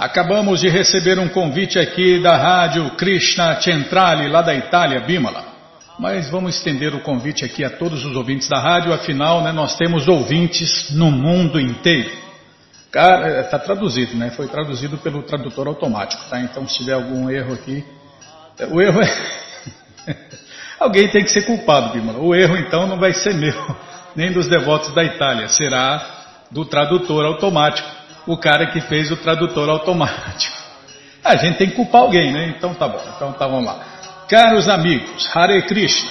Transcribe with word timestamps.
Acabamos 0.00 0.60
de 0.60 0.68
receber 0.68 1.16
um 1.16 1.28
convite 1.28 1.78
aqui 1.78 2.20
da 2.20 2.36
rádio 2.36 2.90
Krishna 2.96 3.60
Centrale, 3.60 4.28
lá 4.28 4.42
da 4.42 4.52
Itália, 4.52 4.98
Bimala. 5.02 5.44
Mas 5.96 6.28
vamos 6.28 6.56
estender 6.56 6.92
o 6.92 7.02
convite 7.02 7.44
aqui 7.44 7.62
a 7.64 7.70
todos 7.70 8.04
os 8.04 8.16
ouvintes 8.16 8.48
da 8.48 8.58
rádio, 8.58 8.92
afinal, 8.92 9.44
né, 9.44 9.52
nós 9.52 9.76
temos 9.76 10.08
ouvintes 10.08 10.90
no 10.90 11.08
mundo 11.12 11.60
inteiro. 11.60 12.10
Cara, 12.90 13.42
está 13.42 13.58
é, 13.58 13.60
traduzido, 13.60 14.16
né? 14.16 14.32
Foi 14.32 14.48
traduzido 14.48 14.98
pelo 14.98 15.22
tradutor 15.22 15.68
automático, 15.68 16.24
tá? 16.28 16.40
Então, 16.40 16.66
se 16.66 16.78
tiver 16.78 16.94
algum 16.94 17.30
erro 17.30 17.54
aqui, 17.54 17.84
o 18.72 18.82
erro 18.82 19.02
é. 19.02 20.16
Alguém 20.80 21.06
tem 21.06 21.22
que 21.22 21.30
ser 21.30 21.42
culpado, 21.42 21.92
Bimala. 21.92 22.18
O 22.18 22.34
erro, 22.34 22.56
então, 22.56 22.88
não 22.88 22.98
vai 22.98 23.12
ser 23.12 23.34
meu, 23.34 23.76
nem 24.16 24.32
dos 24.32 24.48
devotos 24.48 24.92
da 24.92 25.04
Itália, 25.04 25.46
será 25.46 26.13
do 26.54 26.64
tradutor 26.64 27.26
automático, 27.26 27.88
o 28.28 28.38
cara 28.38 28.68
que 28.68 28.80
fez 28.82 29.10
o 29.10 29.16
tradutor 29.16 29.68
automático. 29.68 30.56
A 31.22 31.36
gente 31.36 31.58
tem 31.58 31.68
que 31.68 31.74
culpar 31.74 32.02
alguém, 32.02 32.32
né? 32.32 32.54
Então 32.56 32.72
tá 32.72 32.86
bom, 32.86 33.02
então 33.16 33.32
tá, 33.32 33.48
vamos 33.48 33.66
lá. 33.66 33.84
Caros 34.28 34.68
amigos, 34.68 35.28
Hare 35.34 35.62
Krishna, 35.62 36.10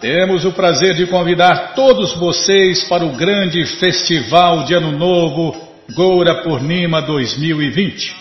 temos 0.00 0.44
o 0.44 0.52
prazer 0.52 0.94
de 0.94 1.06
convidar 1.08 1.72
todos 1.74 2.14
vocês 2.14 2.84
para 2.84 3.04
o 3.04 3.16
grande 3.16 3.66
festival 3.78 4.62
de 4.62 4.74
Ano 4.74 4.92
Novo 4.92 5.56
Goura 5.92 6.42
Purnima 6.42 7.02
2020. 7.02 8.14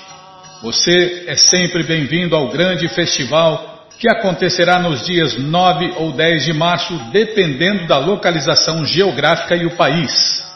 Você 0.64 1.26
é 1.28 1.36
sempre 1.36 1.84
bem-vindo 1.84 2.36
ao 2.36 2.48
grande 2.48 2.88
festival 2.88 3.88
que 4.00 4.10
acontecerá 4.10 4.80
nos 4.80 5.06
dias 5.06 5.38
9 5.38 5.94
ou 5.98 6.14
10 6.14 6.46
de 6.46 6.54
março, 6.54 6.94
dependendo 7.12 7.86
da 7.86 8.00
localização 8.00 8.84
geográfica 8.84 9.56
e 9.56 9.66
o 9.66 9.76
país. 9.76 10.53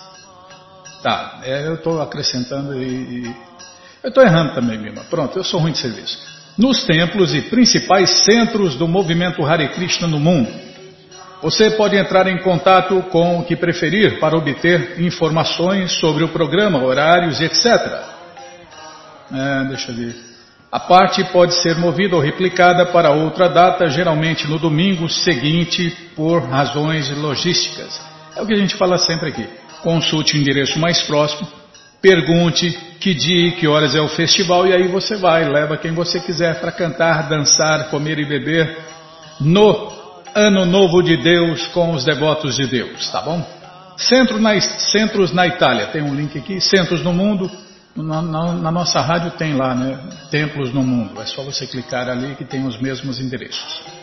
Tá, 1.02 1.40
é, 1.44 1.68
eu 1.68 1.76
estou 1.76 2.02
acrescentando 2.02 2.74
e, 2.82 2.86
e 2.86 3.36
eu 4.04 4.10
estou 4.10 4.24
errando 4.24 4.54
também, 4.54 4.78
Mima. 4.78 5.04
Pronto, 5.10 5.38
eu 5.38 5.44
sou 5.44 5.60
ruim 5.60 5.72
de 5.72 5.80
serviço. 5.80 6.18
Nos 6.58 6.84
templos 6.86 7.36
e 7.36 7.42
principais 7.42 8.24
centros 8.24 8.76
do 8.76 8.88
movimento 8.88 9.46
Hare 9.46 9.68
Krishna 9.70 10.08
no 10.08 10.20
mundo. 10.20 10.50
Você 11.42 11.72
pode 11.72 11.96
entrar 11.96 12.26
em 12.28 12.38
contato 12.40 13.00
com 13.12 13.40
o 13.40 13.44
que 13.44 13.56
preferir 13.56 14.20
para 14.20 14.36
obter 14.36 15.00
informações 15.02 15.92
sobre 16.00 16.24
o 16.24 16.30
programa, 16.30 16.84
horários, 16.84 17.40
etc. 17.42 17.66
É, 19.32 19.66
deixa 19.68 19.92
eu 19.92 19.96
ver. 19.96 20.16
A 20.72 20.80
parte 20.80 21.24
pode 21.26 21.54
ser 21.62 21.78
movida 21.78 22.16
ou 22.16 22.22
replicada 22.22 22.88
para 22.88 23.12
outra 23.12 23.48
data, 23.48 23.88
geralmente 23.88 24.48
no 24.48 24.58
domingo 24.58 25.08
seguinte, 25.08 25.96
por 26.16 26.42
razões 26.42 27.10
logísticas. 27.18 28.02
É 28.36 28.42
o 28.42 28.48
que 28.48 28.54
a 28.54 28.58
gente 28.58 28.76
fala 28.76 28.98
sempre 28.98 29.30
aqui 29.30 29.48
consulte 29.82 30.36
o 30.36 30.40
endereço 30.40 30.80
mais 30.80 31.02
próximo, 31.04 31.48
pergunte 32.02 32.72
que 33.00 33.14
dia 33.14 33.48
e 33.48 33.52
que 33.54 33.68
horas 33.68 33.96
é 33.96 34.02
o 34.02 34.08
festival 34.10 34.68
e 34.68 34.74
aí 34.74 34.88
você 34.88 35.16
vai, 35.16 35.48
leva 35.48 35.78
quem 35.78 35.94
você 35.94 36.20
quiser 36.20 36.60
para 36.60 36.72
cantar, 36.72 37.30
dançar, 37.30 37.90
comer 37.90 38.20
e 38.20 38.26
beber 38.26 38.78
no 39.40 39.92
Ano 40.36 40.66
Novo 40.66 41.02
de 41.02 41.18
Deus 41.18 41.68
com 41.68 41.94
os 41.94 42.04
devotos 42.04 42.56
de 42.56 42.68
Deus, 42.68 43.10
tá 43.10 43.22
bom? 43.22 43.46
Centro 43.98 44.40
na, 44.40 44.60
centros 44.60 45.32
na 45.34 45.48
Itália, 45.48 45.88
tem 45.88 46.04
um 46.04 46.14
link 46.14 46.38
aqui, 46.38 46.62
centros 46.62 47.04
no 47.04 47.14
mundo, 47.14 47.50
na, 47.96 48.22
na, 48.22 48.54
na, 48.54 48.72
nossa 48.72 49.02
rádio 49.02 49.32
tem 49.32 49.56
lá, 49.56 49.74
né? 49.74 50.00
Templos 50.30 50.72
no 50.72 50.84
mundo, 50.84 51.20
é 51.20 51.26
só 51.26 51.42
você 51.42 51.66
clicar 51.66 52.08
ali 52.08 52.36
que 52.36 52.46
tem 52.46 52.66
os 52.68 52.80
mesmos 52.80 53.20
endereços 53.20 53.97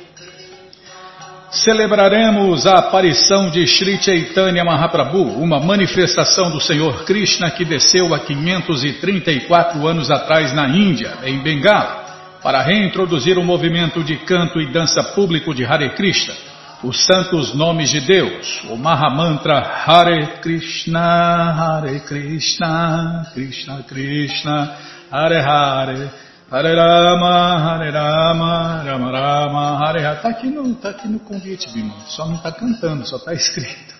celebraremos 1.55 2.67
a 2.67 2.79
aparição 2.79 3.49
de 3.49 3.67
Sri 3.67 4.03
Chaitanya 4.03 4.65
Mahaprabhu, 4.65 5.23
uma 5.41 5.61
manifestação 5.61 6.51
do 6.51 6.61
Senhor 6.61 7.05
Krishna 7.05 7.51
que 7.51 7.65
desceu 7.65 8.13
há 8.13 8.19
534 8.19 9.87
anos 9.87 10.11
atrás 10.11 10.53
na 10.53 10.69
Índia, 10.69 11.19
em 11.23 11.43
Bengala, 11.43 12.05
para 12.43 12.63
reintroduzir 12.63 13.39
o 13.39 13.45
movimento 13.45 14.03
de 14.03 14.17
canto 14.19 14.61
e 14.61 14.73
dança 14.73 15.03
público 15.03 15.55
de 15.55 15.65
Hare 15.65 15.91
Krishna, 15.91 16.35
os 16.83 17.07
santos 17.07 17.55
nomes 17.55 17.91
de 17.91 18.01
Deus, 18.01 18.63
o 18.69 18.77
Mahamantra 18.77 19.85
Hare 19.87 20.41
Krishna, 20.43 21.01
Hare 21.01 22.01
Krishna, 22.01 23.31
Krishna 23.33 23.83
Krishna, 23.85 24.77
Hare 25.11 25.41
Hare, 25.41 26.11
Hare 26.55 26.73
Rama, 26.73 27.59
Hare 27.59 27.91
Rama, 27.91 28.85
Rama 28.85 29.11
Rama, 29.11 29.79
Hare. 29.81 30.05
Está 30.05 30.29
aqui, 30.29 30.47
no, 30.47 30.73
tá 30.77 30.91
aqui 30.91 31.09
no 31.09 31.19
convite, 31.19 31.69
Bima. 31.73 31.93
Só 32.07 32.29
não 32.29 32.37
está 32.37 32.53
cantando, 32.53 33.05
só 33.05 33.17
está 33.17 33.35
escrito. 33.35 33.93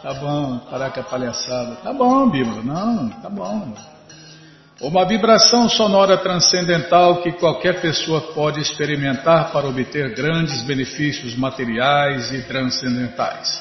Tá 0.00 0.14
bom, 0.14 0.58
parar 0.70 0.90
com 0.90 1.00
a 1.00 1.02
palhaçada. 1.02 1.74
Tá 1.82 1.92
bom, 1.92 2.30
Bima. 2.30 2.62
Não, 2.62 3.08
tá 3.08 3.28
bom. 3.28 3.74
Uma 4.80 5.04
vibração 5.04 5.68
sonora 5.68 6.16
transcendental 6.18 7.20
que 7.20 7.32
qualquer 7.32 7.80
pessoa 7.80 8.20
pode 8.32 8.60
experimentar 8.60 9.50
para 9.50 9.66
obter 9.66 10.14
grandes 10.14 10.62
benefícios 10.62 11.34
materiais 11.34 12.32
e 12.32 12.42
transcendentais. 12.42 13.60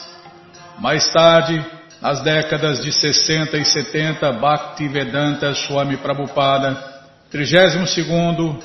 Mais 0.77 1.11
tarde, 1.11 1.65
nas 1.99 2.21
décadas 2.21 2.83
de 2.83 2.91
60 2.91 3.57
e 3.57 3.65
70, 3.65 4.31
Bhaktivedanta 4.33 5.55
Swami 5.55 5.97
Prabhupada 5.97 6.92
32 7.33 8.63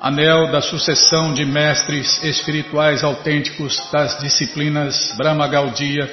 Anel 0.00 0.50
da 0.50 0.62
sucessão 0.62 1.34
de 1.34 1.44
mestres 1.44 2.22
espirituais 2.24 3.04
autênticos 3.04 3.78
das 3.92 4.18
disciplinas 4.18 5.14
Brahma 5.18 5.46
Gaudiya, 5.46 6.10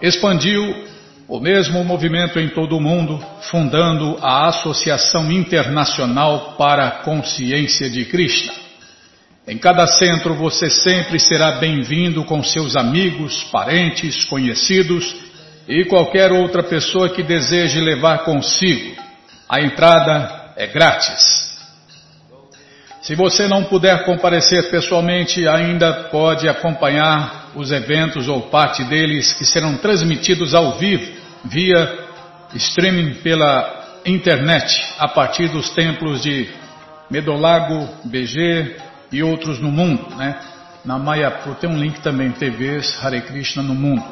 expandiu 0.00 0.86
o 1.28 1.38
mesmo 1.38 1.84
movimento 1.84 2.38
em 2.38 2.48
todo 2.48 2.78
o 2.78 2.80
mundo, 2.80 3.22
fundando 3.42 4.16
a 4.22 4.46
Associação 4.46 5.30
Internacional 5.30 6.54
para 6.56 6.86
a 6.86 6.90
Consciência 7.02 7.90
de 7.90 8.06
Krishna. 8.06 8.54
Em 9.46 9.58
cada 9.58 9.86
centro 9.86 10.34
você 10.34 10.70
sempre 10.70 11.20
será 11.20 11.52
bem-vindo 11.52 12.24
com 12.24 12.42
seus 12.42 12.74
amigos, 12.74 13.44
parentes, 13.52 14.24
conhecidos 14.24 15.14
e 15.68 15.84
qualquer 15.84 16.32
outra 16.32 16.62
pessoa 16.62 17.10
que 17.10 17.22
deseje 17.22 17.82
levar 17.82 18.24
consigo. 18.24 18.96
A 19.46 19.60
entrada 19.60 20.45
é 20.56 20.66
grátis. 20.66 21.46
Se 23.02 23.14
você 23.14 23.46
não 23.46 23.64
puder 23.64 24.04
comparecer 24.04 24.68
pessoalmente, 24.70 25.46
ainda 25.46 26.08
pode 26.10 26.48
acompanhar 26.48 27.50
os 27.54 27.70
eventos 27.70 28.26
ou 28.26 28.42
parte 28.42 28.82
deles 28.84 29.32
que 29.32 29.44
serão 29.44 29.76
transmitidos 29.76 30.54
ao 30.54 30.76
vivo 30.78 31.12
via 31.44 32.06
streaming 32.54 33.14
pela 33.22 34.00
internet 34.04 34.82
a 34.98 35.08
partir 35.08 35.48
dos 35.48 35.70
templos 35.70 36.22
de 36.22 36.48
Medolago, 37.08 37.88
BG 38.04 38.76
e 39.12 39.22
outros 39.22 39.60
no 39.60 39.70
mundo, 39.70 40.14
né? 40.16 40.40
Na 40.84 40.98
Mayapur 40.98 41.54
tem 41.56 41.68
um 41.68 41.78
link 41.78 42.00
também, 42.00 42.30
TVs 42.32 43.04
Hare 43.04 43.20
Krishna 43.20 43.62
no 43.62 43.74
mundo. 43.74 44.04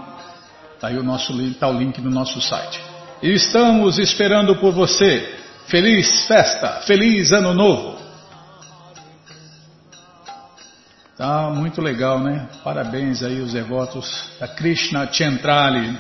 Está 0.75 0.89
aí 0.89 0.99
o 0.99 1.03
nosso 1.03 1.33
link, 1.33 1.55
tá 1.55 1.69
o 1.69 1.79
link 1.79 2.01
no 2.01 2.11
nosso 2.11 2.41
site. 2.41 2.81
E 3.23 3.33
estamos 3.33 3.99
esperando 3.99 4.57
por 4.57 4.73
você. 4.73 5.44
Feliz 5.67 6.27
festa, 6.27 6.83
feliz 6.87 7.33
ano 7.33 7.55
novo. 7.55 7.99
Tá 11.17 11.49
muito 11.51 11.81
legal, 11.81 12.19
né? 12.19 12.49
Parabéns 12.63 13.23
aí 13.23 13.41
os 13.41 13.53
devotos 13.53 14.31
da 14.39 14.47
Krishna 14.49 15.11
Centrale, 15.13 15.97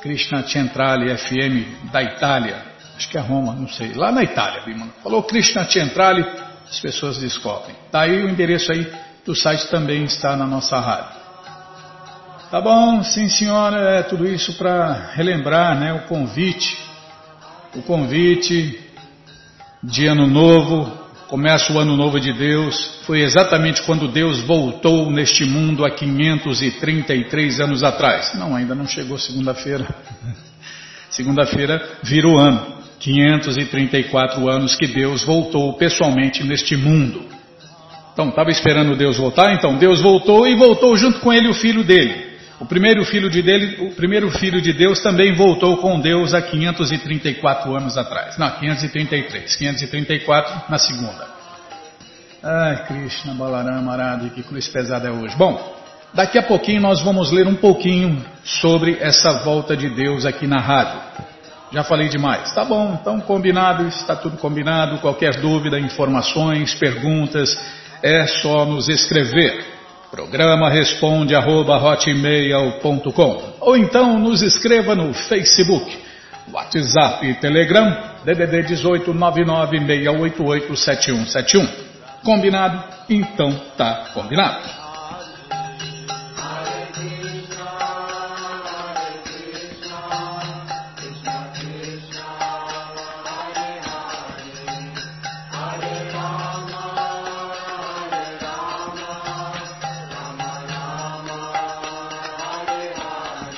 Krishna 0.00 0.46
Centrale 0.46 1.16
FM 1.16 1.90
da 1.90 2.02
Itália. 2.02 2.62
Acho 2.96 3.08
que 3.08 3.18
é 3.18 3.20
Roma, 3.20 3.54
não 3.54 3.68
sei. 3.68 3.92
Lá 3.94 4.12
na 4.12 4.22
Itália, 4.22 4.62
Bimano. 4.62 4.92
Falou 5.02 5.22
Krishna 5.24 5.68
Centrale, 5.68 6.24
as 6.68 6.78
pessoas 6.78 7.18
descobrem. 7.18 7.74
Tá 7.90 8.02
aí 8.02 8.24
o 8.24 8.28
endereço 8.28 8.70
aí 8.70 8.90
do 9.24 9.34
site 9.34 9.68
também 9.68 10.04
está 10.04 10.36
na 10.36 10.46
nossa 10.46 10.78
rádio. 10.78 11.16
Tá 12.50 12.60
bom, 12.60 13.02
sim 13.02 13.28
senhora, 13.28 13.98
é 13.98 14.02
tudo 14.04 14.28
isso 14.28 14.56
para 14.56 15.10
relembrar, 15.14 15.76
né, 15.76 15.92
o 15.92 16.06
convite 16.06 16.85
o 17.76 17.82
convite 17.82 18.78
de 19.82 20.06
Ano 20.06 20.26
Novo, 20.26 20.90
começa 21.28 21.72
o 21.72 21.78
Ano 21.78 21.96
Novo 21.96 22.18
de 22.18 22.32
Deus, 22.32 23.02
foi 23.04 23.20
exatamente 23.20 23.82
quando 23.82 24.08
Deus 24.08 24.40
voltou 24.40 25.10
neste 25.10 25.44
mundo 25.44 25.84
há 25.84 25.90
533 25.90 27.60
anos 27.60 27.84
atrás. 27.84 28.34
Não, 28.34 28.56
ainda 28.56 28.74
não 28.74 28.86
chegou 28.86 29.18
segunda-feira. 29.18 29.86
Segunda-feira 31.10 31.98
vira 32.02 32.28
o 32.28 32.38
ano. 32.38 32.76
534 32.98 34.48
anos 34.48 34.74
que 34.74 34.86
Deus 34.86 35.22
voltou 35.22 35.72
pessoalmente 35.74 36.42
neste 36.42 36.76
mundo. 36.76 37.24
Então, 38.12 38.30
estava 38.30 38.50
esperando 38.50 38.96
Deus 38.96 39.16
voltar? 39.16 39.52
Então, 39.54 39.76
Deus 39.76 40.00
voltou 40.00 40.48
e 40.48 40.56
voltou 40.56 40.96
junto 40.96 41.20
com 41.20 41.32
ele 41.32 41.48
o 41.48 41.54
filho 41.54 41.84
dele. 41.84 42.25
O 42.58 42.64
primeiro 42.64 43.04
filho 43.04 43.28
de 43.28 43.42
dele, 43.42 43.86
o 43.86 43.94
primeiro 43.94 44.30
filho 44.30 44.62
de 44.62 44.72
Deus 44.72 45.00
também 45.00 45.34
voltou 45.34 45.76
com 45.76 46.00
Deus 46.00 46.32
há 46.32 46.40
534 46.40 47.76
anos 47.76 47.98
atrás. 47.98 48.38
Não, 48.38 48.50
533. 48.50 49.56
534 49.56 50.62
na 50.70 50.78
segunda. 50.78 51.28
Ai, 52.42 52.86
Krishna, 52.86 53.34
Balarama, 53.34 53.92
Aradi, 53.92 54.30
que 54.30 54.42
cruz 54.42 54.68
pesada 54.68 55.08
é 55.08 55.10
hoje. 55.10 55.36
Bom, 55.36 55.76
daqui 56.14 56.38
a 56.38 56.42
pouquinho 56.42 56.80
nós 56.80 57.02
vamos 57.02 57.30
ler 57.30 57.46
um 57.46 57.56
pouquinho 57.56 58.24
sobre 58.42 58.96
essa 59.00 59.42
volta 59.44 59.76
de 59.76 59.90
Deus 59.90 60.24
aqui 60.24 60.46
na 60.46 60.60
rádio. 60.60 61.00
Já 61.72 61.84
falei 61.84 62.08
demais. 62.08 62.52
Tá 62.54 62.64
bom, 62.64 62.96
então 62.98 63.20
combinado, 63.20 63.86
está 63.88 64.16
tudo 64.16 64.38
combinado. 64.38 64.98
Qualquer 64.98 65.40
dúvida, 65.40 65.78
informações, 65.78 66.74
perguntas, 66.74 67.58
é 68.02 68.26
só 68.26 68.64
nos 68.64 68.88
escrever. 68.88 69.75
Programa 70.16 70.70
responde 70.70 71.34
arroba, 71.34 71.78
ou 73.60 73.76
então 73.76 74.18
nos 74.18 74.40
escreva 74.40 74.94
no 74.94 75.12
Facebook, 75.12 75.94
WhatsApp 76.50 77.26
e 77.26 77.34
Telegram 77.34 77.94
DDD 78.24 78.62
18 78.62 79.12
99688 79.12 80.74
7171. 80.74 81.68
Combinado? 82.24 82.82
Então 83.10 83.52
tá 83.76 84.06
combinado. 84.14 84.85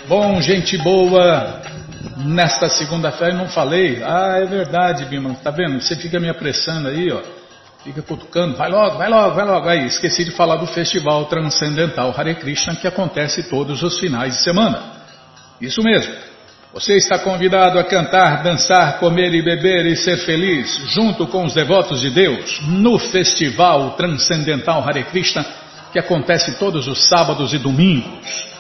Bom, 0.09 0.41
gente 0.41 0.79
boa, 0.79 1.61
nesta 2.17 2.67
segunda-feira 2.71 3.35
não 3.35 3.47
falei. 3.47 4.03
Ah, 4.03 4.39
é 4.39 4.47
verdade, 4.47 5.05
Bima, 5.05 5.35
tá 5.45 5.51
vendo? 5.51 5.79
Você 5.83 5.97
fica 5.97 6.19
me 6.19 6.31
apressando 6.31 6.89
aí, 6.89 7.13
ó. 7.13 7.21
Fica 7.85 8.01
cutucando, 8.01 8.57
vai 8.57 8.71
logo, 8.71 8.97
vai 8.97 9.11
logo, 9.11 9.35
vai 9.35 9.45
logo. 9.45 9.69
Aí, 9.69 9.85
esqueci 9.85 10.25
de 10.25 10.31
falar 10.31 10.57
do 10.57 10.67
Festival 10.67 11.27
Transcendental 11.27 12.15
Hare 12.17 12.37
Krishna 12.37 12.75
que 12.77 12.87
acontece 12.87 13.51
todos 13.51 13.83
os 13.83 13.99
finais 13.99 14.39
de 14.39 14.43
semana. 14.45 14.83
Isso 15.61 15.83
mesmo. 15.83 16.15
Você 16.73 16.97
está 16.97 17.19
convidado 17.19 17.79
a 17.79 17.85
cantar, 17.85 18.43
dançar, 18.43 18.99
comer 19.01 19.35
e 19.35 19.43
beber 19.43 19.85
e 19.85 19.95
ser 19.95 20.17
feliz 20.25 20.75
junto 20.87 21.27
com 21.27 21.45
os 21.45 21.53
devotos 21.53 22.01
de 22.01 22.09
Deus 22.09 22.63
no 22.67 22.99
Festival 22.99 23.91
Transcendental 23.91 24.83
Hare 24.89 25.05
Krishna 25.05 25.45
que 25.93 25.99
acontece 25.99 26.53
todos 26.59 26.89
os 26.89 27.07
sábados 27.09 27.53
e 27.53 27.59
domingos. 27.59 28.58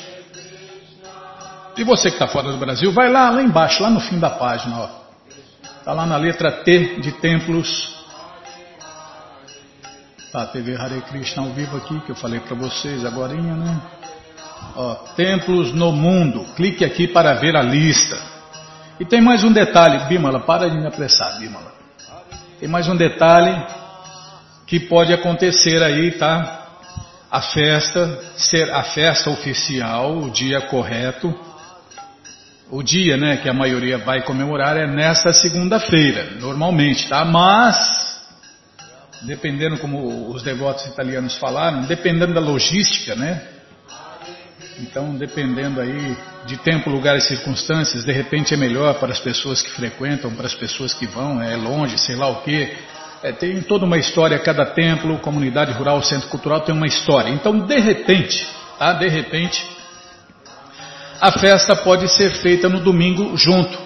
E 1.76 1.84
você 1.84 2.10
que 2.10 2.16
está 2.16 2.28
fora 2.28 2.52
do 2.52 2.58
Brasil, 2.58 2.92
vai 2.92 3.10
lá, 3.10 3.30
lá 3.32 3.42
embaixo, 3.42 3.82
lá 3.82 3.90
no 3.90 4.00
fim 4.00 4.20
da 4.20 4.30
página. 4.30 4.90
Está 5.80 5.92
lá 5.92 6.06
na 6.06 6.18
letra 6.18 6.52
T 6.52 7.00
de 7.02 7.12
templos. 7.14 7.94
Tá, 10.32 10.46
TV 10.48 10.76
Hare 10.76 11.02
Krishna 11.02 11.44
ao 11.44 11.50
vivo 11.50 11.78
aqui, 11.78 12.00
que 12.02 12.12
eu 12.12 12.16
falei 12.16 12.40
para 12.40 12.56
vocês 12.56 13.04
agora, 13.06 13.34
né? 13.34 13.82
Ó, 14.76 14.94
templos 15.16 15.74
no 15.74 15.92
mundo. 15.92 16.46
Clique 16.56 16.86
aqui 16.86 17.08
para 17.08 17.34
ver 17.34 17.56
a 17.56 17.62
lista. 17.62 18.18
E 19.00 19.06
tem 19.06 19.22
mais 19.22 19.44
um 19.44 19.52
detalhe, 19.52 20.08
Bimala, 20.08 20.40
para 20.40 20.70
de 20.70 20.78
me 20.78 20.88
apressar, 20.88 21.40
Bimala. 21.40 21.74
Tem 22.60 22.70
mais 22.70 22.88
um 22.88 22.96
detalhe 22.96 23.66
que 24.68 24.80
pode 24.80 25.12
acontecer 25.12 25.82
aí, 25.84 26.12
tá? 26.12 26.63
A 27.34 27.42
festa 27.42 28.22
ser 28.38 28.72
a 28.72 28.84
festa 28.84 29.32
oficial, 29.32 30.20
o 30.20 30.30
dia 30.30 30.62
correto, 30.62 31.34
o 32.70 32.84
dia, 32.84 33.18
né, 33.18 33.38
que 33.38 33.50
a 33.50 33.54
maioria 33.54 33.98
vai 33.98 34.22
comemorar 34.22 34.78
é 34.78 34.86
nesta 34.86 35.34
segunda-feira, 35.34 36.36
normalmente, 36.40 37.10
tá? 37.10 37.26
Mas 37.26 38.22
dependendo 39.24 39.80
como 39.80 40.32
os 40.32 40.44
devotos 40.44 40.86
italianos 40.86 41.36
falaram, 41.38 41.82
dependendo 41.82 42.36
da 42.36 42.40
logística, 42.40 43.16
né? 43.16 43.42
Então, 44.80 45.16
dependendo 45.16 45.82
aí 45.82 46.16
de 46.46 46.58
tempo, 46.58 46.92
lugar 46.92 47.18
e 47.18 47.22
circunstâncias, 47.22 48.06
de 48.06 48.12
repente 48.12 48.54
é 48.54 48.58
melhor 48.58 48.94
para 49.00 49.12
as 49.12 49.20
pessoas 49.20 49.60
que 49.64 49.72
frequentam, 49.72 50.36
para 50.36 50.46
as 50.46 50.54
pessoas 50.54 50.94
que 50.94 51.08
vão, 51.08 51.42
é 51.42 51.56
longe, 51.56 51.98
sei 51.98 52.16
lá 52.16 52.28
o 52.28 52.44
quê. 52.44 52.78
É, 53.24 53.32
tem 53.32 53.62
toda 53.62 53.86
uma 53.86 53.98
história, 53.98 54.38
cada 54.38 54.66
templo, 54.66 55.18
comunidade 55.20 55.72
rural, 55.72 56.04
centro 56.04 56.28
cultural 56.28 56.60
tem 56.60 56.76
uma 56.76 56.86
história. 56.86 57.30
Então, 57.30 57.58
de 57.58 57.80
repente, 57.80 58.46
tá? 58.78 58.92
De 58.92 59.08
repente, 59.08 59.66
a 61.22 61.32
festa 61.32 61.74
pode 61.74 62.10
ser 62.10 62.32
feita 62.42 62.68
no 62.68 62.82
domingo 62.82 63.38
junto. 63.38 63.80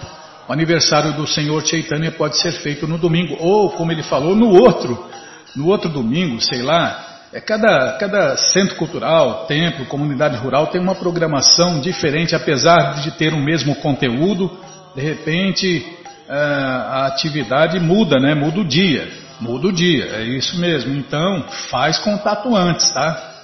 O 0.48 0.52
aniversário 0.52 1.12
do 1.12 1.24
Senhor 1.24 1.64
Chaitanya 1.64 2.10
pode 2.10 2.36
ser 2.36 2.50
feito 2.50 2.88
no 2.88 2.98
domingo, 2.98 3.36
ou, 3.38 3.70
como 3.70 3.92
ele 3.92 4.02
falou, 4.02 4.34
no 4.34 4.50
outro, 4.50 5.08
no 5.54 5.68
outro 5.68 5.88
domingo, 5.88 6.40
sei 6.40 6.62
lá. 6.62 7.04
É 7.32 7.40
cada, 7.40 7.92
cada 7.92 8.36
centro 8.38 8.74
cultural, 8.74 9.46
templo, 9.46 9.86
comunidade 9.86 10.36
rural 10.36 10.66
tem 10.66 10.80
uma 10.80 10.96
programação 10.96 11.80
diferente, 11.80 12.34
apesar 12.34 13.02
de 13.02 13.12
ter 13.12 13.32
o 13.32 13.38
mesmo 13.38 13.76
conteúdo. 13.76 14.50
De 14.96 15.00
repente, 15.00 15.86
é, 16.28 16.34
a 16.34 17.06
atividade 17.06 17.78
muda, 17.78 18.18
né? 18.18 18.34
Muda 18.34 18.60
o 18.60 18.64
dia. 18.64 19.27
Muda 19.40 19.68
o 19.68 19.72
dia, 19.72 20.04
é 20.16 20.22
isso 20.24 20.58
mesmo. 20.58 20.94
Então, 20.94 21.44
faz 21.70 21.98
contato 21.98 22.54
antes, 22.56 22.90
tá? 22.90 23.36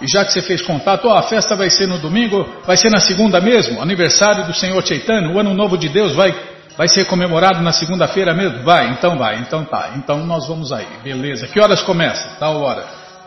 E 0.00 0.06
já 0.08 0.24
que 0.24 0.32
você 0.32 0.42
fez 0.42 0.62
contato, 0.62 1.08
a 1.10 1.22
festa 1.22 1.54
vai 1.54 1.70
ser 1.70 1.86
no 1.86 1.98
domingo, 1.98 2.46
vai 2.66 2.76
ser 2.76 2.90
na 2.90 3.00
segunda 3.00 3.40
mesmo, 3.40 3.80
aniversário 3.80 4.44
do 4.44 4.54
Senhor 4.54 4.84
Chaitanya, 4.84 5.28
o 5.28 5.38
ano 5.38 5.54
novo 5.54 5.78
de 5.78 5.88
Deus 5.88 6.12
vai, 6.12 6.34
vai 6.76 6.88
ser 6.88 7.04
comemorado 7.06 7.62
na 7.62 7.72
segunda-feira 7.72 8.34
mesmo? 8.34 8.64
Vai, 8.64 8.90
então 8.90 9.16
vai, 9.16 9.38
então 9.38 9.64
tá. 9.64 9.92
Então 9.96 10.26
nós 10.26 10.48
vamos 10.48 10.72
aí, 10.72 10.86
beleza. 11.02 11.46
Que 11.46 11.60
horas 11.60 11.82
começa? 11.82 12.36
Tal 12.38 12.60
hora. 12.60 12.84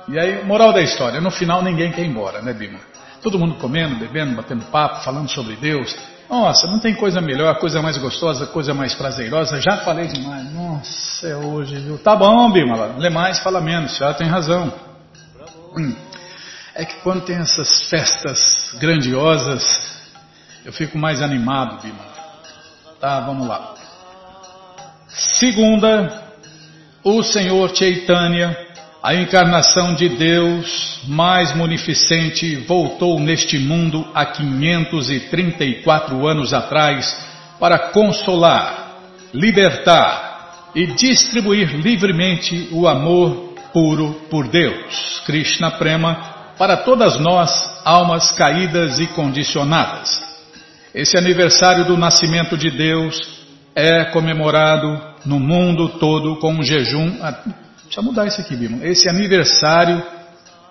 E 0.10 0.20
aí, 0.20 0.44
moral 0.44 0.74
da 0.74 0.82
história, 0.82 1.22
no 1.22 1.32
final 1.32 1.62
ninguém 1.62 1.92
quer 1.92 2.02
ir 2.02 2.08
embora, 2.08 2.42
né, 2.42 2.54
Bima? 2.54 2.80
Todo 3.22 3.40
mundo 3.40 3.56
comendo, 3.56 3.96
bebendo, 3.96 4.36
batendo 4.36 4.64
papo, 4.66 5.04
falando 5.04 5.30
sobre 5.30 5.56
Deus. 5.56 5.96
Nossa, 6.30 6.68
não 6.68 6.80
tem 6.80 6.94
coisa 6.94 7.22
melhor, 7.22 7.58
coisa 7.58 7.82
mais 7.82 7.98
gostosa, 7.98 8.46
coisa 8.48 8.74
mais 8.74 8.94
prazerosa. 8.94 9.62
Já 9.62 9.78
falei 9.78 10.08
demais. 10.08 10.54
Nossa, 10.54 11.28
é 11.28 11.36
hoje, 11.36 11.80
viu? 11.80 11.98
Tá 11.98 12.16
bom, 12.16 12.52
Bimala. 12.52 12.96
Lê 12.98 13.10
mais, 13.10 13.40
fala 13.40 13.62
menos. 13.62 13.98
Já 13.98 14.14
tem 14.14 14.28
razão. 14.28 14.74
Hum. 15.78 15.96
É 16.76 16.84
que 16.84 16.96
quando 16.98 17.22
tem 17.22 17.38
essas 17.38 17.90
festas 17.90 18.76
grandiosas, 18.80 19.64
eu 20.66 20.74
fico 20.74 20.98
mais 20.98 21.22
animado, 21.22 21.82
Bimala. 21.82 22.18
Tá, 23.00 23.22
vamos 23.22 23.48
lá. 23.48 23.74
Segunda, 25.08 26.24
o 27.04 27.24
Senhor 27.24 27.74
Chaitanya 27.74 28.67
a 29.02 29.14
encarnação 29.14 29.94
de 29.94 30.10
Deus 30.10 31.00
mais 31.08 31.56
munificente 31.56 32.56
voltou 32.68 33.18
neste 33.20 33.60
mundo 33.60 34.08
há 34.14 34.26
534 34.26 36.28
anos 36.28 36.54
atrás 36.54 37.16
para 37.60 37.92
consolar, 37.92 38.98
libertar 39.34 40.70
e 40.74 40.88
distribuir 40.88 41.76
livremente 41.76 42.70
o 42.72 42.88
amor 42.88 43.54
puro 43.72 44.22
por 44.30 44.48
Deus, 44.48 45.22
Krishna 45.26 45.72
Prema, 45.72 46.36
para 46.58 46.78
todas 46.78 47.20
nós, 47.20 47.82
almas 47.86 48.32
caídas 48.32 49.00
e 49.00 49.08
condicionadas. 49.08 50.26
Esse 50.94 51.18
aniversário 51.18 51.86
do 51.86 51.96
nascimento 51.96 52.58
de 52.58 52.72
Deus 52.72 53.46
é 53.76 54.06
comemorado 54.06 55.00
no 55.24 55.40
mundo 55.40 55.88
todo 56.00 56.38
com 56.38 56.54
um 56.54 56.64
jejum 56.64 57.18
Deixa 57.88 58.02
eu 58.02 58.04
mudar 58.04 58.28
isso 58.28 58.42
aqui, 58.42 58.56
Bima. 58.56 58.86
Esse 58.86 59.08
aniversário 59.08 60.04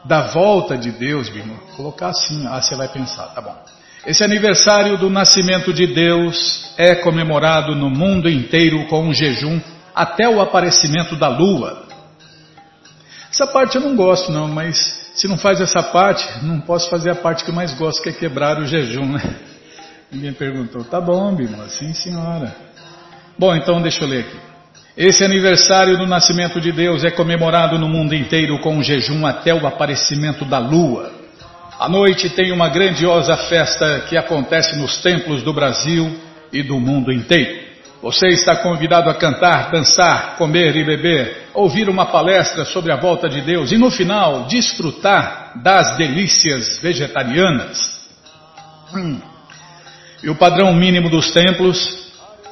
da 0.05 0.29
volta 0.29 0.77
de 0.77 0.93
Deus, 0.93 1.31
Bima. 1.31 1.55
Colocar 1.75 2.09
assim, 2.09 2.47
ah, 2.47 2.61
você 2.61 2.77
vai 2.77 2.89
pensar, 2.89 3.25
tá 3.35 3.41
bom. 3.41 3.57
Esse 4.07 4.23
aniversário 4.23 4.99
do 4.99 5.11
nascimento 5.11 5.73
de 5.73 5.87
Deus 5.87 6.73
é 6.77 6.95
comemorado 6.95 7.75
no 7.75 7.91
mundo 7.91 8.29
inteiro 8.29 8.87
com 8.87 9.09
um 9.09 9.13
jejum 9.13 9.61
até 9.95 10.29
o 10.29 10.41
aparecimento 10.41 11.17
da 11.17 11.29
lua. 11.29 11.87
Essa 13.33 13.47
parte 13.47 13.77
eu 13.77 13.83
não 13.83 13.97
gosto, 13.97 14.31
não, 14.31 14.47
mas 14.47 15.11
se 15.15 15.27
não 15.27 15.39
faz 15.39 15.61
essa 15.61 15.83
parte, 15.83 16.45
não 16.45 16.61
posso 16.61 16.91
fazer 16.91 17.11
a 17.11 17.15
parte 17.17 17.43
que 17.45 17.51
eu 17.51 17.55
mais 17.55 17.73
gosto, 17.75 18.03
que 18.03 18.11
é 18.11 18.13
quebrar 18.13 18.61
o 18.61 18.67
jejum, 18.67 19.07
né? 19.07 19.41
Ninguém 20.13 20.35
perguntou. 20.35 20.85
Tá 20.85 21.01
bom, 21.01 21.35
Bima, 21.35 21.69
sim 21.71 21.95
senhora. 21.95 22.55
Bom, 23.39 23.55
então 23.57 23.81
deixa 23.81 24.05
eu 24.05 24.09
ler 24.09 24.21
aqui. 24.21 24.56
Esse 24.97 25.23
aniversário 25.23 25.99
do 25.99 26.07
nascimento 26.07 26.59
de 26.59 26.73
Deus 26.73 27.05
é 27.05 27.11
comemorado 27.11 27.79
no 27.79 27.87
mundo 27.87 28.15
inteiro 28.15 28.59
com 28.61 28.79
um 28.79 28.83
jejum 28.83 29.27
até 29.27 29.53
o 29.53 29.67
aparecimento 29.67 30.43
da 30.47 30.59
lua. 30.59 31.13
À 31.79 31.87
noite 31.87 32.31
tem 32.31 32.51
uma 32.51 32.71
grandiosa 32.71 33.37
festa 33.37 34.07
que 34.09 34.17
acontece 34.17 34.75
nos 34.75 34.97
templos 35.03 35.43
do 35.43 35.53
Brasil 35.53 36.19
e 36.51 36.63
do 36.63 36.81
mundo 36.81 37.13
inteiro. 37.13 37.67
Você 38.01 38.29
está 38.29 38.57
convidado 38.57 39.11
a 39.11 39.15
cantar, 39.15 39.71
dançar, 39.71 40.37
comer 40.39 40.75
e 40.75 40.83
beber, 40.83 41.49
ouvir 41.53 41.91
uma 41.91 42.07
palestra 42.07 42.65
sobre 42.65 42.91
a 42.91 42.97
volta 42.97 43.29
de 43.29 43.43
Deus 43.43 43.73
e 43.73 43.77
no 43.77 43.91
final 43.91 44.45
desfrutar 44.45 45.61
das 45.63 45.95
delícias 45.99 46.79
vegetarianas. 46.79 48.01
Hum. 48.95 49.21
E 50.23 50.31
o 50.31 50.35
padrão 50.35 50.73
mínimo 50.73 51.11
dos 51.11 51.31
templos 51.33 52.07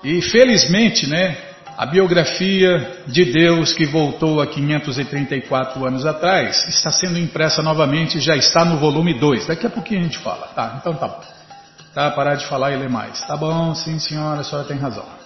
E 0.04 0.22
felizmente, 0.22 1.08
né, 1.08 1.38
a 1.78 1.86
biografia 1.86 3.04
de 3.08 3.26
Deus 3.26 3.74
que 3.74 3.86
voltou 3.86 4.42
há 4.42 4.48
534 4.48 5.86
anos 5.86 6.06
atrás 6.06 6.68
está 6.68 6.92
sendo 6.92 7.18
impressa 7.18 7.62
novamente, 7.62 8.20
já 8.20 8.36
está 8.36 8.64
no 8.64 8.78
volume 8.78 9.14
2. 9.14 9.48
Daqui 9.48 9.66
a 9.66 9.70
pouquinho 9.70 10.02
a 10.02 10.04
gente 10.04 10.18
fala. 10.20 10.48
Tá, 10.48 10.78
então 10.80 10.94
tá 10.94 11.08
bom. 11.08 11.22
Tá, 11.94 12.12
parar 12.12 12.36
de 12.36 12.46
falar 12.46 12.72
e 12.72 12.78
ler 12.78 12.90
mais. 12.90 13.22
Tá 13.26 13.36
bom, 13.36 13.74
sim 13.74 14.00
senhora, 14.00 14.42
a 14.42 14.44
senhora 14.44 14.68
tem 14.68 14.78
razão. 14.78 15.25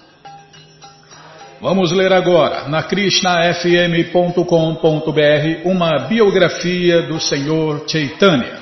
Vamos 1.61 1.91
ler 1.91 2.13
agora, 2.13 2.69
na 2.69 2.83
krishnafm.com.br, 2.83 5.65
uma 5.65 6.07
biografia 6.07 7.01
do 7.01 7.19
Senhor 7.19 7.83
Chaitanya. 7.85 8.59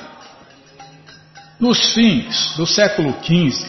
Nos 1.60 1.94
fins 1.94 2.56
do 2.58 2.66
século 2.66 3.14
XV, 3.22 3.68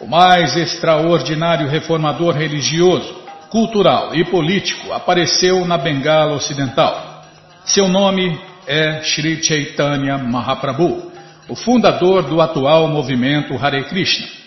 o 0.00 0.08
mais 0.08 0.56
extraordinário 0.56 1.68
reformador 1.68 2.34
religioso, 2.34 3.16
cultural 3.48 4.12
e 4.16 4.24
político 4.24 4.92
apareceu 4.92 5.64
na 5.64 5.78
Bengala 5.78 6.34
Ocidental. 6.34 7.22
Seu 7.64 7.86
nome 7.86 8.40
é 8.66 9.02
Sri 9.04 9.40
Chaitanya 9.40 10.18
Mahaprabhu, 10.18 11.12
o 11.48 11.54
fundador 11.54 12.24
do 12.24 12.40
atual 12.40 12.88
movimento 12.88 13.54
Hare 13.54 13.84
Krishna. 13.84 14.37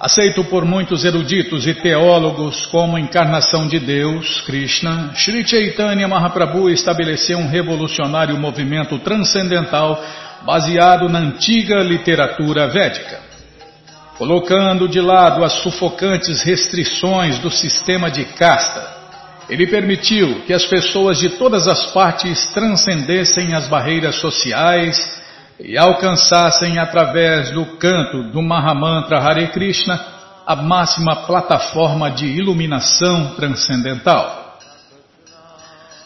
Aceito 0.00 0.42
por 0.44 0.64
muitos 0.64 1.04
eruditos 1.04 1.66
e 1.66 1.74
teólogos 1.74 2.64
como 2.64 2.96
encarnação 2.96 3.68
de 3.68 3.78
Deus, 3.78 4.40
Krishna, 4.46 5.12
Sri 5.14 5.46
Chaitanya 5.46 6.08
Mahaprabhu 6.08 6.70
estabeleceu 6.70 7.36
um 7.36 7.46
revolucionário 7.46 8.34
movimento 8.38 8.98
transcendental 9.00 10.02
baseado 10.40 11.06
na 11.06 11.18
antiga 11.18 11.82
literatura 11.82 12.66
védica. 12.68 13.20
Colocando 14.16 14.88
de 14.88 15.02
lado 15.02 15.44
as 15.44 15.52
sufocantes 15.62 16.40
restrições 16.42 17.38
do 17.38 17.50
sistema 17.50 18.10
de 18.10 18.24
casta, 18.24 18.82
ele 19.50 19.66
permitiu 19.66 20.40
que 20.46 20.54
as 20.54 20.64
pessoas 20.64 21.18
de 21.18 21.28
todas 21.36 21.68
as 21.68 21.92
partes 21.92 22.46
transcendessem 22.54 23.52
as 23.52 23.68
barreiras 23.68 24.14
sociais 24.14 25.20
e 25.62 25.76
alcançassem 25.76 26.78
através 26.78 27.50
do 27.50 27.66
canto 27.76 28.22
do 28.24 28.42
Mahamantra 28.42 29.18
Hare 29.18 29.48
Krishna 29.48 30.00
a 30.46 30.56
máxima 30.56 31.16
plataforma 31.26 32.10
de 32.10 32.24
iluminação 32.26 33.34
transcendental. 33.36 34.58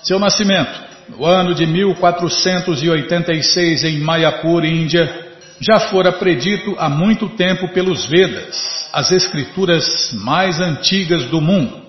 Seu 0.03 0.19
nascimento 0.19 0.83
no 1.09 1.25
ano 1.25 1.55
de 1.55 1.65
1486 1.67 3.85
em 3.85 4.01
Mayapur, 4.01 4.65
Índia, 4.65 5.23
já 5.61 5.79
fora 5.81 6.13
predito 6.13 6.75
há 6.79 6.89
muito 6.89 7.29
tempo 7.31 7.69
pelos 7.69 8.07
Vedas, 8.07 8.89
as 8.93 9.11
escrituras 9.13 10.13
mais 10.13 10.61
antigas 10.61 11.27
do 11.27 11.41
mundo. 11.41 11.84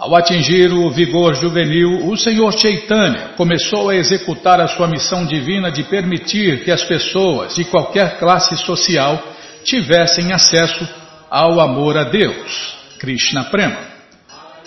Ao 0.00 0.16
atingir 0.16 0.72
o 0.72 0.90
vigor 0.90 1.34
juvenil, 1.34 2.08
o 2.08 2.16
Senhor 2.16 2.50
Chaitanya 2.58 3.32
começou 3.36 3.90
a 3.90 3.94
executar 3.94 4.58
a 4.58 4.66
sua 4.66 4.88
missão 4.88 5.26
divina 5.26 5.70
de 5.70 5.82
permitir 5.82 6.64
que 6.64 6.70
as 6.70 6.82
pessoas 6.82 7.54
de 7.54 7.66
qualquer 7.66 8.18
classe 8.18 8.56
social 8.56 9.22
tivessem 9.62 10.32
acesso 10.32 10.88
ao 11.28 11.60
amor 11.60 11.98
a 11.98 12.04
Deus, 12.04 12.78
Krishna 12.98 13.44
Prema. 13.50 13.76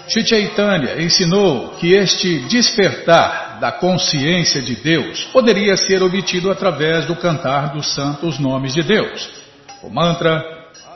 Chaitanya 0.07 1.01
ensinou 1.01 1.69
que 1.79 1.93
este 1.93 2.41
despertar 2.41 3.57
da 3.59 3.71
consciência 3.71 4.61
de 4.61 4.75
Deus 4.75 5.23
poderia 5.33 5.75
ser 5.75 6.03
obtido 6.03 6.51
através 6.51 7.07
do 7.07 7.15
cantar 7.15 7.73
dos 7.73 7.91
santos 7.91 8.37
nomes 8.37 8.75
de 8.75 8.83
Deus. 8.83 9.31
O 9.81 9.89
mantra 9.89 10.52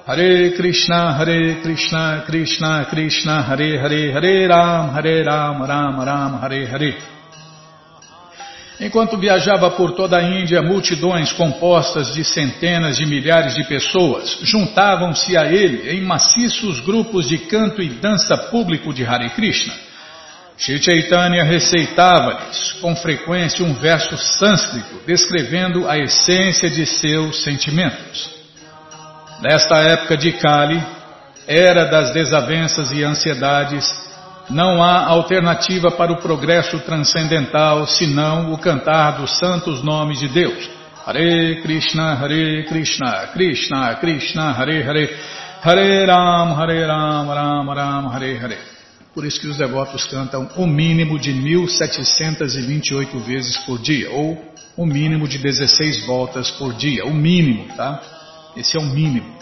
Hare 0.07 0.51
Krishna, 0.51 1.17
Hare 1.17 1.55
Krishna, 1.55 2.23
Krishna 2.25 2.85
Krishna, 2.85 3.41
Hare 3.41 3.77
Hare, 3.77 4.13
Hare 4.13 4.47
Ram, 4.47 4.95
Hare 4.95 5.21
Ram, 5.21 5.65
Ram 5.65 5.99
Ram, 5.99 6.39
Hare 6.41 6.65
Hare. 6.65 6.97
Enquanto 8.79 9.17
viajava 9.17 9.69
por 9.71 9.91
toda 9.91 10.17
a 10.17 10.23
Índia, 10.23 10.61
multidões 10.61 11.33
compostas 11.33 12.13
de 12.13 12.23
centenas 12.23 12.95
de 12.95 13.05
milhares 13.05 13.53
de 13.53 13.65
pessoas 13.65 14.39
juntavam-se 14.43 15.35
a 15.35 15.51
ele 15.51 15.89
em 15.89 15.99
maciços 15.99 16.79
grupos 16.79 17.27
de 17.27 17.39
canto 17.39 17.81
e 17.81 17.89
dança 17.89 18.37
público 18.49 18.93
de 18.93 19.05
Hare 19.05 19.29
Krishna. 19.31 19.73
Shri 20.57 20.81
Chaitanya 20.81 21.43
receitava-lhes 21.43 22.71
com 22.79 22.95
frequência 22.95 23.65
um 23.65 23.73
verso 23.73 24.17
sânscrito 24.17 25.01
descrevendo 25.05 25.85
a 25.85 25.97
essência 25.97 26.69
de 26.69 26.85
seus 26.85 27.43
sentimentos. 27.43 28.36
Nesta 29.41 29.75
época 29.77 30.17
de 30.17 30.31
Kali, 30.31 30.83
era 31.45 31.85
das 31.85 32.11
desavenças 32.11 32.91
e 32.91 33.03
ansiedades, 33.03 33.87
não 34.49 34.81
há 34.81 35.05
alternativa 35.05 35.91
para 35.91 36.11
o 36.11 36.17
progresso 36.17 36.79
transcendental 36.79 37.85
senão 37.85 38.51
o 38.51 38.57
cantar 38.57 39.17
dos 39.17 39.37
santos 39.37 39.83
nomes 39.83 40.19
de 40.19 40.27
Deus. 40.27 40.67
Hare 41.05 41.61
Krishna, 41.61 42.13
Hare 42.13 42.65
Krishna, 42.67 43.27
Krishna 43.31 43.95
Krishna, 43.95 44.51
Hare 44.51 44.81
Hare, 44.81 45.15
Hare 45.63 46.05
Ram, 46.05 46.59
Hare 46.59 46.85
Ram, 46.85 47.27
Ram 47.27 47.73
Ram, 47.73 48.09
Hare 48.09 48.37
Hare. 48.37 48.57
Por 49.13 49.23
isso 49.23 49.39
que 49.39 49.47
os 49.47 49.57
devotos 49.57 50.05
cantam 50.05 50.49
o 50.55 50.65
mínimo 50.65 51.19
de 51.19 51.31
1728 51.31 53.19
vezes 53.19 53.57
por 53.57 53.77
dia, 53.79 54.09
ou 54.11 54.43
o 54.75 54.85
mínimo 54.85 55.27
de 55.27 55.37
16 55.37 56.07
voltas 56.07 56.49
por 56.51 56.73
dia, 56.73 57.05
o 57.05 57.13
mínimo, 57.13 57.67
tá? 57.75 58.16
Esse 58.57 58.75
é 58.75 58.79
o 58.79 58.85
mínimo. 58.85 59.37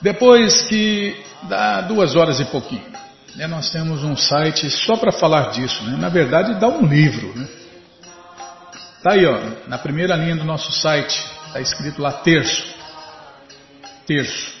Depois 0.00 0.62
que 0.62 1.22
dá 1.42 1.82
duas 1.82 2.16
horas 2.16 2.40
e 2.40 2.44
pouquinho, 2.46 2.84
né, 3.36 3.46
nós 3.46 3.70
temos 3.70 4.02
um 4.02 4.16
site 4.16 4.70
só 4.70 4.96
para 4.96 5.12
falar 5.12 5.50
disso. 5.50 5.84
Né? 5.84 5.96
Na 5.98 6.08
verdade, 6.08 6.58
dá 6.58 6.66
um 6.66 6.86
livro. 6.86 7.32
Né? 7.38 7.46
Tá 9.02 9.12
aí, 9.12 9.26
ó, 9.26 9.38
na 9.68 9.76
primeira 9.76 10.16
linha 10.16 10.36
do 10.36 10.44
nosso 10.44 10.72
site, 10.72 11.22
está 11.46 11.60
escrito 11.60 12.00
lá 12.00 12.10
terço. 12.10 12.74
Terço. 14.06 14.54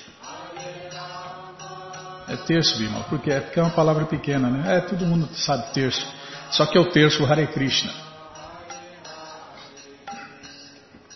É 2.28 2.36
terço, 2.36 2.78
Bima, 2.78 3.00
porque 3.08 3.30
é, 3.30 3.40
porque 3.40 3.58
é 3.58 3.62
uma 3.62 3.70
palavra 3.70 4.06
pequena, 4.06 4.48
né? 4.48 4.76
É, 4.76 4.80
todo 4.80 5.04
mundo 5.04 5.28
sabe 5.34 5.72
terço. 5.72 6.06
Só 6.50 6.66
que 6.66 6.76
é 6.76 6.80
o 6.80 6.90
terço 6.90 7.24
Hare 7.24 7.46
Krishna. 7.48 8.03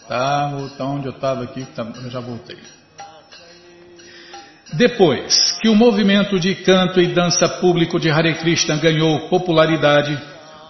Tá, 0.08 0.50
tá 0.78 0.84
onde 0.86 1.06
eu 1.06 1.12
estava 1.12 1.44
aqui, 1.44 1.66
tá, 1.76 1.86
eu 2.02 2.10
já 2.10 2.18
voltei. 2.18 2.56
Depois 4.72 5.52
que 5.60 5.68
o 5.68 5.74
movimento 5.74 6.40
de 6.40 6.54
canto 6.54 7.00
e 7.00 7.08
dança 7.08 7.48
público 7.48 8.00
de 8.00 8.10
Hare 8.10 8.34
Krishna 8.34 8.76
ganhou 8.76 9.28
popularidade, 9.28 10.18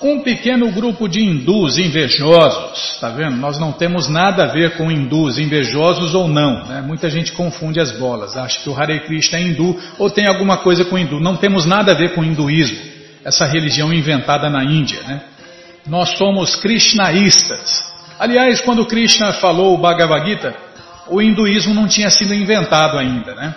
um 0.01 0.23
pequeno 0.23 0.71
grupo 0.71 1.09
de 1.09 1.21
hindus 1.21 1.79
invejosos, 1.79 2.99
tá 3.01 3.09
vendo? 3.11 3.37
Nós 3.37 3.59
não 3.59 3.73
temos 3.73 4.09
nada 4.09 4.45
a 4.45 4.47
ver 4.47 4.77
com 4.77 4.91
hindus 4.91 5.39
invejosos 5.39 6.15
ou 6.15 6.29
não, 6.29 6.65
né? 6.65 6.81
Muita 6.81 7.11
gente 7.11 7.33
confunde 7.33 7.81
as 7.81 7.93
bolas, 7.93 8.37
acha 8.37 8.61
que 8.61 8.69
o 8.69 8.75
Hare 8.75 9.01
Krishna 9.01 9.39
é 9.39 9.43
hindu 9.43 9.77
ou 9.99 10.09
tem 10.11 10.27
alguma 10.27 10.59
coisa 10.59 10.85
com 10.85 10.99
hindu. 10.99 11.19
Não 11.19 11.37
temos 11.37 11.65
nada 11.65 11.93
a 11.93 11.95
ver 11.95 12.15
com 12.15 12.25
hinduísmo, 12.25 12.79
essa 13.25 13.45
religião 13.47 13.93
inventada 13.93 14.49
na 14.49 14.65
Índia, 14.65 15.01
né? 15.03 15.23
Nós 15.87 16.17
somos 16.17 16.55
krishnaístas. 16.55 17.88
Aliás, 18.19 18.61
quando 18.61 18.87
Krishna 18.87 19.33
falou 19.35 19.75
o 19.75 19.79
Bhagavad 19.79 20.29
Gita, 20.29 20.55
o 21.07 21.23
hinduísmo 21.23 21.73
não 21.73 21.87
tinha 21.87 22.11
sido 22.11 22.35
inventado 22.35 22.99
ainda, 22.99 23.35
né? 23.35 23.55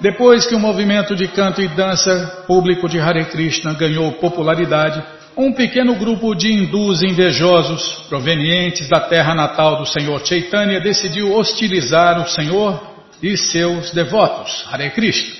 Depois 0.00 0.46
que 0.46 0.54
o 0.54 0.60
movimento 0.60 1.14
de 1.14 1.28
canto 1.28 1.62
e 1.62 1.68
dança 1.68 2.44
público 2.46 2.88
de 2.88 2.98
Hare 2.98 3.24
Krishna 3.26 3.72
ganhou 3.72 4.12
popularidade, 4.12 5.02
um 5.36 5.52
pequeno 5.52 5.94
grupo 5.94 6.34
de 6.34 6.52
hindus 6.52 7.02
invejosos, 7.02 8.04
provenientes 8.08 8.88
da 8.88 9.00
terra 9.00 9.34
natal 9.34 9.76
do 9.76 9.86
Senhor 9.86 10.20
Chaitanya, 10.26 10.80
decidiu 10.80 11.34
hostilizar 11.34 12.20
o 12.20 12.28
Senhor 12.28 12.82
e 13.22 13.36
seus 13.36 13.90
devotos, 13.92 14.66
Hare 14.70 14.90
Krishna. 14.90 15.35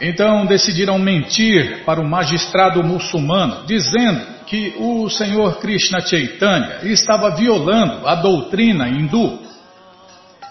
Então 0.00 0.44
decidiram 0.46 0.98
mentir 0.98 1.84
para 1.84 2.00
o 2.00 2.08
magistrado 2.08 2.82
muçulmano, 2.82 3.64
dizendo 3.66 4.34
que 4.46 4.74
o 4.78 5.08
Senhor 5.08 5.58
Krishna 5.58 6.00
Chaitanya 6.00 6.80
estava 6.82 7.34
violando 7.36 8.06
a 8.06 8.14
doutrina 8.14 8.88
hindu. 8.88 9.38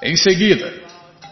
Em 0.01 0.15
seguida, 0.15 0.73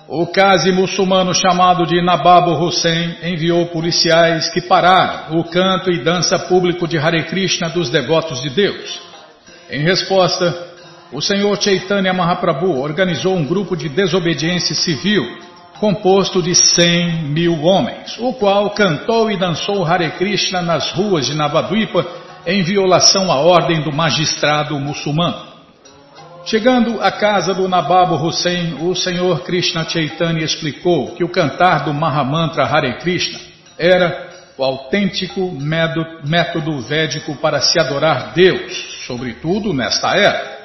o 0.08 0.28
case 0.28 0.72
muçulmano 0.72 1.34
chamado 1.34 1.86
de 1.86 2.02
Nabab 2.02 2.52
Hussein 2.52 3.16
enviou 3.24 3.68
policiais 3.68 4.50
que 4.50 4.62
pararam 4.62 5.40
o 5.40 5.44
canto 5.46 5.90
e 5.90 6.04
dança 6.04 6.38
público 6.38 6.88
de 6.88 6.98
Hare 6.98 7.24
Krishna 7.24 7.70
dos 7.70 7.90
devotos 7.90 8.42
de 8.42 8.50
Deus. 8.50 9.00
Em 9.70 9.82
resposta, 9.84 10.68
o 11.14 11.22
Senhor 11.22 11.62
Chaitanya 11.62 12.14
Mahaprabhu 12.14 12.80
organizou 12.82 13.36
um 13.36 13.46
grupo 13.46 13.76
de 13.76 13.88
desobediência 13.88 14.76
civil 14.76 15.26
composto 15.82 16.44
de 16.44 16.54
100 16.54 17.24
mil 17.24 17.64
homens, 17.64 18.16
o 18.20 18.34
qual 18.36 18.70
cantou 18.70 19.32
e 19.32 19.36
dançou 19.36 19.84
Hare 19.84 20.12
Krishna 20.12 20.62
nas 20.62 20.92
ruas 20.92 21.26
de 21.26 21.34
Navadvipa 21.34 22.06
em 22.46 22.62
violação 22.62 23.32
à 23.32 23.38
ordem 23.38 23.82
do 23.82 23.92
magistrado 23.92 24.80
muçulmano. 24.80 25.50
Chegando 26.46 27.02
à 27.02 27.12
casa 27.12 27.56
do 27.56 27.68
Nabab 27.68 28.14
Hussein, 28.14 28.76
o 28.82 28.96
Senhor 28.96 29.42
Krishna 29.42 29.84
Chaitanya 29.84 30.44
explicou 30.44 31.16
que 31.16 31.24
o 31.24 31.30
cantar 31.30 31.84
do 31.84 31.94
Mahamantra 31.96 32.64
Hare 32.64 33.00
Krishna 33.00 33.40
era 33.76 34.30
o 34.60 34.64
autêntico 34.64 35.52
método 36.24 36.80
védico 36.82 37.36
para 37.38 37.60
se 37.60 37.80
adorar 37.80 38.34
Deus, 38.36 39.06
sobretudo 39.08 39.74
nesta 39.74 40.16
era. 40.16 40.60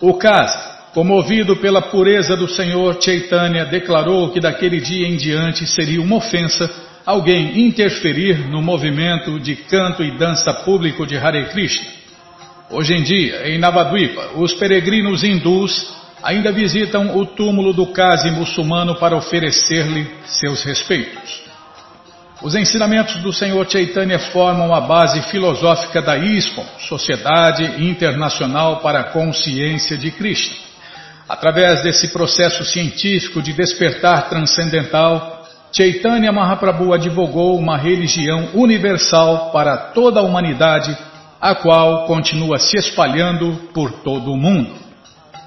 O 0.00 0.14
Kazi, 0.14 0.73
comovido 0.94 1.56
pela 1.56 1.82
pureza 1.82 2.36
do 2.36 2.48
Senhor 2.48 2.96
Chaitanya, 3.02 3.66
declarou 3.66 4.30
que 4.30 4.40
daquele 4.40 4.80
dia 4.80 5.06
em 5.06 5.16
diante 5.16 5.66
seria 5.66 6.00
uma 6.00 6.16
ofensa 6.16 6.70
alguém 7.04 7.66
interferir 7.66 8.48
no 8.48 8.62
movimento 8.62 9.38
de 9.38 9.56
canto 9.56 10.02
e 10.02 10.16
dança 10.16 10.54
público 10.54 11.04
de 11.06 11.18
Hare 11.18 11.46
Krishna 11.46 12.04
Hoje 12.70 12.94
em 12.94 13.02
dia, 13.02 13.48
em 13.48 13.58
Navadvipa, 13.58 14.30
os 14.36 14.54
peregrinos 14.54 15.22
hindus 15.22 15.94
ainda 16.22 16.50
visitam 16.50 17.16
o 17.16 17.26
túmulo 17.26 17.74
do 17.74 17.88
Kazi 17.88 18.30
muçulmano 18.30 18.94
para 18.94 19.14
oferecer-lhe 19.14 20.10
seus 20.24 20.62
respeitos. 20.64 21.42
Os 22.42 22.54
ensinamentos 22.54 23.16
do 23.16 23.32
Senhor 23.32 23.70
Chaitanya 23.70 24.18
formam 24.18 24.74
a 24.74 24.80
base 24.80 25.22
filosófica 25.30 26.00
da 26.00 26.16
ISKCON, 26.16 26.64
Sociedade 26.78 27.84
Internacional 27.84 28.78
para 28.78 29.00
a 29.00 29.04
Consciência 29.04 29.96
de 29.96 30.10
Krishna. 30.10 30.73
Através 31.28 31.82
desse 31.82 32.08
processo 32.08 32.64
científico 32.64 33.40
de 33.40 33.52
despertar 33.52 34.28
transcendental, 34.28 35.44
Chaitanya 35.72 36.30
Mahaprabhu 36.30 36.92
advogou 36.92 37.58
uma 37.58 37.76
religião 37.76 38.50
universal 38.54 39.50
para 39.50 39.76
toda 39.76 40.20
a 40.20 40.22
humanidade 40.22 40.96
a 41.40 41.54
qual 41.54 42.06
continua 42.06 42.58
se 42.58 42.76
espalhando 42.76 43.70
por 43.72 43.90
todo 43.90 44.32
o 44.32 44.36
mundo. 44.36 44.74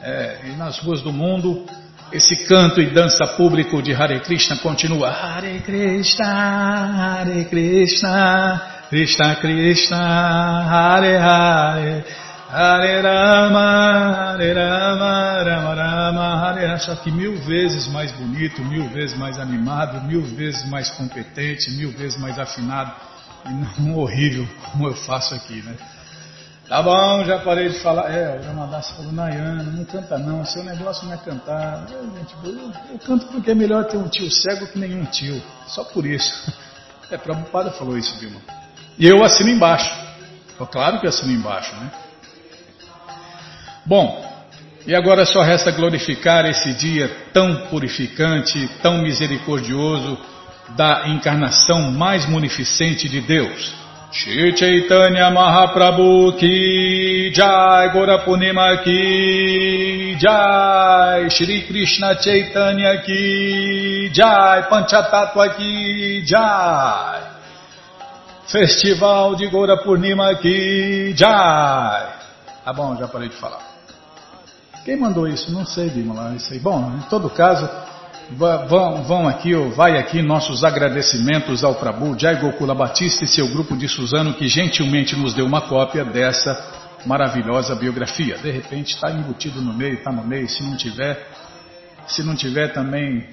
É, 0.04 0.40
e 0.46 0.50
nas 0.58 0.80
ruas 0.80 1.02
do 1.02 1.14
mundo, 1.14 1.66
esse 2.12 2.48
canto 2.48 2.82
e 2.82 2.88
dança 2.88 3.26
público 3.26 3.82
de 3.82 3.94
Hare 3.94 4.20
Krishna 4.20 4.58
continua. 4.58 5.10
Hare 5.10 5.60
Krishna, 5.60 6.26
Hare 6.26 7.46
Krishna, 7.46 8.62
Krishna 8.90 9.36
Krishna, 9.36 9.98
Hare 9.98 11.18
Hare, 11.18 12.06
Hare 12.50 13.02
Rama, 13.02 14.32
Hare 14.32 14.54
Rama, 14.54 15.44
Rama 15.44 15.76
Rama, 15.76 16.36
Hare 16.42 16.66
Rama. 16.66 16.80
Só 16.80 16.96
que 16.96 17.12
mil 17.12 17.36
vezes 17.42 17.88
mais 17.88 18.12
bonito, 18.14 18.64
mil 18.64 18.88
vezes 18.90 19.18
mais 19.18 19.38
animado, 19.38 20.02
mil 20.08 20.22
vezes 20.22 20.68
mais 20.70 20.90
competente, 20.92 21.70
mil 21.72 21.92
vezes 21.92 22.18
mais 22.18 22.40
afinado 22.40 22.94
e 23.46 23.82
não 23.82 23.98
horrível 23.98 24.48
como 24.72 24.88
eu 24.88 24.96
faço 24.96 25.36
aqui, 25.36 25.62
né? 25.62 25.76
Tá 26.70 26.82
bom, 26.82 27.24
já 27.26 27.40
parei 27.40 27.70
de 27.70 27.80
falar. 27.80 28.12
É, 28.12 28.40
o 28.40 28.46
Ramadassa 28.46 28.94
falou, 28.96 29.12
Nayana, 29.12 29.64
não 29.64 29.86
canta 29.86 30.18
não, 30.18 30.46
seu 30.46 30.64
negócio 30.64 31.06
não 31.06 31.14
é 31.14 31.18
cantar. 31.18 31.86
Eu, 31.90 32.04
gente, 32.16 32.36
eu, 32.44 32.74
eu, 32.92 33.00
canto 33.00 33.26
porque 33.28 33.52
é 33.52 33.56
melhor 33.56 33.86
ter 33.86 33.98
um 33.98 34.08
tio 34.08 34.30
cego 34.30 34.68
que 34.68 34.80
nenhum 34.80 35.06
tio. 35.06 35.42
Só 35.68 35.84
por 35.84 36.06
isso. 36.06 36.32
É, 37.10 37.18
Prabhupada 37.18 37.72
falou 37.72 37.98
isso, 37.98 38.20
Vilma. 38.20 38.42
E 39.00 39.08
eu 39.08 39.24
assino 39.24 39.50
embaixo. 39.50 39.90
Claro 40.70 41.00
que 41.00 41.08
assino 41.08 41.32
embaixo, 41.32 41.74
né? 41.78 41.90
Bom, 43.88 44.22
e 44.86 44.94
agora 44.94 45.26
só 45.26 45.42
resta 45.42 45.72
glorificar 45.72 46.46
esse 46.46 46.74
dia 46.74 47.10
tão 47.32 47.68
purificante, 47.68 48.70
tão 48.82 49.02
misericordioso, 49.02 50.18
da 50.76 51.08
encarnação 51.08 51.90
mais 51.90 52.28
munificente 52.28 53.08
de 53.08 53.22
Deus. 53.22 53.74
Shri 54.12 54.58
Chaitanya 54.58 55.32
Mahaprabhu 55.32 56.34
ki 56.34 57.32
Jai 57.34 57.90
Gorapunima 57.94 58.76
ki 58.84 60.18
Jai 60.20 61.30
Shri 61.30 61.62
Krishna 61.68 62.22
Chaitanya 62.22 63.02
ki 63.04 64.10
Jai 64.14 64.64
Panchatattva 64.70 65.50
ki 65.56 66.24
Jai 66.26 67.22
Festival 68.48 69.36
de 69.38 69.48
Gorapurnima 69.48 70.36
ki 70.36 71.14
Jai 71.16 72.18
Tá 72.68 72.74
bom, 72.74 72.98
já 72.98 73.08
parei 73.08 73.30
de 73.30 73.36
falar. 73.38 73.77
Quem 74.88 74.96
mandou 74.96 75.28
isso? 75.28 75.52
Não 75.52 75.66
sei, 75.66 75.90
Bimala. 75.90 76.34
Bom, 76.62 76.96
em 76.96 77.10
todo 77.10 77.30
caso, 77.30 77.70
Vão, 78.30 79.04
vão 79.04 79.28
aqui, 79.28 79.56
ou 79.56 79.72
vai 79.72 79.98
aqui 79.98 80.22
nossos 80.22 80.62
agradecimentos 80.62 81.64
ao 81.64 81.76
Prabhu 81.76 82.20
Jai 82.20 82.42
Gokula 82.42 82.76
Batista 82.76 83.24
e 83.24 83.28
seu 83.28 83.48
grupo 83.48 83.74
de 83.78 83.88
Suzano 83.88 84.34
que 84.34 84.50
gentilmente 84.50 85.16
nos 85.16 85.34
deu 85.34 85.46
uma 85.46 85.62
cópia 85.62 86.04
dessa 86.04 87.00
maravilhosa 87.06 87.74
biografia. 87.74 88.38
De 88.38 88.52
repente 88.52 88.96
está 88.96 89.10
embutido 89.10 89.62
no 89.62 89.74
meio, 89.74 89.94
está 89.94 90.12
no 90.12 90.28
meio, 90.28 90.50
se 90.50 90.62
não 90.62 90.76
tiver, 90.76 91.26
se 92.06 92.22
não 92.22 92.36
tiver 92.36 92.74
também 92.74 93.26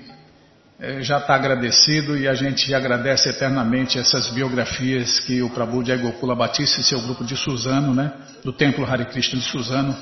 é, 0.79 1.03
já 1.03 1.19
está 1.19 1.35
agradecido 1.35 2.17
e 2.17 2.29
a 2.29 2.35
gente 2.35 2.73
agradece 2.73 3.29
eternamente 3.29 3.99
essas 3.99 4.31
biografias 4.31 5.19
que 5.19 5.43
o 5.43 5.51
Prabhu 5.51 5.85
Jai 5.85 5.99
Gokula 5.99 6.37
Batista 6.37 6.81
e 6.81 6.85
seu 6.85 7.01
grupo 7.01 7.25
de 7.25 7.37
Suzano, 7.37 7.93
né, 7.93 8.12
do 8.45 8.53
Templo 8.53 8.85
Hare 8.85 9.07
Krishna 9.07 9.40
de 9.40 9.45
Suzano, 9.45 9.97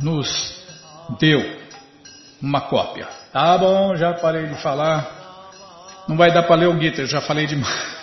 nos 0.00 0.61
deu 1.18 1.62
uma 2.40 2.62
cópia. 2.62 3.08
Tá 3.32 3.56
bom, 3.56 3.96
já 3.96 4.12
parei 4.14 4.46
de 4.46 4.60
falar. 4.60 5.22
Não 6.08 6.16
vai 6.16 6.32
dar 6.32 6.42
para 6.42 6.56
ler 6.56 6.68
o 6.68 6.80
Gita, 6.80 7.02
eu 7.02 7.06
já 7.06 7.20
falei 7.20 7.46
demais. 7.46 8.02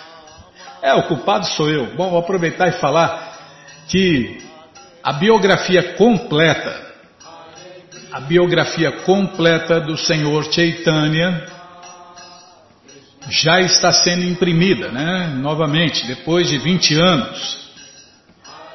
É, 0.82 0.94
o 0.94 1.02
culpado 1.02 1.44
sou 1.44 1.68
eu. 1.68 1.94
Bom, 1.94 2.08
vou 2.08 2.20
aproveitar 2.20 2.66
e 2.68 2.72
falar 2.72 3.36
que 3.86 4.42
a 5.02 5.12
biografia 5.12 5.92
completa, 5.92 6.94
a 8.10 8.20
biografia 8.20 8.90
completa 9.02 9.78
do 9.78 9.94
Senhor 9.98 10.50
Chaitanya 10.50 11.46
já 13.28 13.60
está 13.60 13.92
sendo 13.92 14.24
imprimida, 14.24 14.90
né? 14.90 15.26
Novamente, 15.36 16.06
depois 16.06 16.48
de 16.48 16.56
20 16.56 16.94
anos. 16.94 17.69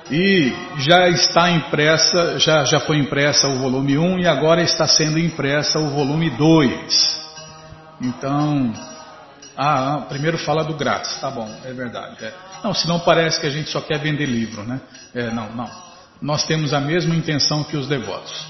E 0.09 0.53
já 0.77 1.09
está 1.09 1.49
impressa, 1.49 2.37
já, 2.37 2.63
já 2.63 2.79
foi 2.79 2.97
impressa 2.97 3.47
o 3.47 3.57
volume 3.57 3.97
1 3.97 4.19
e 4.19 4.27
agora 4.27 4.61
está 4.61 4.87
sendo 4.87 5.17
impressa 5.17 5.79
o 5.79 5.89
volume 5.89 6.29
2. 6.29 7.25
Então, 8.01 8.71
ah, 9.57 10.05
primeiro 10.07 10.37
fala 10.37 10.63
do 10.63 10.75
grátis, 10.75 11.19
tá 11.19 11.31
bom, 11.31 11.49
é 11.63 11.73
verdade. 11.73 12.23
É. 12.23 12.31
Não, 12.63 12.73
senão 12.73 12.99
parece 12.99 13.39
que 13.39 13.47
a 13.47 13.49
gente 13.49 13.69
só 13.69 13.81
quer 13.81 13.99
vender 13.99 14.27
livro, 14.27 14.63
né? 14.63 14.79
É, 15.13 15.31
não, 15.31 15.49
não. 15.55 15.69
Nós 16.21 16.45
temos 16.45 16.73
a 16.73 16.79
mesma 16.79 17.15
intenção 17.15 17.63
que 17.63 17.75
os 17.75 17.87
devotos. 17.87 18.45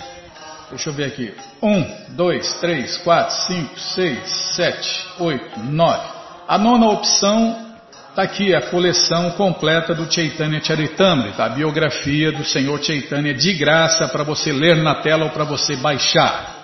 Deixa 0.71 0.89
eu 0.89 0.93
ver 0.93 1.05
aqui. 1.05 1.31
Um, 1.61 1.85
dois, 2.15 2.51
três, 2.55 2.97
quatro, 2.97 3.35
cinco, 3.45 3.79
seis, 3.79 4.27
sete, 4.55 5.05
oito, 5.19 5.59
nove. 5.59 6.07
A 6.47 6.57
nona 6.57 6.89
opção 6.89 7.69
Está 8.09 8.23
aqui 8.23 8.55
a 8.55 8.69
coleção 8.69 9.31
completa 9.31 9.93
do 9.93 10.11
Chaitanya 10.11 10.59
Charitamrita, 10.59 11.43
a 11.43 11.49
biografia 11.49 12.31
do 12.31 12.43
Senhor 12.43 12.83
Chaitanya 12.83 13.35
de 13.35 13.53
graça 13.53 14.07
para 14.07 14.23
você 14.23 14.51
ler 14.51 14.77
na 14.77 14.95
tela 14.95 15.25
ou 15.25 15.29
para 15.29 15.45
você 15.45 15.75
baixar. 15.77 16.58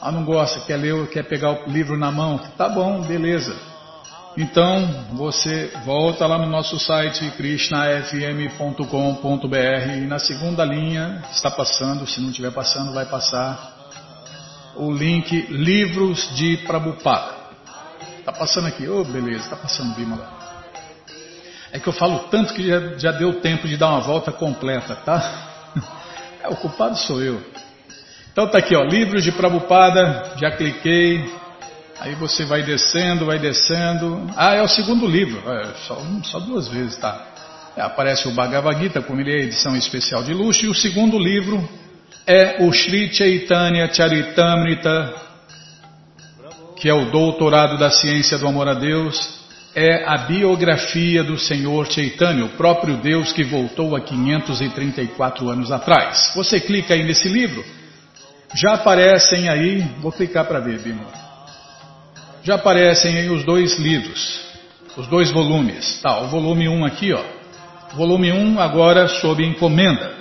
Ah, 0.00 0.10
não 0.10 0.24
gosta, 0.24 0.60
quer 0.60 0.76
ler, 0.76 1.06
quer 1.08 1.24
pegar 1.24 1.50
o 1.50 1.70
livro 1.70 1.98
na 1.98 2.10
mão? 2.10 2.38
Tá 2.56 2.68
bom, 2.68 3.02
beleza. 3.02 3.54
Então, 4.36 4.88
você 5.12 5.70
volta 5.84 6.26
lá 6.26 6.38
no 6.38 6.46
nosso 6.46 6.78
site 6.78 7.30
krishnafm.com.br 7.32 9.98
e 9.98 10.06
na 10.06 10.18
segunda 10.18 10.64
linha 10.64 11.22
está 11.30 11.50
passando, 11.50 12.06
se 12.06 12.20
não 12.20 12.30
estiver 12.30 12.52
passando, 12.52 12.94
vai 12.94 13.04
passar 13.04 13.76
o 14.76 14.90
link 14.90 15.46
Livros 15.50 16.34
de 16.34 16.56
Prabhupada. 16.58 17.34
Está 18.18 18.32
passando 18.32 18.68
aqui, 18.68 18.88
oh 18.88 19.04
beleza, 19.04 19.44
está 19.44 19.56
passando 19.56 19.94
Bimala. 19.94 20.40
É 21.72 21.78
que 21.78 21.88
eu 21.88 21.92
falo 21.92 22.20
tanto 22.30 22.54
que 22.54 22.66
já, 22.66 22.96
já 22.96 23.12
deu 23.12 23.40
tempo 23.40 23.68
de 23.68 23.76
dar 23.76 23.88
uma 23.88 24.00
volta 24.00 24.32
completa, 24.32 24.96
tá? 24.96 25.48
É, 26.42 26.48
o 26.48 26.56
culpado 26.56 26.96
sou 26.96 27.20
eu. 27.20 27.38
Então 28.32 28.46
tá 28.46 28.58
aqui, 28.58 28.76
ó, 28.76 28.84
livros 28.84 29.24
de 29.24 29.32
Prabhupada, 29.32 30.34
já 30.36 30.52
cliquei. 30.52 31.24
Aí 31.98 32.14
você 32.14 32.44
vai 32.44 32.62
descendo, 32.62 33.26
vai 33.26 33.38
descendo. 33.38 34.30
Ah, 34.36 34.54
é 34.54 34.62
o 34.62 34.68
segundo 34.68 35.06
livro, 35.06 35.42
é, 35.50 35.74
só, 35.86 36.00
só, 36.24 36.38
duas 36.38 36.68
vezes, 36.68 36.96
tá? 36.96 37.26
É, 37.76 37.82
aparece 37.82 38.28
o 38.28 38.32
Bhagavad 38.32 38.80
Gita, 38.80 39.02
como 39.02 39.20
ele 39.20 39.32
é 39.32 39.40
edição 39.40 39.76
especial 39.76 40.22
de 40.22 40.32
luxo, 40.32 40.64
e 40.64 40.68
o 40.68 40.74
segundo 40.74 41.18
livro 41.18 41.68
é 42.26 42.64
o 42.64 42.72
Sri 42.72 43.12
Chaitanya 43.12 43.92
Charitamrita, 43.92 45.12
que 46.76 46.88
é 46.88 46.94
o 46.94 47.10
doutorado 47.10 47.76
da 47.76 47.90
ciência 47.90 48.38
do 48.38 48.46
amor 48.46 48.68
a 48.68 48.74
Deus, 48.74 49.40
é 49.74 50.04
a 50.08 50.18
biografia 50.18 51.22
do 51.22 51.38
Senhor 51.38 51.86
Chaitanya, 51.90 52.44
o 52.44 52.50
próprio 52.50 52.96
Deus 52.96 53.32
que 53.32 53.44
voltou 53.44 53.94
há 53.94 54.00
534 54.00 55.48
anos 55.50 55.70
atrás. 55.70 56.32
Você 56.34 56.58
clica 56.58 56.94
aí 56.94 57.04
nesse 57.04 57.28
livro, 57.28 57.62
já 58.54 58.74
aparecem 58.74 59.48
aí, 59.48 59.80
vou 60.00 60.10
clicar 60.10 60.44
para 60.44 60.60
ver, 60.60 60.80
Bima. 60.80 61.06
Já 62.42 62.56
aparecem 62.56 63.16
aí 63.16 63.28
os 63.30 63.44
dois 63.44 63.78
livros, 63.78 64.40
os 64.96 65.06
dois 65.06 65.30
volumes. 65.30 66.00
Tá, 66.02 66.20
o 66.20 66.28
volume 66.28 66.68
1 66.68 66.72
um 66.72 66.84
aqui, 66.84 67.12
ó. 67.12 67.22
Volume 67.94 68.32
1 68.32 68.36
um 68.36 68.60
agora 68.60 69.06
sob 69.06 69.44
encomenda, 69.44 70.14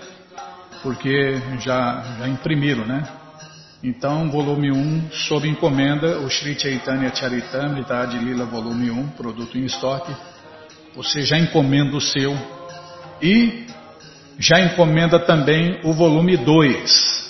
porque 0.83 1.41
já, 1.59 2.03
já 2.19 2.27
imprimiram, 2.27 2.85
né? 2.85 3.03
Então, 3.81 4.29
volume 4.29 4.71
1, 4.71 5.11
sob 5.11 5.47
encomenda, 5.47 6.19
o 6.19 6.29
Sri 6.29 6.59
Chaitanya 6.59 7.15
Charitamrita 7.15 8.05
de 8.07 8.17
Lila, 8.17 8.45
volume 8.45 8.91
1, 8.91 9.07
produto 9.11 9.57
em 9.57 9.65
estoque. 9.65 10.13
Você 10.95 11.21
já 11.21 11.37
encomenda 11.37 11.95
o 11.95 12.01
seu 12.01 12.37
e 13.21 13.65
já 14.37 14.59
encomenda 14.59 15.17
também 15.19 15.79
o 15.83 15.93
volume 15.93 16.35
2. 16.35 17.28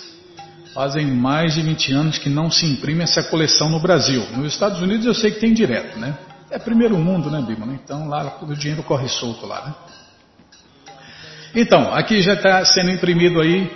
Fazem 0.80 1.08
mais 1.08 1.56
de 1.56 1.62
20 1.62 1.92
anos 1.92 2.18
que 2.20 2.30
não 2.30 2.50
se 2.50 2.66
imprime 2.66 3.04
essa 3.04 3.22
coleção 3.24 3.70
no 3.70 3.82
Brasil. 3.82 4.26
Nos 4.38 4.54
Estados 4.54 4.82
Unidos 4.82 5.06
eu 5.06 5.14
sei 5.14 5.30
que 5.30 5.38
tem 5.38 5.54
direto, 5.54 6.00
né? 6.00 6.18
É 6.50 6.58
primeiro 6.58 6.98
mundo, 6.98 7.30
né, 7.30 7.42
Bima? 7.42 7.74
Então 7.74 8.08
lá 8.08 8.38
o 8.42 8.56
dinheiro 8.56 8.82
corre 8.84 9.10
solto 9.10 9.46
lá, 9.46 9.66
né? 9.66 9.76
Então, 11.54 11.94
aqui 11.94 12.22
já 12.22 12.34
está 12.36 12.64
sendo 12.64 12.92
imprimido 12.92 13.42
aí. 13.42 13.70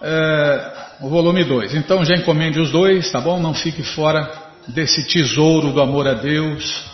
É, 0.00 0.72
o 1.02 1.10
volume 1.10 1.44
2. 1.44 1.74
Então 1.74 2.02
já 2.06 2.14
encomende 2.14 2.58
os 2.58 2.70
dois, 2.70 3.12
tá 3.12 3.20
bom? 3.20 3.38
Não 3.38 3.52
fique 3.52 3.82
fora 3.82 4.26
desse 4.66 5.06
tesouro 5.08 5.74
do 5.74 5.82
amor 5.82 6.08
a 6.08 6.14
Deus, 6.14 6.86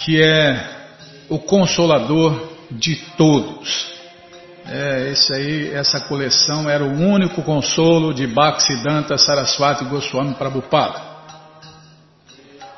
que 0.00 0.20
é 0.20 0.90
o 1.30 1.38
consolador 1.38 2.46
de 2.70 2.94
todos. 3.16 3.95
É, 4.68 5.10
esse 5.10 5.32
aí, 5.32 5.70
essa 5.72 6.00
coleção 6.00 6.68
era 6.68 6.82
o 6.82 6.92
único 6.92 7.42
consolo 7.42 8.12
de 8.12 8.26
Bhaktisiddhanta 8.26 9.16
Saraswati 9.16 9.84
Goswami 9.84 10.34
Prabhupada. 10.34 11.00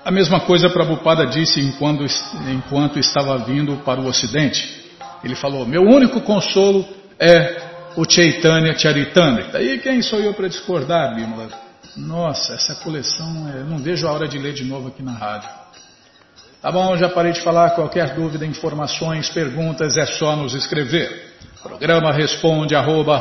A 0.05 0.11
mesma 0.11 0.41
coisa 0.41 0.69
Prabhupada 0.69 1.27
disse 1.27 1.61
enquanto, 1.61 2.05
enquanto 2.51 2.99
estava 2.99 3.39
vindo 3.39 3.77
para 3.85 4.01
o 4.01 4.07
Ocidente. 4.07 4.87
Ele 5.25 5.35
falou: 5.35 5.67
Meu 5.67 5.83
único 5.83 6.21
consolo 6.21 6.87
é 7.19 7.57
o 7.97 8.05
Chaitanya 8.09 8.79
Charitamrita. 8.79 9.61
E 9.61 9.79
quem 9.79 10.03
sou 10.03 10.21
eu 10.21 10.35
para 10.35 10.49
discordar, 10.49 11.15
Bimala? 11.15 11.49
Nossa, 11.97 12.55
essa 12.55 12.77
coleção, 12.77 13.51
eu 13.55 13.65
não 13.65 13.79
vejo 13.79 14.07
a 14.07 14.13
hora 14.13 14.29
de 14.29 14.39
ler 14.39 14.53
de 14.53 14.65
novo 14.65 14.89
aqui 14.89 15.03
na 15.03 15.13
rádio. 15.13 15.51
Tá 16.61 16.73
bom, 16.73 16.97
já 16.97 17.09
parei 17.09 17.31
de 17.31 17.41
falar. 17.41 17.71
Qualquer 17.71 18.15
dúvida, 18.15 18.45
informações, 18.45 19.29
perguntas, 19.29 19.97
é 19.97 20.05
só 20.07 20.35
nos 20.35 20.55
escrever. 20.55 21.29
Programa 21.63 22.13
responde 22.13 22.75
arroba, 22.75 23.21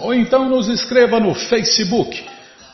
ou 0.00 0.14
então 0.14 0.48
nos 0.48 0.68
escreva 0.68 1.18
no 1.18 1.34
Facebook, 1.34 2.24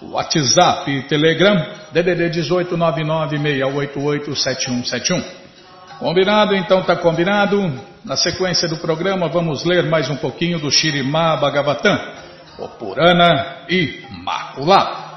WhatsApp 0.02 1.08
Telegram, 1.08 1.56
DDD 1.90 2.28
18 2.30 2.76
7171. 2.76 5.24
Combinado? 5.98 6.54
Então 6.54 6.82
tá 6.82 6.94
combinado. 6.96 7.72
Na 8.04 8.16
sequência 8.16 8.68
do 8.68 8.76
programa 8.76 9.28
vamos 9.28 9.64
ler 9.64 9.84
mais 9.84 10.10
um 10.10 10.16
pouquinho 10.16 10.58
do 10.58 10.70
Shirimá 10.70 11.34
Bhagavatam, 11.36 11.98
o 12.58 12.68
Purana 12.68 13.64
Imaculado. 13.68 15.07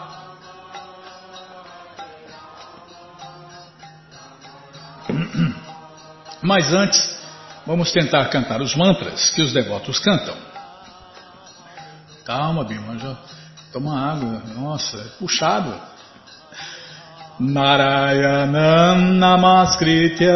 Mas 6.41 6.73
antes, 6.73 7.17
vamos 7.65 7.91
tentar 7.91 8.25
cantar 8.29 8.61
os 8.61 8.75
mantras 8.75 9.29
que 9.29 9.41
os 9.41 9.53
devotos 9.53 9.99
cantam. 9.99 10.35
Calma, 12.25 12.63
Bima, 12.63 12.97
já 12.97 13.15
toma 13.71 14.11
água. 14.11 14.41
Nossa, 14.55 14.97
é 14.97 15.03
puxado. 15.19 15.73
Narayanam 17.39 19.17
Namaskritya 19.17 20.35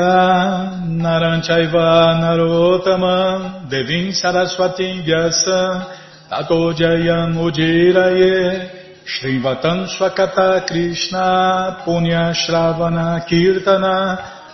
Naranchaiva 0.88 2.16
Narotamam 2.20 3.68
Devim 3.70 4.12
Saraswati 4.12 5.02
Vyasa 5.04 5.86
Tato 6.28 6.74
Jayam 6.74 7.38
Ujiraye 7.38 8.72
Swakata 9.06 10.66
Krishna 10.66 11.84
Punya 11.86 12.34
Shravana 12.34 13.24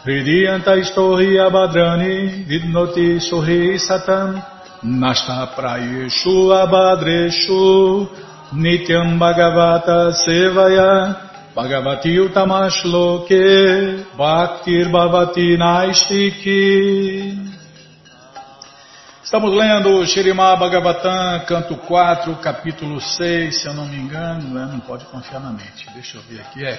Hridiyanta 0.04 0.74
Istohi 0.82 1.38
Abhadrani 1.38 2.46
Vidnoti 2.50 3.22
Suhi 3.22 3.78
Satam 3.78 4.42
Nashta 4.84 5.54
Prayeshu 5.54 6.50
Abhadreshu 6.50 8.10
Nityam 8.54 9.20
Bhagavata 9.22 10.10
Sevaya 10.26 11.14
Bhagavati 11.56 12.18
Utamashloke 12.18 13.46
Bhaktir 14.18 14.90
Bhavati 14.90 15.54
Naistiki 15.62 17.61
Estamos 19.32 19.56
lendo 19.56 20.06
Shirimá 20.06 20.58
Bhagavatam, 20.58 21.46
canto 21.46 21.78
4, 21.78 22.36
capítulo 22.42 23.00
6, 23.00 23.62
se 23.62 23.66
eu 23.66 23.74
não 23.74 23.86
me 23.86 23.96
engano, 23.96 24.50
né? 24.54 24.68
não 24.70 24.82
pode 24.82 25.06
confiar 25.06 25.40
na 25.40 25.52
mente. 25.52 25.90
Deixa 25.94 26.18
eu 26.18 26.22
ver 26.24 26.42
aqui, 26.42 26.66
é 26.66 26.76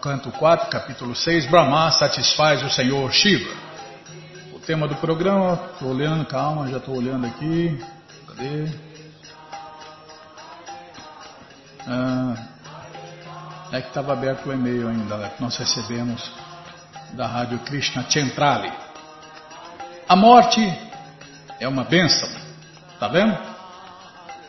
canto 0.00 0.30
4, 0.30 0.70
capítulo 0.70 1.16
6, 1.16 1.46
Brahma 1.46 1.90
satisfaz 1.90 2.62
o 2.62 2.70
Senhor 2.70 3.12
Shiva. 3.12 3.52
O 4.54 4.60
tema 4.60 4.86
do 4.86 4.94
programa, 4.94 5.60
estou 5.72 5.90
olhando, 5.90 6.24
calma, 6.26 6.68
já 6.68 6.76
estou 6.76 6.96
olhando 6.96 7.26
aqui. 7.26 7.76
Cadê? 8.28 8.68
Ah, 11.88 12.34
é 13.72 13.80
que 13.80 13.88
estava 13.88 14.12
aberto 14.12 14.48
o 14.48 14.52
e-mail 14.52 14.86
ainda, 14.86 15.16
né, 15.16 15.32
que 15.36 15.42
nós 15.42 15.56
recebemos 15.56 16.30
da 17.14 17.26
Rádio 17.26 17.58
Krishna 17.64 18.08
Centrale. 18.08 18.72
A 20.08 20.14
morte 20.14 20.85
é 21.60 21.66
uma 21.68 21.84
bênção, 21.84 22.28
tá 22.98 23.08
vendo? 23.08 23.36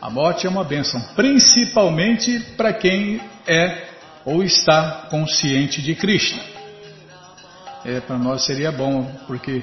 A 0.00 0.10
morte 0.10 0.46
é 0.46 0.50
uma 0.50 0.64
bênção, 0.64 1.00
principalmente 1.16 2.38
para 2.56 2.72
quem 2.72 3.20
é 3.46 3.88
ou 4.24 4.42
está 4.42 5.06
consciente 5.10 5.82
de 5.82 5.94
Krishna. 5.94 6.42
É, 7.84 8.00
para 8.00 8.18
nós 8.18 8.44
seria 8.44 8.70
bom, 8.70 9.10
porque, 9.26 9.62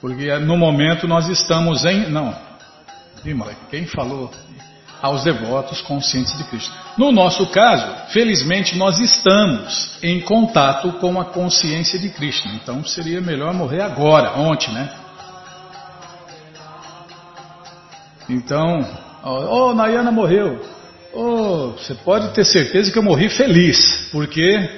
porque 0.00 0.32
no 0.38 0.56
momento 0.56 1.08
nós 1.08 1.26
estamos 1.28 1.84
em. 1.84 2.08
Não. 2.08 2.34
Quem 3.70 3.86
falou? 3.86 4.30
Aos 5.02 5.24
devotos 5.24 5.80
conscientes 5.80 6.36
de 6.36 6.44
Cristo. 6.44 6.72
No 6.96 7.10
nosso 7.10 7.46
caso, 7.46 8.12
felizmente, 8.12 8.76
nós 8.76 8.98
estamos 8.98 9.96
em 10.02 10.20
contato 10.20 10.92
com 10.94 11.18
a 11.18 11.24
consciência 11.24 11.98
de 11.98 12.10
Cristo. 12.10 12.46
Então 12.48 12.84
seria 12.84 13.20
melhor 13.20 13.54
morrer 13.54 13.80
agora, 13.80 14.38
ontem, 14.38 14.70
né? 14.72 14.90
Então, 18.30 18.86
oh, 19.24 19.74
Nayana 19.74 20.12
morreu. 20.12 20.64
Oh, 21.12 21.72
você 21.72 21.94
pode 21.96 22.32
ter 22.32 22.44
certeza 22.44 22.92
que 22.92 22.98
eu 22.98 23.02
morri 23.02 23.28
feliz, 23.28 24.08
porque 24.12 24.70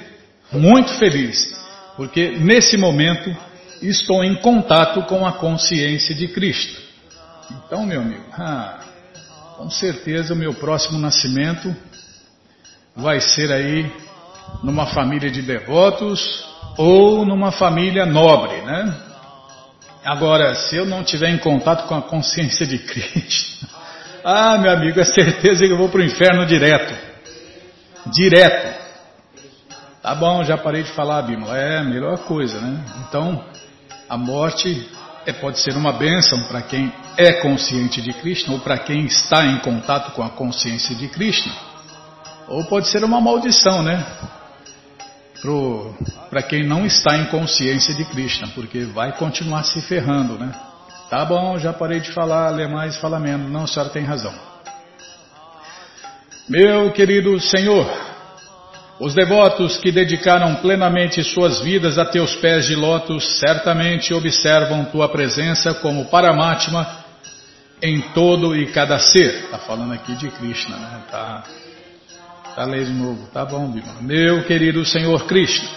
muito 0.51 0.91
feliz, 0.97 1.55
porque 1.95 2.31
nesse 2.31 2.75
momento 2.75 3.35
estou 3.79 4.23
em 4.23 4.35
contato 4.35 5.03
com 5.03 5.23
a 5.25 5.33
consciência 5.33 6.15
de 6.15 6.27
Cristo. 6.29 6.81
Então, 7.51 7.85
meu 7.85 8.01
amigo, 8.01 8.23
ah, 8.33 8.79
com 9.57 9.69
certeza 9.69 10.33
o 10.33 10.37
meu 10.37 10.55
próximo 10.55 10.97
nascimento 10.97 11.75
vai 12.95 13.19
ser 13.19 13.51
aí 13.51 13.91
numa 14.63 14.87
família 14.87 15.29
de 15.29 15.43
devotos 15.43 16.43
ou 16.75 17.23
numa 17.23 17.51
família 17.51 18.03
nobre, 18.03 18.61
né? 18.61 19.12
Agora, 20.03 20.53
se 20.53 20.75
eu 20.75 20.85
não 20.85 21.03
tiver 21.03 21.29
em 21.29 21.37
contato 21.37 21.87
com 21.87 21.95
a 21.95 22.01
consciência 22.01 22.65
de 22.65 22.77
Cristo, 22.77 23.65
ah, 24.23 24.57
meu 24.57 24.71
amigo, 24.71 24.99
é 24.99 25.05
certeza 25.05 25.65
que 25.65 25.71
eu 25.71 25.77
vou 25.77 25.89
para 25.89 26.01
o 26.01 26.03
inferno 26.03 26.45
direto. 26.45 26.93
Direto. 28.07 28.83
Tá 30.01 30.13
bom, 30.13 30.43
já 30.43 30.57
parei 30.57 30.83
de 30.83 30.91
falar, 30.91 31.21
Bímola. 31.21 31.57
É 31.57 31.77
a 31.77 31.83
melhor 31.83 32.17
coisa, 32.25 32.59
né? 32.59 32.83
Então, 33.07 33.41
a 34.09 34.17
morte 34.17 34.89
é, 35.25 35.31
pode 35.31 35.59
ser 35.59 35.77
uma 35.77 35.93
bênção 35.93 36.43
para 36.47 36.61
quem 36.61 36.91
é 37.15 37.33
consciente 37.33 38.01
de 38.01 38.11
Krishna 38.11 38.53
ou 38.53 38.59
para 38.59 38.77
quem 38.79 39.05
está 39.05 39.45
em 39.45 39.59
contato 39.59 40.11
com 40.11 40.21
a 40.21 40.29
consciência 40.29 40.93
de 40.93 41.07
Krishna. 41.07 41.53
Ou 42.49 42.65
pode 42.65 42.89
ser 42.89 43.05
uma 43.05 43.21
maldição, 43.21 43.81
né? 43.81 44.05
Para 46.29 46.41
quem 46.41 46.65
não 46.65 46.85
está 46.85 47.17
em 47.17 47.25
consciência 47.25 47.93
de 47.93 48.05
Krishna, 48.05 48.47
porque 48.55 48.85
vai 48.85 49.11
continuar 49.17 49.63
se 49.63 49.81
ferrando, 49.81 50.37
né? 50.37 50.51
Tá 51.09 51.25
bom, 51.25 51.59
já 51.59 51.73
parei 51.73 51.99
de 51.99 52.11
falar, 52.11 52.49
ler 52.49 52.69
mais, 52.69 52.95
fala 52.97 53.19
menos. 53.19 53.51
Não, 53.51 53.63
a 53.63 53.67
senhora 53.67 53.91
tem 53.91 54.03
razão. 54.03 54.33
Meu 56.47 56.91
querido 56.91 57.39
Senhor, 57.39 57.85
os 58.99 59.13
devotos 59.13 59.77
que 59.77 59.91
dedicaram 59.91 60.55
plenamente 60.55 61.23
suas 61.23 61.61
vidas 61.61 61.97
a 61.97 62.05
teus 62.05 62.35
pés 62.35 62.65
de 62.65 62.75
lótus 62.75 63.39
certamente 63.39 64.13
observam 64.13 64.85
tua 64.85 65.09
presença 65.09 65.73
como 65.73 66.05
Paramatma 66.05 67.03
em 67.81 67.99
todo 68.13 68.55
e 68.55 68.67
cada 68.71 68.97
ser. 68.97 69.43
Está 69.45 69.57
falando 69.57 69.93
aqui 69.93 70.15
de 70.15 70.29
Krishna, 70.29 70.77
né? 70.77 71.01
Tá, 71.11 71.43
tá 72.55 72.65
lendo 72.65 72.91
novo. 72.91 73.27
Tá 73.33 73.45
bom, 73.45 73.69
Bima. 73.69 73.95
Meu 74.01 74.43
querido 74.43 74.85
Senhor 74.85 75.25
Krishna, 75.25 75.69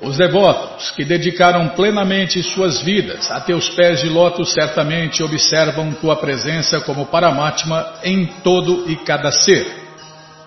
os 0.00 0.16
devotos 0.18 0.90
que 0.90 1.04
dedicaram 1.04 1.70
plenamente 1.70 2.42
suas 2.42 2.80
vidas 2.82 3.30
a 3.30 3.40
teus 3.40 3.68
pés 3.70 4.00
de 4.00 4.08
lótus 4.08 4.52
certamente 4.52 5.22
observam 5.22 5.92
tua 5.94 6.16
presença 6.16 6.80
como 6.80 7.06
Paramatma 7.06 7.94
em 8.04 8.26
todo 8.42 8.90
e 8.90 8.96
cada 8.96 9.30
ser. 9.32 9.66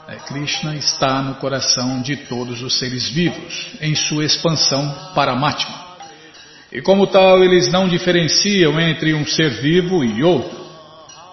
É, 0.08 0.16
Krishna 0.16 0.76
está 0.76 1.22
no 1.22 1.36
coração 1.36 2.02
de 2.02 2.16
todos 2.16 2.64
os 2.64 2.80
seres 2.80 3.08
vivos, 3.10 3.68
em 3.80 3.94
sua 3.94 4.26
expansão 4.26 4.92
paramatma. 5.14 5.90
E 6.72 6.82
como 6.82 7.08
tal, 7.08 7.44
eles 7.44 7.72
não 7.72 7.88
diferenciam 7.88 8.80
entre 8.80 9.14
um 9.14 9.26
ser 9.26 9.50
vivo 9.62 10.04
e 10.04 10.24
outro. 10.24 10.60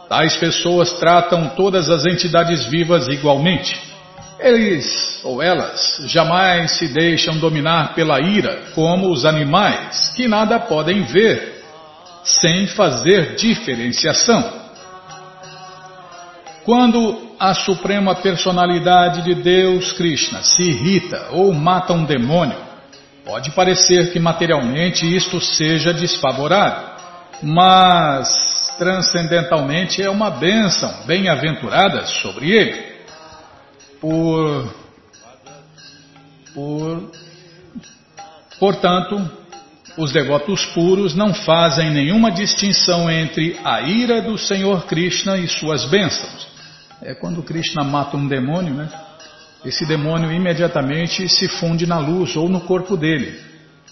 Tais 0.09 0.37
pessoas 0.37 0.92
tratam 0.98 1.50
todas 1.50 1.90
as 1.90 2.07
entidades 2.07 2.64
vivas 2.66 3.09
igualmente. 3.09 3.95
Eles 4.38 5.20
ou 5.25 5.42
elas 5.42 6.03
jamais 6.07 6.72
se 6.72 6.88
deixam 6.88 7.38
dominar 7.38 7.94
pela 7.94 8.20
ira, 8.20 8.64
como 8.75 9.11
os 9.11 9.25
animais, 9.25 10.12
que 10.14 10.29
nada 10.29 10.59
podem 10.61 11.03
ver, 11.05 11.62
sem 12.22 12.66
fazer 12.66 13.35
diferenciação. 13.37 14.66
Quando 16.64 17.31
a 17.38 17.55
suprema 17.55 18.14
personalidade 18.16 19.22
de 19.22 19.35
Deus, 19.35 19.92
Krishna, 19.92 20.42
se 20.42 20.62
irrita 20.62 21.29
ou 21.31 21.53
mata 21.53 21.92
um 21.92 22.05
demônio, 22.05 22.59
pode 23.25 23.53
parecer 23.53 24.12
que 24.12 24.18
materialmente 24.18 25.07
isto 25.07 25.40
seja 25.40 25.94
desfavorável, 25.94 26.88
mas 27.42 28.75
transcendentalmente 28.77 30.03
é 30.03 30.11
uma 30.11 30.31
bênção 30.31 30.92
bem-aventurada 31.07 32.05
sobre 32.05 32.51
ele. 32.51 32.95
Por, 34.00 34.74
por, 36.54 37.11
portanto, 38.59 39.30
os 39.96 40.12
devotos 40.12 40.64
puros 40.66 41.14
não 41.14 41.32
fazem 41.32 41.90
nenhuma 41.90 42.30
distinção 42.30 43.11
entre 43.11 43.59
a 43.64 43.80
ira 43.82 44.20
do 44.20 44.37
Senhor 44.37 44.85
Krishna 44.87 45.38
e 45.38 45.48
suas 45.48 45.87
bênçãos 45.87 46.56
é 47.02 47.14
quando 47.14 47.42
Krishna 47.42 47.85
mata 47.85 48.16
um 48.16 48.26
demônio, 48.26 48.74
né? 48.74 48.88
Esse 49.64 49.85
demônio 49.85 50.30
imediatamente 50.32 51.28
se 51.28 51.48
funde 51.48 51.87
na 51.87 51.98
luz 51.98 52.37
ou 52.37 52.48
no 52.48 52.61
corpo 52.61 52.96
dele, 52.96 53.40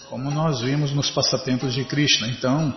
como 0.09 0.31
nós 0.31 0.61
vimos 0.61 0.91
nos 0.93 1.09
passatempos 1.09 1.73
de 1.73 1.83
Krishna. 1.83 2.27
Então, 2.27 2.73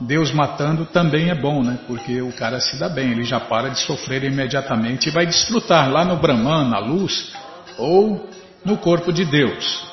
Deus 0.00 0.32
matando 0.32 0.84
também 0.86 1.30
é 1.30 1.34
bom, 1.34 1.62
né? 1.62 1.78
Porque 1.86 2.20
o 2.20 2.32
cara 2.32 2.60
se 2.60 2.78
dá 2.78 2.88
bem, 2.88 3.12
ele 3.12 3.24
já 3.24 3.38
para 3.38 3.68
de 3.70 3.78
sofrer 3.80 4.24
imediatamente 4.24 5.08
e 5.08 5.12
vai 5.12 5.26
desfrutar 5.26 5.90
lá 5.90 6.04
no 6.04 6.16
Brahman, 6.16 6.68
na 6.68 6.78
luz, 6.78 7.32
ou 7.78 8.28
no 8.64 8.76
corpo 8.76 9.12
de 9.12 9.24
Deus. 9.24 9.86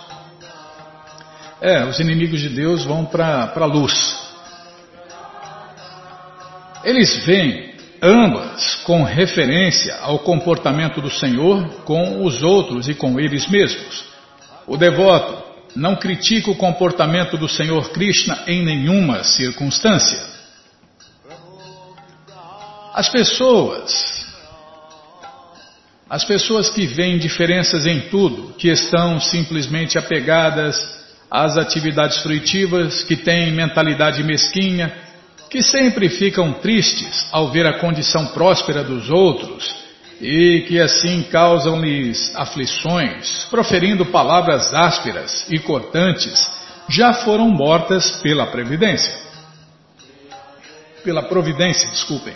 É, 1.61 1.85
os 1.85 1.99
inimigos 1.99 2.39
de 2.39 2.49
Deus 2.49 2.83
vão 2.83 3.05
para 3.05 3.53
a 3.55 3.65
luz. 3.65 4.19
Eles 6.83 7.23
veem 7.23 7.75
ambas 8.01 8.75
com 8.83 9.03
referência 9.03 9.95
ao 10.01 10.17
comportamento 10.19 10.99
do 10.99 11.11
Senhor 11.11 11.83
com 11.85 12.25
os 12.25 12.41
outros 12.41 12.89
e 12.89 12.95
com 12.95 13.19
eles 13.19 13.47
mesmos. 13.47 14.05
O 14.65 14.75
devoto 14.75 15.50
não 15.75 15.95
critica 15.95 16.51
o 16.51 16.55
comportamento 16.55 17.37
do 17.37 17.47
Senhor 17.47 17.91
Krishna 17.91 18.43
em 18.47 18.63
nenhuma 18.63 19.23
circunstância. 19.23 20.19
As 22.93 23.09
pessoas, 23.09 24.25
as 26.09 26.25
pessoas 26.25 26.69
que 26.69 26.85
veem 26.85 27.17
diferenças 27.17 27.85
em 27.85 28.01
tudo, 28.09 28.53
que 28.57 28.67
estão 28.67 29.19
simplesmente 29.19 29.97
apegadas 29.97 30.75
às 31.29 31.57
atividades 31.57 32.17
fruitivas, 32.17 33.03
que 33.03 33.15
têm 33.15 33.53
mentalidade 33.53 34.21
mesquinha, 34.23 34.93
que 35.49 35.61
sempre 35.61 36.09
ficam 36.09 36.53
tristes 36.53 37.27
ao 37.31 37.49
ver 37.49 37.65
a 37.65 37.79
condição 37.79 38.27
próspera 38.27 38.83
dos 38.83 39.09
outros 39.09 39.90
e 40.21 40.65
que 40.67 40.79
assim 40.79 41.23
causam-lhes 41.23 42.31
aflições, 42.35 43.45
proferindo 43.49 44.05
palavras 44.05 44.71
ásperas 44.73 45.47
e 45.49 45.57
cortantes, 45.59 46.49
já 46.87 47.13
foram 47.13 47.49
mortas 47.49 48.11
pela 48.21 48.45
previdência. 48.47 49.19
Pela 51.03 51.23
providência, 51.23 51.89
desculpem. 51.89 52.35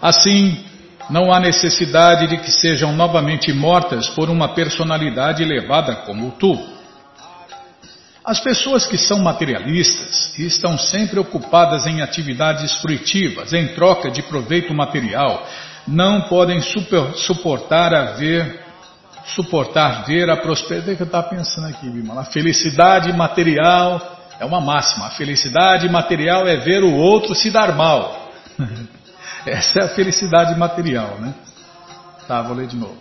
Assim, 0.00 0.62
não 1.08 1.32
há 1.32 1.40
necessidade 1.40 2.26
de 2.26 2.36
que 2.36 2.50
sejam 2.50 2.92
novamente 2.92 3.52
mortas 3.52 4.08
por 4.10 4.28
uma 4.28 4.54
personalidade 4.54 5.42
elevada 5.42 5.96
como 5.96 6.32
tu. 6.32 6.58
As 8.24 8.38
pessoas 8.38 8.86
que 8.86 8.96
são 8.96 9.18
materialistas 9.18 10.38
e 10.38 10.46
estão 10.46 10.78
sempre 10.78 11.18
ocupadas 11.18 11.86
em 11.86 12.00
atividades 12.00 12.74
fruitivas, 12.76 13.52
em 13.52 13.74
troca 13.74 14.10
de 14.10 14.22
proveito 14.22 14.72
material, 14.72 15.44
não 15.88 16.22
podem 16.22 16.60
super, 16.60 17.14
suportar 17.16 17.92
a 17.92 18.12
ver, 18.12 18.62
suportar 19.26 20.04
ver 20.04 20.30
a 20.30 20.36
prosperidade. 20.36 20.96
que 20.96 21.02
eu 21.02 21.06
estava 21.06 21.28
pensando 21.28 21.66
aqui, 21.66 21.90
Bimala? 21.90 22.20
A 22.20 22.24
felicidade 22.24 23.12
material 23.12 24.00
é 24.38 24.44
uma 24.44 24.60
máxima. 24.60 25.06
A 25.06 25.10
felicidade 25.10 25.88
material 25.88 26.46
é 26.46 26.56
ver 26.56 26.84
o 26.84 26.94
outro 26.94 27.34
se 27.34 27.50
dar 27.50 27.74
mal. 27.74 28.30
Essa 29.44 29.80
é 29.80 29.84
a 29.84 29.88
felicidade 29.88 30.56
material, 30.56 31.18
né? 31.20 31.34
Tá, 32.28 32.40
vou 32.42 32.56
ler 32.56 32.68
de 32.68 32.76
novo. 32.76 32.96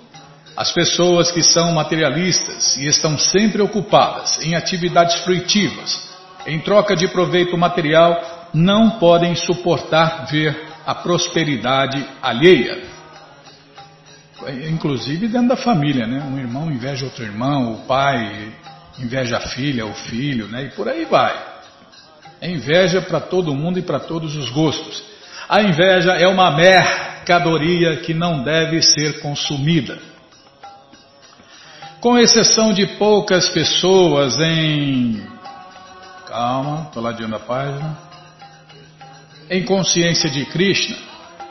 As 0.56 0.72
pessoas 0.72 1.32
que 1.32 1.42
são 1.42 1.72
materialistas 1.72 2.76
e 2.78 2.86
estão 2.86 3.18
sempre 3.18 3.62
ocupadas 3.62 4.40
em 4.42 4.56
atividades 4.56 5.16
fruitivas, 5.22 6.10
em 6.46 6.60
troca 6.60 6.96
de 6.96 7.08
proveito 7.08 7.58
material, 7.58 8.50
não 8.54 8.92
podem 8.92 9.36
suportar 9.36 10.26
ver 10.30 10.72
a 10.86 10.94
prosperidade 10.94 12.06
alheia. 12.22 12.84
Inclusive 14.70 15.28
dentro 15.28 15.50
da 15.50 15.56
família, 15.56 16.06
né? 16.06 16.22
Um 16.22 16.38
irmão 16.38 16.72
inveja 16.72 17.06
outro 17.06 17.24
irmão, 17.24 17.74
o 17.74 17.78
pai 17.86 18.52
inveja 19.00 19.38
a 19.38 19.42
filha, 19.42 19.86
o 19.86 19.94
filho, 19.94 20.48
né? 20.48 20.66
E 20.66 20.70
por 20.72 20.90
aí 20.90 21.06
vai. 21.06 21.52
É 22.42 22.50
inveja 22.50 23.02
para 23.02 23.20
todo 23.20 23.54
mundo 23.54 23.80
e 23.80 23.84
para 23.84 24.00
todos 24.00 24.36
os 24.36 24.50
gostos. 24.50 25.04
A 25.48 25.62
inveja 25.62 26.14
é 26.14 26.28
uma 26.28 26.52
mercadoria 26.52 27.98
que 27.98 28.14
não 28.14 28.44
deve 28.44 28.82
ser 28.82 29.22
consumida. 29.22 30.11
Com 32.02 32.18
exceção 32.18 32.74
de 32.74 32.88
poucas 32.98 33.48
pessoas 33.50 34.36
em. 34.40 35.22
Calma, 36.28 36.88
estou 36.88 37.04
ladeando 37.04 37.36
a 37.36 37.40
página. 37.40 37.96
Em 39.48 39.64
consciência 39.64 40.28
de 40.28 40.44
Krishna, 40.46 40.98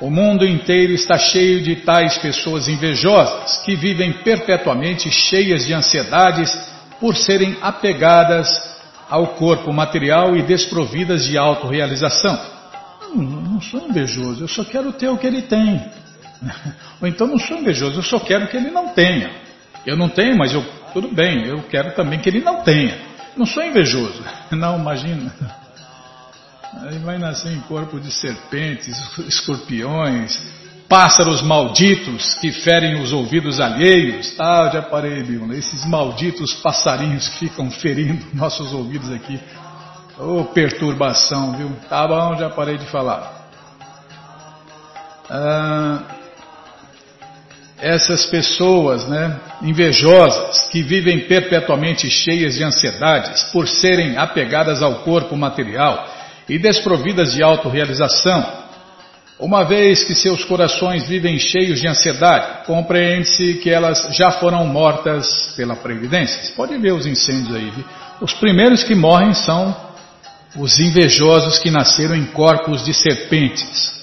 o 0.01 0.11
mundo 0.11 0.45
inteiro 0.45 0.93
está 0.93 1.17
cheio 1.17 1.63
de 1.63 1.77
tais 1.77 2.19
pessoas 2.19 2.67
invejosas 2.67 3.59
que 3.59 3.77
vivem 3.77 4.13
perpetuamente 4.25 5.09
cheias 5.09 5.65
de 5.67 5.73
ansiedades 5.73 6.53
por 6.99 7.17
serem 7.17 7.57
apegadas 7.63 8.49
ao 9.09 9.29
corpo 9.35 9.73
material 9.73 10.37
e 10.37 10.43
desprovidas 10.43 11.27
de 11.27 11.39
autorrealização. 11.39 12.37
Não, 13.15 13.23
não 13.23 13.61
sou 13.61 13.89
invejoso, 13.89 14.43
eu 14.43 14.49
só 14.49 14.65
quero 14.65 14.93
ter 14.95 15.11
o 15.11 15.17
que 15.17 15.29
ele 15.29 15.43
tem. 15.43 15.81
Ou 17.01 17.07
então 17.07 17.29
não 17.29 17.39
sou 17.39 17.57
invejoso, 17.57 18.01
eu 18.01 18.03
só 18.03 18.19
quero 18.19 18.49
que 18.49 18.57
ele 18.57 18.73
não 18.73 18.89
tenha. 18.89 19.49
Eu 19.87 19.97
não 19.97 20.09
tenho, 20.09 20.37
mas 20.37 20.53
eu 20.53 20.63
tudo 20.93 21.09
bem, 21.09 21.47
eu 21.47 21.63
quero 21.63 21.93
também 21.95 22.19
que 22.19 22.29
ele 22.29 22.41
não 22.41 22.63
tenha. 22.63 22.99
Não 23.37 23.47
sou 23.47 23.63
invejoso. 23.63 24.23
Não, 24.51 24.79
imagina. 24.79 25.33
Aí 26.83 26.99
vai 26.99 27.19
nascer 27.19 27.53
em 27.53 27.61
corpo 27.61 28.01
de 28.01 28.11
serpentes, 28.11 28.97
escorpiões, 29.29 30.39
pássaros 30.89 31.41
malditos 31.41 32.35
que 32.35 32.51
ferem 32.51 33.01
os 33.01 33.13
ouvidos 33.13 33.61
alheios. 33.61 34.35
Ah, 34.39 34.69
já 34.73 34.83
parei, 34.83 35.23
Bíblia. 35.23 35.59
Esses 35.59 35.85
malditos 35.85 36.55
passarinhos 36.55 37.29
que 37.29 37.49
ficam 37.49 37.71
ferindo 37.71 38.27
nossos 38.35 38.73
ouvidos 38.73 39.13
aqui. 39.13 39.41
Ô 40.19 40.41
oh, 40.41 40.45
perturbação, 40.47 41.57
viu? 41.57 41.71
Tá 41.89 42.07
bom, 42.07 42.37
já 42.37 42.51
parei 42.51 42.77
de 42.77 42.87
falar. 42.87 43.49
Ah, 45.31 46.03
essas 47.81 48.27
pessoas, 48.27 49.07
né, 49.09 49.41
invejosas, 49.63 50.69
que 50.69 50.83
vivem 50.83 51.21
perpetuamente 51.21 52.11
cheias 52.11 52.55
de 52.55 52.65
ansiedades 52.65 53.45
por 53.45 53.67
serem 53.69 54.17
apegadas 54.17 54.83
ao 54.83 54.97
corpo 54.97 55.37
material 55.37 56.07
e 56.49 56.59
desprovidas 56.59 57.33
de 57.33 57.43
autorrealização, 57.43 58.61
uma 59.41 59.65
vez 59.65 60.05
que 60.05 60.15
seus 60.15 60.45
corações 60.45 61.09
vivem 61.09 61.39
cheios 61.39 61.81
de 61.81 61.89
ansiedade, 61.89 62.67
compreende-se 62.67 63.55
que 63.55 63.71
elas 63.71 64.07
já 64.15 64.33
foram 64.33 64.67
mortas 64.67 65.55
pela 65.57 65.75
previdência. 65.75 66.43
Você 66.43 66.53
pode 66.53 66.77
ver 66.77 66.93
os 66.93 67.07
incêndios 67.07 67.55
aí. 67.55 67.71
Viu? 67.71 67.85
Os 68.21 68.35
primeiros 68.35 68.85
que 68.85 68.95
morrem 68.95 69.33
são 69.33 69.75
os 70.57 70.79
invejosos 70.79 71.59
que 71.59 71.71
nasceram 71.71 72.15
em 72.15 72.27
corpos 72.27 72.85
de 72.85 72.93
serpentes. 72.93 74.00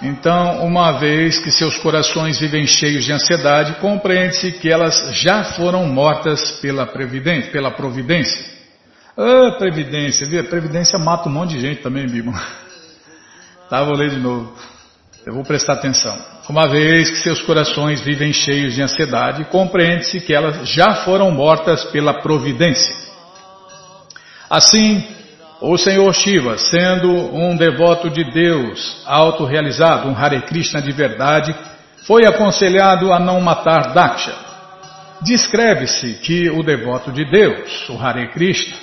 Então, 0.00 0.64
uma 0.64 0.92
vez 0.92 1.38
que 1.38 1.50
seus 1.50 1.76
corações 1.78 2.38
vivem 2.38 2.66
cheios 2.66 3.04
de 3.04 3.12
ansiedade, 3.12 3.80
compreende-se 3.80 4.52
que 4.52 4.70
elas 4.70 5.12
já 5.14 5.42
foram 5.42 5.86
mortas 5.86 6.52
pela, 6.60 6.86
pela 6.86 7.70
providência. 7.72 8.58
Ah, 9.16 9.56
Previdência, 9.58 10.26
viu? 10.26 10.44
Previdência 10.44 10.96
mata 10.98 11.28
um 11.28 11.32
monte 11.32 11.54
de 11.54 11.60
gente 11.60 11.82
também, 11.82 12.06
Bíblia. 12.06 12.34
Tá, 13.68 13.84
vou 13.84 13.94
ler 13.94 14.08
de 14.08 14.18
novo. 14.18 14.56
Eu 15.26 15.34
vou 15.34 15.44
prestar 15.44 15.74
atenção. 15.74 16.18
Uma 16.48 16.66
vez 16.66 17.10
que 17.10 17.18
seus 17.18 17.42
corações 17.42 18.00
vivem 18.00 18.32
cheios 18.32 18.72
de 18.72 18.80
ansiedade, 18.80 19.44
compreende-se 19.50 20.20
que 20.20 20.32
elas 20.32 20.66
já 20.66 21.04
foram 21.04 21.30
mortas 21.30 21.84
pela 21.84 22.22
providência. 22.22 22.96
Assim, 24.48 25.06
o 25.60 25.76
Senhor 25.76 26.12
Shiva, 26.14 26.56
sendo 26.56 27.10
um 27.10 27.56
devoto 27.56 28.08
de 28.08 28.24
Deus, 28.30 29.02
autorrealizado, 29.04 30.08
um 30.08 30.16
Hare 30.16 30.42
Krishna 30.42 30.80
de 30.80 30.92
verdade, 30.92 31.54
foi 32.06 32.24
aconselhado 32.24 33.12
a 33.12 33.18
não 33.18 33.40
matar 33.40 33.92
Daksha. 33.92 34.34
Descreve-se 35.20 36.14
que 36.14 36.48
o 36.48 36.62
devoto 36.62 37.10
de 37.10 37.24
Deus, 37.24 37.88
o 37.88 37.98
Hare 38.00 38.28
Krishna, 38.28 38.76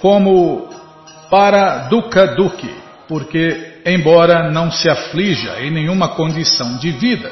como 0.00 0.68
para 1.30 1.88
Dukkha 1.88 2.34
Dukhi, 2.34 2.74
porque, 3.06 3.80
embora 3.86 4.50
não 4.50 4.70
se 4.70 4.90
aflija 4.90 5.60
em 5.60 5.70
nenhuma 5.70 6.08
condição 6.08 6.78
de 6.78 6.90
vida, 6.90 7.30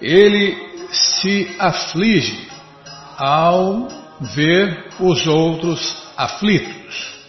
ele 0.00 0.56
se 0.92 1.56
aflige 1.58 2.48
ao 3.18 3.88
ver 4.20 4.86
os 5.00 5.26
outros 5.26 5.96
aflitos. 6.16 7.21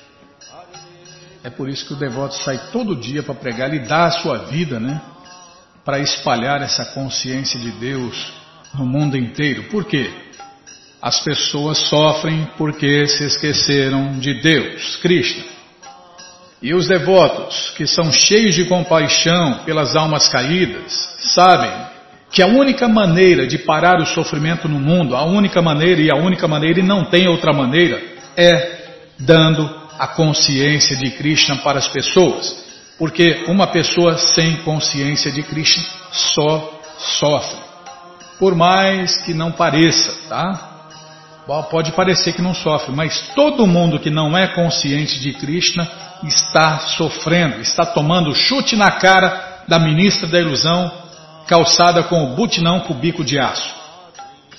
É 1.44 1.50
por 1.50 1.68
isso 1.68 1.86
que 1.86 1.94
o 1.94 1.98
devoto 1.98 2.36
sai 2.36 2.58
todo 2.72 2.96
dia 2.96 3.22
para 3.22 3.36
pregar, 3.36 3.74
ele 3.74 3.86
dá 3.86 4.06
a 4.06 4.12
sua 4.12 4.38
vida, 4.46 4.80
né? 4.80 5.02
Para 5.84 6.00
espalhar 6.00 6.62
essa 6.62 6.86
consciência 6.94 7.60
de 7.60 7.72
Deus 7.72 8.34
no 8.74 8.86
mundo 8.86 9.18
inteiro. 9.18 9.64
Por 9.64 9.84
quê? 9.84 10.10
As 11.02 11.20
pessoas 11.20 11.80
sofrem 11.90 12.50
porque 12.58 13.06
se 13.08 13.26
esqueceram 13.26 14.20
de 14.20 14.36
Deus, 14.36 14.96
Krishna. 14.98 15.44
E 16.62 16.74
os 16.74 16.88
devotos, 16.88 17.74
que 17.76 17.86
são 17.86 18.10
cheios 18.10 18.56
de 18.56 18.64
compaixão 18.64 19.66
pelas 19.66 19.98
almas 19.98 20.30
caídas, 20.30 20.94
sabem 21.34 21.72
que 22.32 22.42
a 22.42 22.48
única 22.48 22.88
maneira 22.88 23.46
de 23.46 23.58
parar 23.58 24.00
o 24.00 24.06
sofrimento 24.06 24.70
no 24.70 24.80
mundo, 24.80 25.14
a 25.14 25.26
única 25.26 25.62
maneira 25.62 26.02
e 26.02 26.10
a 26.10 26.16
única 26.16 26.48
maneira 26.48 26.80
e 26.80 26.84
não 26.84 27.04
tem 27.04 27.28
outra 27.28 27.52
maneira, 27.52 28.02
é 28.38 29.02
dando 29.20 29.83
a 29.98 30.08
consciência 30.08 30.96
de 30.98 31.12
Krishna 31.12 31.58
para 31.58 31.80
as 31.80 31.88
pessoas. 31.88 32.64
Porque 32.98 33.46
uma 33.48 33.68
pessoa 33.68 34.18
sem 34.18 34.58
consciência 34.58 35.32
de 35.32 35.44
Krishna 35.44 35.84
só 36.12 36.80
sofre. 36.98 37.60
Por 38.40 38.56
mais 38.56 39.22
que 39.22 39.34
não 39.34 39.52
pareça, 39.52 40.14
tá? 40.30 40.70
Pode 41.70 41.92
parecer 41.92 42.34
que 42.34 42.42
não 42.42 42.54
sofre, 42.54 42.96
mas 42.96 43.20
todo 43.36 43.68
mundo 43.68 44.00
que 44.00 44.10
não 44.10 44.38
é 44.38 44.48
consciente 44.48 45.20
de 45.20 45.34
Krishna 45.34 45.90
está 46.24 46.80
sofrendo, 46.80 47.60
está 47.60 47.86
tomando 47.86 48.34
chute 48.34 48.76
na 48.76 48.92
cara 48.92 49.64
da 49.68 49.78
ministra 49.78 50.28
da 50.28 50.40
ilusão, 50.40 50.90
calçada 51.46 52.04
com 52.04 52.24
o 52.24 52.36
butinão 52.36 52.80
cubico 52.82 53.24
de 53.26 53.38
aço. 53.38 53.83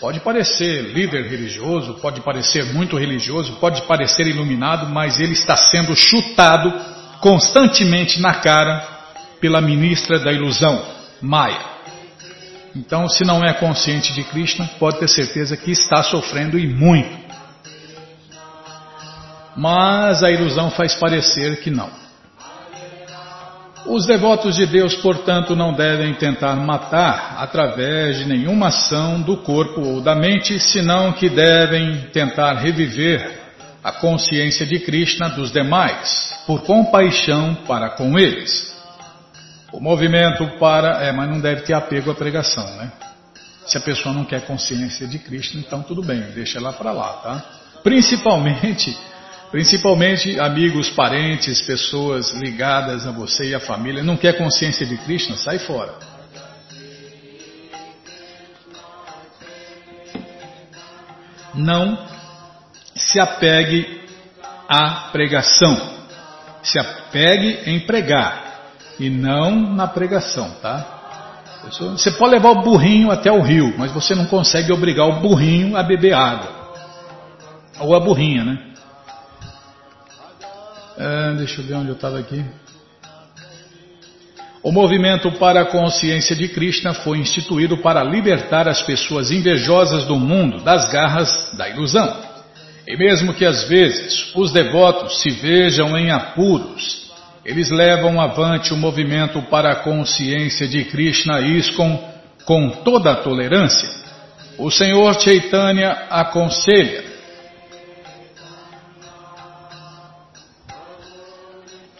Pode 0.01 0.21
parecer 0.21 0.83
líder 0.93 1.29
religioso, 1.29 1.95
pode 1.95 2.21
parecer 2.21 2.65
muito 2.75 2.97
religioso, 2.97 3.57
pode 3.57 3.83
parecer 3.83 4.27
iluminado, 4.27 4.87
mas 4.89 5.21
ele 5.21 5.33
está 5.33 5.57
sendo 5.57 5.95
chutado 5.95 6.73
constantemente 7.21 8.21
na 8.21 8.35
cara 8.35 8.87
pela 9.41 9.61
ministra 9.61 10.19
da 10.19 10.33
ilusão, 10.33 10.85
Maya. 11.21 11.75
Então, 12.75 13.09
se 13.09 13.25
não 13.25 13.45
é 13.45 13.53
consciente 13.53 14.13
de 14.13 14.25
Krishna, 14.25 14.69
pode 14.79 14.99
ter 14.99 15.09
certeza 15.09 15.57
que 15.57 15.71
está 15.71 16.03
sofrendo 16.03 16.59
e 16.59 16.67
muito. 16.67 17.25
Mas 19.57 20.25
a 20.25 20.31
ilusão 20.31 20.71
faz 20.71 20.95
parecer 20.95 21.61
que 21.61 21.71
não. 21.71 22.04
Os 23.87 24.07
devotos 24.07 24.57
de 24.57 24.65
Deus, 24.65 24.95
portanto, 24.97 25.55
não 25.55 25.75
devem 25.75 26.15
tentar 26.15 26.57
matar 26.57 27.37
através 27.39 28.19
de 28.19 28.25
nenhuma 28.25 28.69
ação 28.69 29.21
do 29.21 29.37
corpo 29.37 29.81
ou 29.81 30.01
da 30.01 30.15
mente, 30.15 30.59
senão 30.59 31.13
que 31.13 31.29
devem 31.29 32.09
tentar 32.13 32.55
reviver 32.55 33.43
a 33.83 33.93
consciência 33.93 34.65
de 34.65 34.79
Krishna 34.79 35.29
dos 35.29 35.53
demais, 35.53 36.35
por 36.47 36.63
compaixão 36.63 37.55
para 37.67 37.91
com 37.91 38.19
eles. 38.19 38.75
O 39.71 39.79
movimento 39.81 40.47
para. 40.59 41.05
É, 41.05 41.13
mas 41.13 41.29
não 41.29 41.39
deve 41.39 41.63
ter 41.63 41.75
apego 41.75 42.11
à 42.11 42.15
pregação, 42.15 42.65
né? 42.77 42.91
Se 43.67 43.77
a 43.77 43.81
pessoa 43.81 44.15
não 44.15 44.25
quer 44.25 44.47
consciência 44.47 45.07
de 45.07 45.19
Cristo, 45.19 45.59
então 45.59 45.83
tudo 45.83 46.03
bem, 46.03 46.21
deixa 46.35 46.59
ela 46.59 46.73
para 46.73 46.93
lá, 46.93 47.13
tá? 47.23 47.45
Principalmente, 47.83 48.97
principalmente 49.55 50.37
amigos, 50.41 50.91
parentes, 50.91 51.63
pessoas 51.63 52.33
ligadas 52.33 53.07
a 53.07 53.13
você 53.13 53.51
e 53.51 53.55
a 53.55 53.61
família, 53.61 54.03
não 54.03 54.17
quer 54.17 54.37
consciência 54.37 54.85
de 54.85 54.97
Cristo, 54.97 55.37
sai 55.37 55.61
fora. 55.61 55.95
Não 61.55 62.05
se 62.97 63.21
apegue 63.21 64.03
à 64.69 65.11
pregação. 65.13 65.81
Se 66.61 66.77
apegue 66.81 67.71
em 67.71 67.79
pregar 67.87 68.73
e 68.99 69.09
não 69.09 69.55
na 69.55 69.87
pregação, 69.87 70.51
tá? 70.61 71.63
Você 71.93 72.11
pode 72.11 72.33
levar 72.33 72.51
o 72.51 72.63
burrinho 72.63 73.13
até 73.13 73.31
o 73.31 73.41
rio, 73.41 73.73
mas 73.79 73.93
você 73.93 74.17
não 74.17 74.27
consegue 74.27 74.73
obrigar 74.73 75.07
o 75.07 75.21
burrinho 75.21 75.77
a 75.77 75.83
beber 75.85 76.13
água. 76.13 76.75
Ou 77.79 77.95
a 77.95 78.01
burrinha, 78.01 78.43
né? 78.43 78.74
É, 80.97 81.35
deixa 81.35 81.61
eu 81.61 81.67
ver 81.67 81.75
onde 81.75 81.89
eu 81.89 81.95
estava 81.95 82.19
aqui. 82.19 82.45
O 84.63 84.73
movimento 84.73 85.31
para 85.33 85.61
a 85.61 85.67
consciência 85.67 86.35
de 86.35 86.49
Krishna 86.49 86.95
foi 86.95 87.19
instituído 87.19 87.79
para 87.79 88.03
libertar 88.03 88.67
as 88.67 88.81
pessoas 88.83 89.31
invejosas 89.31 90.07
do 90.07 90.17
mundo 90.17 90.65
das 90.65 90.91
garras 90.91 91.55
da 91.59 91.69
ilusão. 91.69 92.17
E 92.87 92.97
mesmo 92.97 93.35
que 93.35 93.45
às 93.45 93.65
vezes 93.69 94.35
os 94.35 94.53
devotos 94.53 95.21
se 95.21 95.31
vejam 95.31 95.97
em 95.99 96.11
apuros, 96.11 97.11
eles 97.45 97.71
levam 97.71 98.19
avante 98.21 98.73
o 98.73 98.77
movimento 98.77 99.43
para 99.43 99.73
a 99.73 99.77
consciência 99.77 100.67
de 100.67 100.85
Krishna 100.85 101.41
ISKCON 101.41 102.15
com 102.47 102.71
toda 102.71 103.13
a 103.13 103.17
tolerância. 103.17 103.89
O 104.57 104.71
Senhor 104.71 105.21
Chaitanya 105.21 106.07
aconselha. 106.09 107.14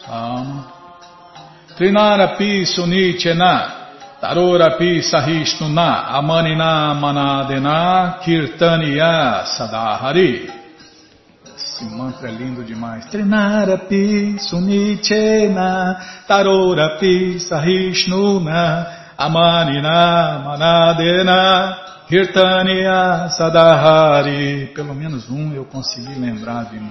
Calma. 0.05 0.71
Trinarapi 1.77 2.65
sunichena, 2.65 3.71
tarorapi 4.21 5.01
sahishnuna, 5.01 6.07
amanina 6.07 6.93
manadena, 6.93 8.19
kirtaniya 8.23 9.45
sadahari. 9.45 10.49
Esse 11.57 11.85
mantra 11.85 12.29
é 12.29 12.31
lindo 12.31 12.63
demais. 12.63 13.05
Trinarapi 13.07 14.37
sunichena, 14.39 15.97
tarorapi 16.27 17.39
sahishnuna, 17.39 18.87
amanina 19.17 20.39
manadena, 20.45 21.77
kirtaniya 22.07 23.29
sadahari. 23.35 24.71
Pelo 24.73 24.93
menos 24.93 25.29
um 25.29 25.53
eu 25.53 25.65
consegui 25.65 26.13
lembrar, 26.13 26.69
viu? 26.71 26.83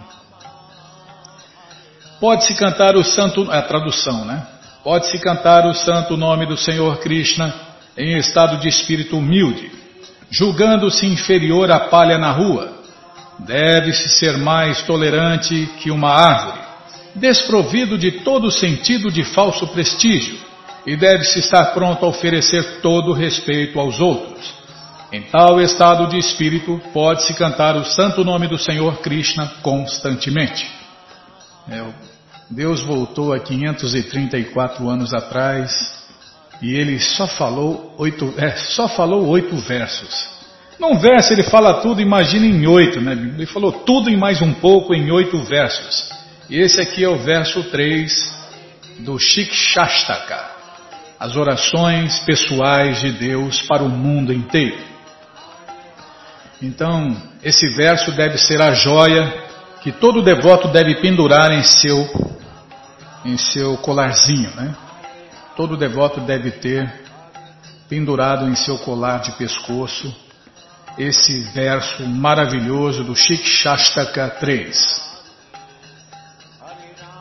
Pode-se 2.21 2.55
cantar 2.55 2.97
o 2.97 3.05
santo, 3.05 3.51
é 3.53 3.59
a 3.59 3.63
tradução, 3.63 4.25
né? 4.25 4.47
Pode-se 4.83 5.19
cantar 5.19 5.67
o 5.67 5.75
santo 5.75 6.17
nome 6.17 6.47
do 6.47 6.57
Senhor 6.57 6.99
Krishna 6.99 7.55
em 7.97 8.17
estado 8.19 8.59
de 8.59 8.69
espírito 8.69 9.17
humilde, 9.17 9.71
julgando-se 10.31 11.07
inferior 11.07 11.71
à 11.71 11.81
palha 11.81 12.19
na 12.19 12.31
rua. 12.31 12.73
Deve-se 13.39 14.09
ser 14.09 14.37
mais 14.37 14.83
tolerante 14.83 15.69
que 15.81 15.91
uma 15.91 16.11
árvore, 16.11 16.61
desprovido 17.15 17.97
de 17.97 18.11
todo 18.21 18.51
sentido 18.51 19.11
de 19.11 19.25
falso 19.25 19.67
prestígio, 19.69 20.39
e 20.87 20.97
deve-se 20.97 21.39
estar 21.39 21.73
pronto 21.73 22.05
a 22.05 22.09
oferecer 22.09 22.81
todo 22.81 23.13
respeito 23.13 23.81
aos 23.81 24.01
outros. 24.01 24.55
Em 25.11 25.23
tal 25.23 25.61
estado 25.61 26.09
de 26.09 26.19
espírito, 26.19 26.81
pode-se 26.93 27.33
cantar 27.35 27.77
o 27.77 27.85
santo 27.85 28.25
nome 28.25 28.49
do 28.49 28.59
Senhor 28.59 28.99
Krishna 28.99 29.51
constantemente. 29.63 30.74
É, 31.69 31.85
Deus 32.51 32.83
voltou 32.83 33.33
a 33.33 33.41
534 33.41 34.89
anos 34.89 35.15
atrás 35.15 35.73
e 36.61 36.75
ele 36.75 36.99
só 36.99 37.27
falou 37.27 37.95
oito, 37.99 38.33
é, 38.37 38.51
só 38.57 38.89
falou 38.89 39.27
oito 39.29 39.57
versos. 39.57 40.35
Num 40.79 40.99
verso 40.99 41.33
ele 41.33 41.43
fala 41.45 41.81
tudo, 41.81 42.01
imagina 42.01 42.47
em 42.47 42.67
oito, 42.67 43.01
né? 43.01 43.13
Ele 43.13 43.47
falou 43.47 43.73
tudo 43.73 44.11
e 44.11 44.17
mais 44.17 44.43
um 44.43 44.53
pouco 44.53 44.95
em 44.95 45.11
oito 45.11 45.39
versos. 45.45 46.11
E 46.51 46.59
esse 46.59 46.81
aqui 46.81 47.03
é 47.03 47.09
o 47.09 47.19
verso 47.19 47.63
3 47.65 48.35
do 49.01 49.19
Shikshastaka, 49.19 50.45
as 51.19 51.37
orações 51.37 52.19
pessoais 52.21 53.01
de 53.01 53.13
Deus 53.13 53.63
para 53.63 53.83
o 53.83 53.89
mundo 53.89 54.33
inteiro. 54.33 54.79
Então, 56.61 57.17
esse 57.43 57.69
verso 57.71 58.13
deve 58.13 58.39
ser 58.39 58.61
a 58.61 58.73
joia 58.73 59.44
que 59.85 59.93
todo 59.93 60.23
devoto 60.23 60.69
deve 60.69 60.95
pendurar 60.95 61.53
em 61.53 61.63
seu, 61.63 62.09
em 63.23 63.37
seu 63.37 63.77
colarzinho, 63.77 64.51
né? 64.57 64.75
Todo 65.55 65.77
devoto 65.77 66.21
deve 66.23 66.53
ter 66.53 66.91
pendurado 67.87 68.49
em 68.49 68.55
seu 68.55 68.79
colar 68.79 69.19
de 69.19 69.33
pescoço 69.33 70.11
esse 70.97 71.43
verso 71.53 72.03
maravilhoso 72.09 73.05
do 73.05 73.15
Shikshastaka 73.15 74.31
3. 74.41 75.05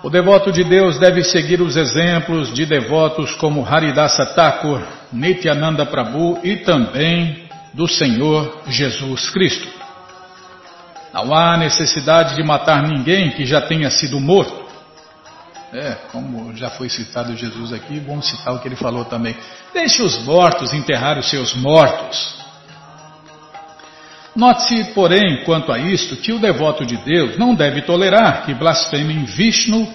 O 0.01 0.09
devoto 0.09 0.49
de 0.49 0.63
Deus 0.63 0.97
deve 0.97 1.21
seguir 1.21 1.59
os 1.61 1.75
exemplos 1.75 2.53
de 2.53 2.65
devotos 2.65 3.35
como 3.35 3.65
Haridasa 3.65 4.25
Thakur, 4.25 4.81
Nityananda 5.11 5.85
Prabhu 5.85 6.39
e 6.41 6.55
também 6.57 7.45
do 7.73 7.89
Senhor 7.89 8.61
Jesus 8.67 9.29
Cristo. 9.31 9.82
Não 11.13 11.33
há 11.33 11.55
necessidade 11.57 12.35
de 12.35 12.43
matar 12.43 12.81
ninguém 12.81 13.31
que 13.31 13.45
já 13.45 13.61
tenha 13.61 13.89
sido 13.91 14.19
morto. 14.19 14.63
É, 15.71 15.95
como 16.11 16.55
já 16.55 16.69
foi 16.69 16.89
citado 16.89 17.35
Jesus 17.35 17.71
aqui, 17.71 17.99
vamos 17.99 18.27
citar 18.27 18.53
o 18.53 18.59
que 18.59 18.67
ele 18.67 18.75
falou 18.75 19.05
também. 19.05 19.35
Deixe 19.73 20.01
os 20.01 20.23
mortos 20.23 20.73
enterrar 20.73 21.17
os 21.17 21.29
seus 21.29 21.55
mortos. 21.55 22.43
Note-se, 24.35 24.85
porém, 24.93 25.43
quanto 25.45 25.71
a 25.71 25.77
isto, 25.77 26.15
que 26.17 26.31
o 26.31 26.39
devoto 26.39 26.85
de 26.85 26.97
Deus 26.97 27.37
não 27.37 27.53
deve 27.53 27.83
tolerar 27.83 28.45
que 28.45 28.53
blasfemem 28.53 29.25
Vishnu 29.25 29.87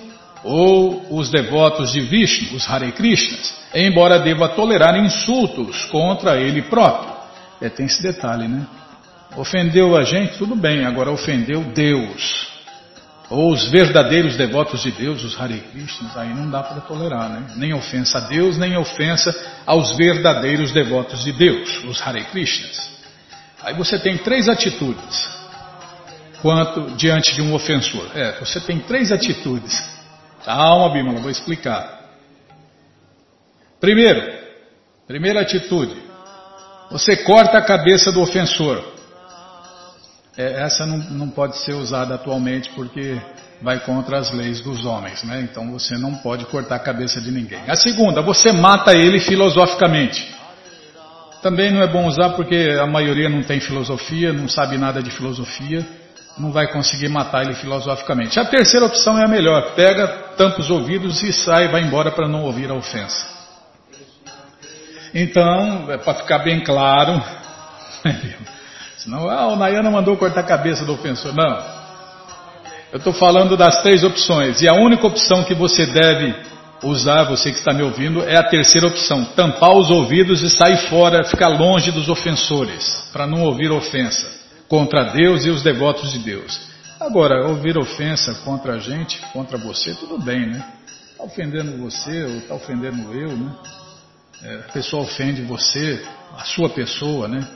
ou 0.45 1.19
os 1.19 1.29
devotos 1.29 1.93
de 1.93 2.01
Vishnu, 2.01 2.57
os 2.57 2.69
Hare 2.69 2.93
Krishnas, 2.93 3.55
embora 3.75 4.21
deva 4.21 4.49
tolerar 4.51 4.97
insultos 4.97 5.85
contra 5.87 6.37
ele 6.37 6.63
próprio. 6.63 7.13
É, 7.61 7.69
tem 7.69 7.87
esse 7.87 8.01
detalhe, 8.01 8.47
né? 8.47 8.65
Ofendeu 9.37 9.97
a 9.97 10.05
gente, 10.05 10.39
tudo 10.39 10.57
bem, 10.57 10.85
agora 10.85 11.11
ofendeu 11.11 11.63
Deus. 11.65 12.49
Ou 13.31 13.53
os 13.53 13.71
verdadeiros 13.71 14.37
devotos 14.37 14.83
de 14.83 14.91
Deus, 14.91 15.23
os 15.23 15.39
Hare 15.39 15.61
Krishnas, 15.61 16.17
aí 16.17 16.33
não 16.35 16.51
dá 16.51 16.63
para 16.63 16.81
tolerar, 16.81 17.29
né? 17.29 17.53
Nem 17.57 17.75
ofensa 17.75 18.19
a 18.19 18.21
Deus, 18.23 18.57
nem 18.57 18.77
ofensa 18.77 19.35
aos 19.67 19.97
verdadeiros 19.97 20.73
devotos 20.73 21.23
de 21.25 21.33
Deus, 21.33 21.85
os 21.85 22.01
Hare 22.01 22.25
Krishnas. 22.25 22.91
Aí 23.63 23.75
você 23.75 23.99
tem 23.99 24.17
três 24.17 24.49
atitudes 24.49 25.29
quanto 26.41 26.97
diante 26.97 27.35
de 27.35 27.43
um 27.43 27.53
ofensor. 27.53 28.11
É, 28.15 28.39
você 28.41 28.61
tem 28.61 28.79
três 28.81 29.13
atitudes. 29.13 29.79
Calma, 30.45 30.91
Bímola, 30.91 31.21
vou 31.21 31.31
explicar. 31.31 31.99
Primeiro, 33.79 34.23
primeira 35.07 35.43
atitude, 35.43 35.95
você 36.91 37.17
corta 37.19 37.59
a 37.59 37.63
cabeça 37.63 38.11
do 38.11 38.23
ofensor 38.23 38.98
é, 40.39 40.63
essa 40.63 40.87
não, 40.87 40.99
não 40.99 41.29
pode 41.29 41.59
ser 41.65 41.73
usada 41.73 42.15
atualmente 42.15 42.71
porque 42.71 43.21
vai 43.61 43.81
contra 43.81 44.19
as 44.19 44.33
leis 44.33 44.61
dos 44.61 44.85
homens, 44.85 45.25
né? 45.25 45.41
Então 45.41 45.73
você 45.73 45.99
não 45.99 46.15
pode 46.15 46.45
cortar 46.47 46.77
a 46.77 46.79
cabeça 46.79 47.21
de 47.21 47.33
ninguém. 47.33 47.61
A 47.67 47.75
segunda, 47.75 48.23
você 48.23 48.53
mata 48.53 48.95
ele 48.95 49.19
filosoficamente. 49.19 50.33
Também 51.43 51.73
não 51.73 51.83
é 51.83 51.89
bom 51.89 52.07
usar 52.07 52.31
porque 52.31 52.79
a 52.81 52.87
maioria 52.87 53.29
não 53.29 53.43
tem 53.43 53.59
filosofia, 53.59 54.33
não 54.33 54.49
sabe 54.49 54.79
nada 54.79 55.03
de 55.03 55.11
filosofia, 55.11 55.85
não 56.39 56.53
vai 56.53 56.69
conseguir 56.69 57.09
matar 57.09 57.45
ele 57.45 57.55
filosoficamente. 57.55 58.39
A 58.39 58.45
terceira 58.45 58.87
opção 58.87 59.19
é 59.19 59.25
a 59.25 59.29
melhor: 59.29 59.75
pega, 59.75 60.07
tampa 60.37 60.61
os 60.61 60.71
ouvidos 60.71 61.21
e 61.25 61.33
sai, 61.33 61.67
vai 61.69 61.83
embora 61.83 62.13
para 62.13 62.29
não 62.29 62.45
ouvir 62.45 62.71
a 62.71 62.75
ofensa. 62.75 63.27
Então, 65.13 65.91
é 65.91 65.99
para 65.99 66.15
ficar 66.15 66.39
bem 66.41 66.63
claro, 66.63 67.21
Senão, 68.99 69.29
ah, 69.31 69.49
o 69.49 69.57
Nayana 69.57 69.91
mandou 69.91 70.17
cortar 70.17 70.41
a 70.41 70.45
cabeça 70.45 70.85
do 70.85 70.93
ofensor. 70.93 71.33
Não. 71.35 71.79
Eu 72.93 72.99
estou 72.99 73.13
falando 73.13 73.57
das 73.57 73.81
três 73.83 74.03
opções. 74.03 74.61
E 74.61 74.69
a 74.69 74.75
única 74.75 75.07
opção 75.07 75.45
que 75.45 75.55
você 75.55 75.87
deve 75.87 76.35
usar, 76.83 77.25
você 77.25 77.51
que 77.51 77.59
está 77.59 77.73
me 77.73 77.83
ouvindo, 77.83 78.23
é 78.23 78.37
a 78.37 78.43
terceira 78.43 78.87
opção: 78.87 79.25
tampar 79.37 79.77
os 79.77 79.91
ouvidos 79.91 80.43
e 80.43 80.51
sair 80.51 80.89
fora, 80.89 81.25
ficar 81.25 81.49
longe 81.49 81.91
dos 81.91 82.09
ofensores, 82.09 83.09
para 83.13 83.27
não 83.27 83.43
ouvir 83.45 83.71
ofensa 83.71 84.27
contra 84.69 85.05
Deus 85.05 85.45
e 85.45 85.51
os 85.51 85.63
devotos 85.63 86.13
de 86.13 86.19
Deus. 86.19 86.69
Agora, 87.01 87.47
ouvir 87.47 87.79
ofensa 87.79 88.35
contra 88.45 88.75
a 88.75 88.79
gente, 88.79 89.21
contra 89.33 89.57
você, 89.57 89.95
tudo 89.95 90.19
bem, 90.19 90.47
né? 90.47 90.65
Está 91.13 91.25
ofendendo 91.25 91.79
você 91.79 92.25
ou 92.25 92.37
está 92.39 92.55
ofendendo 92.55 93.15
eu, 93.15 93.37
né? 93.37 93.53
É, 94.43 94.55
a 94.57 94.73
pessoa 94.73 95.03
ofende 95.03 95.43
você, 95.43 96.03
a 96.37 96.45
sua 96.45 96.69
pessoa, 96.69 97.29
né? 97.29 97.47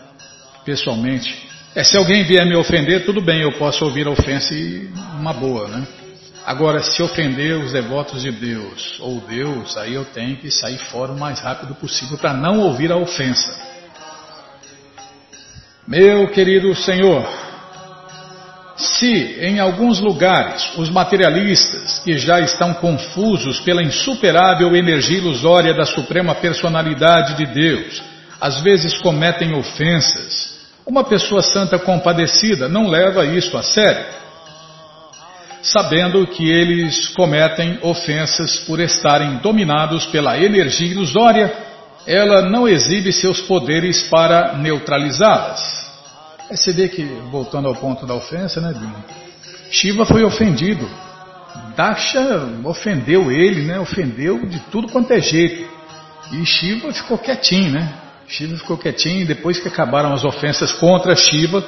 Pessoalmente. 0.64 1.50
É, 1.74 1.82
se 1.82 1.96
alguém 1.96 2.24
vier 2.24 2.44
me 2.46 2.56
ofender, 2.56 3.04
tudo 3.04 3.20
bem, 3.20 3.42
eu 3.42 3.52
posso 3.52 3.84
ouvir 3.84 4.06
a 4.06 4.10
ofensa 4.10 4.54
e 4.54 4.90
uma 5.18 5.32
boa, 5.32 5.68
né? 5.68 5.86
Agora, 6.44 6.82
se 6.82 7.00
ofender 7.02 7.56
os 7.56 7.72
devotos 7.72 8.22
de 8.22 8.32
Deus 8.32 8.98
ou 9.00 9.20
Deus, 9.20 9.76
aí 9.76 9.94
eu 9.94 10.04
tenho 10.04 10.36
que 10.36 10.50
sair 10.50 10.78
fora 10.78 11.12
o 11.12 11.18
mais 11.18 11.40
rápido 11.40 11.74
possível 11.76 12.18
para 12.18 12.34
não 12.34 12.60
ouvir 12.60 12.90
a 12.90 12.96
ofensa. 12.96 13.72
Meu 15.86 16.28
querido 16.28 16.74
Senhor, 16.74 17.28
se 18.76 19.36
em 19.40 19.60
alguns 19.60 20.00
lugares 20.00 20.76
os 20.76 20.90
materialistas, 20.90 22.00
que 22.00 22.18
já 22.18 22.40
estão 22.40 22.74
confusos 22.74 23.60
pela 23.60 23.82
insuperável 23.82 24.74
energia 24.74 25.18
ilusória 25.18 25.72
da 25.72 25.84
Suprema 25.84 26.34
Personalidade 26.34 27.36
de 27.36 27.46
Deus, 27.46 28.02
às 28.40 28.60
vezes 28.60 28.98
cometem 28.98 29.54
ofensas, 29.54 30.51
uma 30.86 31.04
pessoa 31.04 31.42
santa 31.42 31.78
compadecida 31.78 32.68
não 32.68 32.88
leva 32.88 33.24
isso 33.24 33.56
a 33.56 33.62
sério. 33.62 34.04
sabendo 35.62 36.26
que 36.26 36.50
eles 36.50 37.08
cometem 37.08 37.78
ofensas 37.82 38.58
por 38.58 38.80
estarem 38.80 39.36
dominados 39.36 40.04
pela 40.06 40.36
energia 40.36 40.88
ilusória, 40.88 41.54
ela 42.04 42.42
não 42.42 42.68
exibe 42.68 43.12
seus 43.12 43.40
poderes 43.40 44.02
para 44.02 44.54
neutralizá-las. 44.54 45.82
Aí 46.50 46.56
você 46.56 46.72
vê 46.72 46.88
que, 46.88 47.04
voltando 47.30 47.68
ao 47.68 47.76
ponto 47.76 48.04
da 48.04 48.14
ofensa, 48.14 48.60
né, 48.60 48.74
Bima? 48.76 49.04
Shiva 49.70 50.04
foi 50.04 50.24
ofendido. 50.24 50.88
Daksha 51.76 52.20
ofendeu 52.64 53.30
ele, 53.30 53.62
né? 53.62 53.78
Ofendeu 53.78 54.44
de 54.44 54.58
tudo 54.70 54.88
quanto 54.88 55.12
é 55.12 55.20
jeito. 55.20 55.70
E 56.32 56.44
Shiva 56.44 56.92
ficou 56.92 57.16
quietinho, 57.16 57.70
né? 57.70 57.88
Shiva 58.32 58.56
ficou 58.56 58.78
quietinho 58.78 59.20
e 59.20 59.26
depois 59.26 59.60
que 59.60 59.68
acabaram 59.68 60.14
as 60.14 60.24
ofensas 60.24 60.72
contra 60.72 61.14
Shiva, 61.14 61.62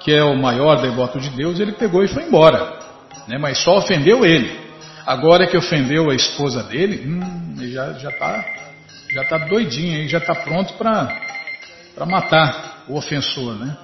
que 0.00 0.12
é 0.12 0.22
o 0.22 0.36
maior 0.36 0.80
devoto 0.80 1.18
de 1.18 1.30
Deus, 1.30 1.58
ele 1.58 1.72
pegou 1.72 2.04
e 2.04 2.08
foi 2.08 2.22
embora. 2.22 2.78
Né? 3.26 3.36
Mas 3.38 3.58
só 3.58 3.78
ofendeu 3.78 4.24
ele. 4.24 4.56
Agora 5.04 5.48
que 5.48 5.56
ofendeu 5.56 6.08
a 6.08 6.14
esposa 6.14 6.62
dele, 6.62 7.04
hum, 7.08 7.56
já 7.72 7.92
já 7.94 8.10
está 8.10 8.44
já 9.12 9.24
tá 9.24 9.38
doidinho 9.38 10.08
já 10.08 10.18
está 10.18 10.34
pronto 10.34 10.74
para 10.74 12.06
matar 12.06 12.84
o 12.88 12.96
ofensor, 12.96 13.54
né? 13.54 13.76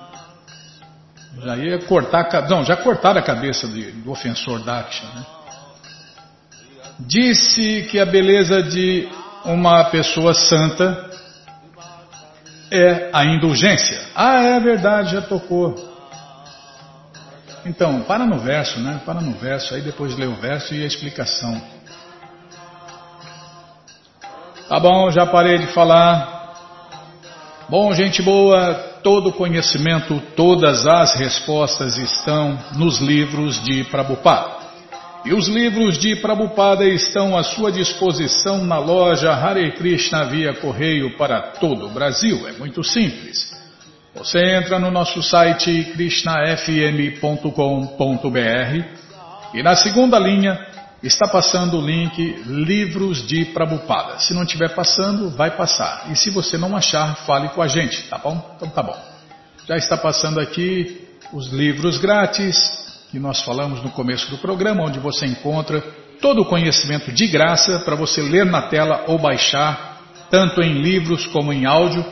Já 1.42 1.56
ia 1.56 1.78
cortar, 1.80 2.48
não, 2.48 2.64
já 2.64 2.76
cortaram 2.76 3.18
a 3.18 3.22
cabeça 3.22 3.66
de, 3.66 3.90
do 3.92 4.12
ofensor 4.12 4.60
Daksha, 4.60 5.04
né? 5.06 5.26
Disse 7.00 7.88
que 7.90 7.98
a 7.98 8.06
beleza 8.06 8.62
de 8.62 9.08
uma 9.44 9.84
pessoa 9.84 10.34
santa 10.34 11.11
é 12.72 13.10
a 13.12 13.24
indulgência. 13.24 14.00
Ah, 14.14 14.42
é 14.42 14.60
verdade, 14.60 15.12
já 15.12 15.20
tocou. 15.20 15.74
Então, 17.66 18.02
para 18.02 18.24
no 18.24 18.38
verso, 18.38 18.80
né? 18.80 19.00
Para 19.04 19.20
no 19.20 19.32
verso, 19.32 19.74
aí 19.74 19.82
depois 19.82 20.16
lê 20.16 20.26
o 20.26 20.34
verso 20.34 20.74
e 20.74 20.82
a 20.82 20.86
explicação. 20.86 21.60
Tá 24.68 24.80
bom, 24.80 25.10
já 25.10 25.26
parei 25.26 25.58
de 25.58 25.66
falar. 25.68 26.54
Bom, 27.68 27.92
gente 27.92 28.22
boa, 28.22 28.74
todo 29.02 29.32
conhecimento, 29.32 30.20
todas 30.34 30.86
as 30.86 31.14
respostas 31.14 31.96
estão 31.98 32.58
nos 32.74 32.98
livros 32.98 33.62
de 33.62 33.84
Prabhupada. 33.84 34.51
E 35.24 35.32
os 35.32 35.46
livros 35.46 35.98
de 35.98 36.16
Prabhupada 36.16 36.84
estão 36.84 37.36
à 37.36 37.44
sua 37.44 37.70
disposição 37.70 38.64
na 38.64 38.78
loja 38.78 39.32
Hare 39.32 39.70
Krishna 39.72 40.24
via 40.24 40.52
correio 40.52 41.16
para 41.16 41.40
todo 41.40 41.86
o 41.86 41.90
Brasil. 41.90 42.48
É 42.48 42.52
muito 42.52 42.82
simples. 42.82 43.52
Você 44.16 44.56
entra 44.56 44.80
no 44.80 44.90
nosso 44.90 45.22
site 45.22 45.92
krishnafm.com.br 45.92 48.84
e 49.54 49.62
na 49.62 49.76
segunda 49.76 50.18
linha 50.18 50.58
está 51.02 51.28
passando 51.28 51.78
o 51.78 51.86
link 51.86 52.42
Livros 52.46 53.24
de 53.24 53.44
Prabhupada. 53.46 54.18
Se 54.18 54.34
não 54.34 54.42
estiver 54.42 54.74
passando, 54.74 55.30
vai 55.30 55.52
passar. 55.52 56.10
E 56.10 56.16
se 56.16 56.30
você 56.30 56.58
não 56.58 56.76
achar, 56.76 57.14
fale 57.24 57.48
com 57.50 57.62
a 57.62 57.68
gente, 57.68 58.02
tá 58.08 58.18
bom? 58.18 58.54
Então 58.56 58.68
tá 58.68 58.82
bom. 58.82 58.98
Já 59.68 59.76
está 59.76 59.96
passando 59.96 60.40
aqui 60.40 61.06
os 61.32 61.52
livros 61.52 61.98
grátis, 61.98 62.81
que 63.12 63.18
nós 63.18 63.42
falamos 63.42 63.82
no 63.82 63.90
começo 63.90 64.30
do 64.30 64.38
programa, 64.38 64.84
onde 64.84 64.98
você 64.98 65.26
encontra 65.26 65.82
todo 66.18 66.40
o 66.40 66.46
conhecimento 66.46 67.12
de 67.12 67.26
graça 67.26 67.80
para 67.80 67.94
você 67.94 68.22
ler 68.22 68.46
na 68.46 68.62
tela 68.62 69.04
ou 69.06 69.18
baixar, 69.18 70.00
tanto 70.30 70.62
em 70.62 70.80
livros 70.80 71.26
como 71.26 71.52
em 71.52 71.66
áudio. 71.66 72.02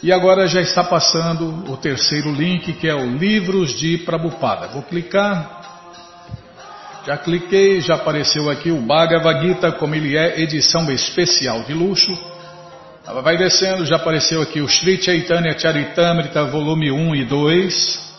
E 0.00 0.12
agora 0.12 0.46
já 0.46 0.60
está 0.60 0.84
passando 0.84 1.68
o 1.68 1.76
terceiro 1.76 2.32
link, 2.32 2.74
que 2.74 2.88
é 2.88 2.94
o 2.94 3.10
Livros 3.16 3.76
de 3.76 3.98
Prabupada. 3.98 4.68
Vou 4.68 4.82
clicar. 4.82 5.58
Já 7.04 7.16
cliquei, 7.16 7.80
já 7.80 7.96
apareceu 7.96 8.48
aqui 8.48 8.70
o 8.70 8.80
Bhagavad 8.80 9.44
Gita, 9.44 9.72
como 9.72 9.96
ele 9.96 10.16
é, 10.16 10.40
edição 10.40 10.88
especial 10.92 11.64
de 11.64 11.74
luxo. 11.74 12.16
Vai 13.24 13.36
descendo, 13.36 13.84
já 13.84 13.96
apareceu 13.96 14.40
aqui 14.40 14.60
o 14.60 14.68
Sri 14.68 15.02
Chaitanya 15.02 15.58
Charitamrita, 15.58 16.44
volume 16.44 16.92
1 16.92 17.16
e 17.16 17.24
2 17.24 18.09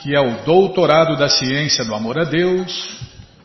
que 0.00 0.14
é 0.14 0.20
o 0.20 0.44
Doutorado 0.44 1.16
da 1.16 1.28
Ciência 1.28 1.84
do 1.84 1.94
Amor 1.94 2.18
a 2.18 2.24
Deus, 2.24 2.98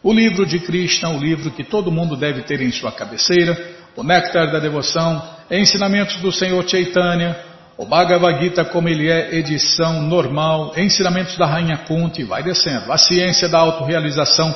o 0.04 0.14
livro 0.14 0.46
de 0.46 0.60
Krishna, 0.60 1.10
o 1.10 1.18
livro 1.18 1.52
que 1.52 1.64
todo 1.64 1.92
mundo 1.92 2.16
deve 2.16 2.42
ter 2.44 2.62
em 2.62 2.72
sua 2.72 2.92
cabeceira, 2.92 3.58
o 3.96 4.04
Néctar 4.04 4.52
da 4.52 4.60
Devoção, 4.60 5.22
Ensinamentos 5.50 6.18
do 6.18 6.32
Senhor 6.32 6.68
Chaitanya, 6.68 7.36
o 7.78 7.86
Bhagavad 7.86 8.40
Gita 8.40 8.64
como 8.66 8.88
ele 8.88 9.10
é, 9.10 9.36
edição 9.36 10.02
normal, 10.02 10.74
Ensinamentos 10.78 11.38
da 11.38 11.46
Rainha 11.46 11.78
Kunti, 11.88 12.24
vai 12.24 12.44
descendo, 12.44 12.92
a 12.92 12.98
Ciência 12.98 13.50
da 13.50 13.60
Autorealização, 13.60 14.54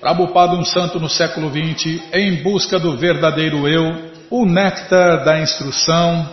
Prabhupada 0.00 0.54
um 0.54 0.64
Santo 0.64 1.00
no 1.00 1.08
século 1.08 1.50
XX, 1.50 2.02
Em 2.12 2.42
Busca 2.42 2.78
do 2.78 2.96
Verdadeiro 2.96 3.68
Eu, 3.68 4.12
o 4.30 4.46
Néctar 4.46 5.24
da 5.24 5.40
Instrução, 5.40 6.28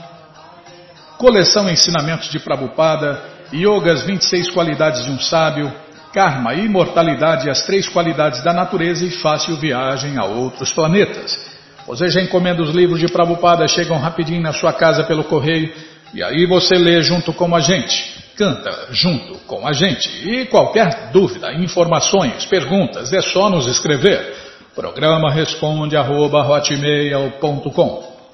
Coleção 1.18 1.70
Ensinamentos 1.70 2.30
de 2.30 2.39
Prabhupada, 2.39 3.31
Yoga, 3.54 3.93
as 3.93 4.04
26 4.04 4.52
qualidades 4.52 5.06
de 5.06 5.12
um 5.12 5.20
sábio, 5.20 5.72
Karma, 6.14 6.54
imortalidade, 6.54 7.49
as 7.49 7.66
três 7.66 7.88
qualidades 7.88 8.43
da 8.43 8.52
natureza 8.52 9.06
e 9.06 9.10
fácil 9.10 9.56
viagem 9.56 10.18
a 10.18 10.26
outros 10.26 10.72
planetas. 10.74 11.39
Você 11.88 12.10
já 12.10 12.22
encomenda 12.22 12.62
os 12.62 12.72
livros 12.72 12.99
de 12.99 13.08
Prabhupada, 13.08 13.66
chegam 13.68 13.97
rapidinho 13.97 14.41
na 14.41 14.52
sua 14.52 14.74
casa 14.74 15.06
pelo 15.06 15.24
correio 15.24 15.74
e 16.14 16.22
aí 16.22 16.45
você 16.45 16.76
lê 16.76 17.02
junto 17.02 17.32
com 17.32 17.56
a 17.56 17.62
gente, 17.62 18.14
canta 18.36 18.88
junto 18.91 19.36
com 19.47 19.66
a 19.66 19.72
gente. 19.72 20.10
E 20.30 20.45
qualquer 20.47 21.12
dúvida, 21.14 21.54
informações, 21.54 22.45
perguntas, 22.45 23.14
é 23.14 23.22
só 23.22 23.49
nos 23.49 23.66
escrever. 23.68 24.36
Programa 24.76 25.32
responde 25.32 25.95
arroba, 25.95 26.45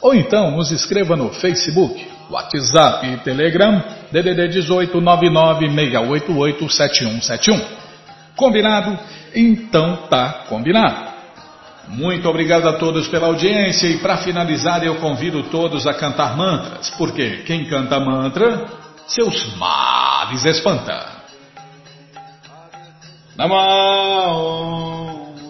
ou 0.02 0.16
então 0.16 0.52
nos 0.52 0.72
escreva 0.72 1.16
no 1.16 1.30
Facebook 1.30 2.18
WhatsApp 2.30 3.08
e 3.08 3.18
Telegram, 3.18 3.84
DDD 4.12 4.50
18 4.50 5.02
996887171. 5.02 7.62
Combinado? 8.36 9.00
Então 9.36 10.08
tá 10.10 10.46
combinado. 10.48 11.08
Muito 11.90 12.28
obrigado 12.28 12.68
a 12.68 12.74
todos 12.74 13.08
pela 13.08 13.28
audiência 13.28 13.88
e 13.88 14.00
para 14.00 14.18
finalizar 14.18 14.84
eu 14.84 14.96
convido 14.96 15.44
todos 15.44 15.88
a 15.88 15.94
cantar 15.94 16.36
mantras, 16.36 16.90
porque 16.92 17.44
quem 17.46 17.66
canta 17.66 18.00
mantra, 18.00 18.66
seus 19.08 19.56
males 19.56 20.44
espanta. 20.44 21.18
Namah 23.38 24.34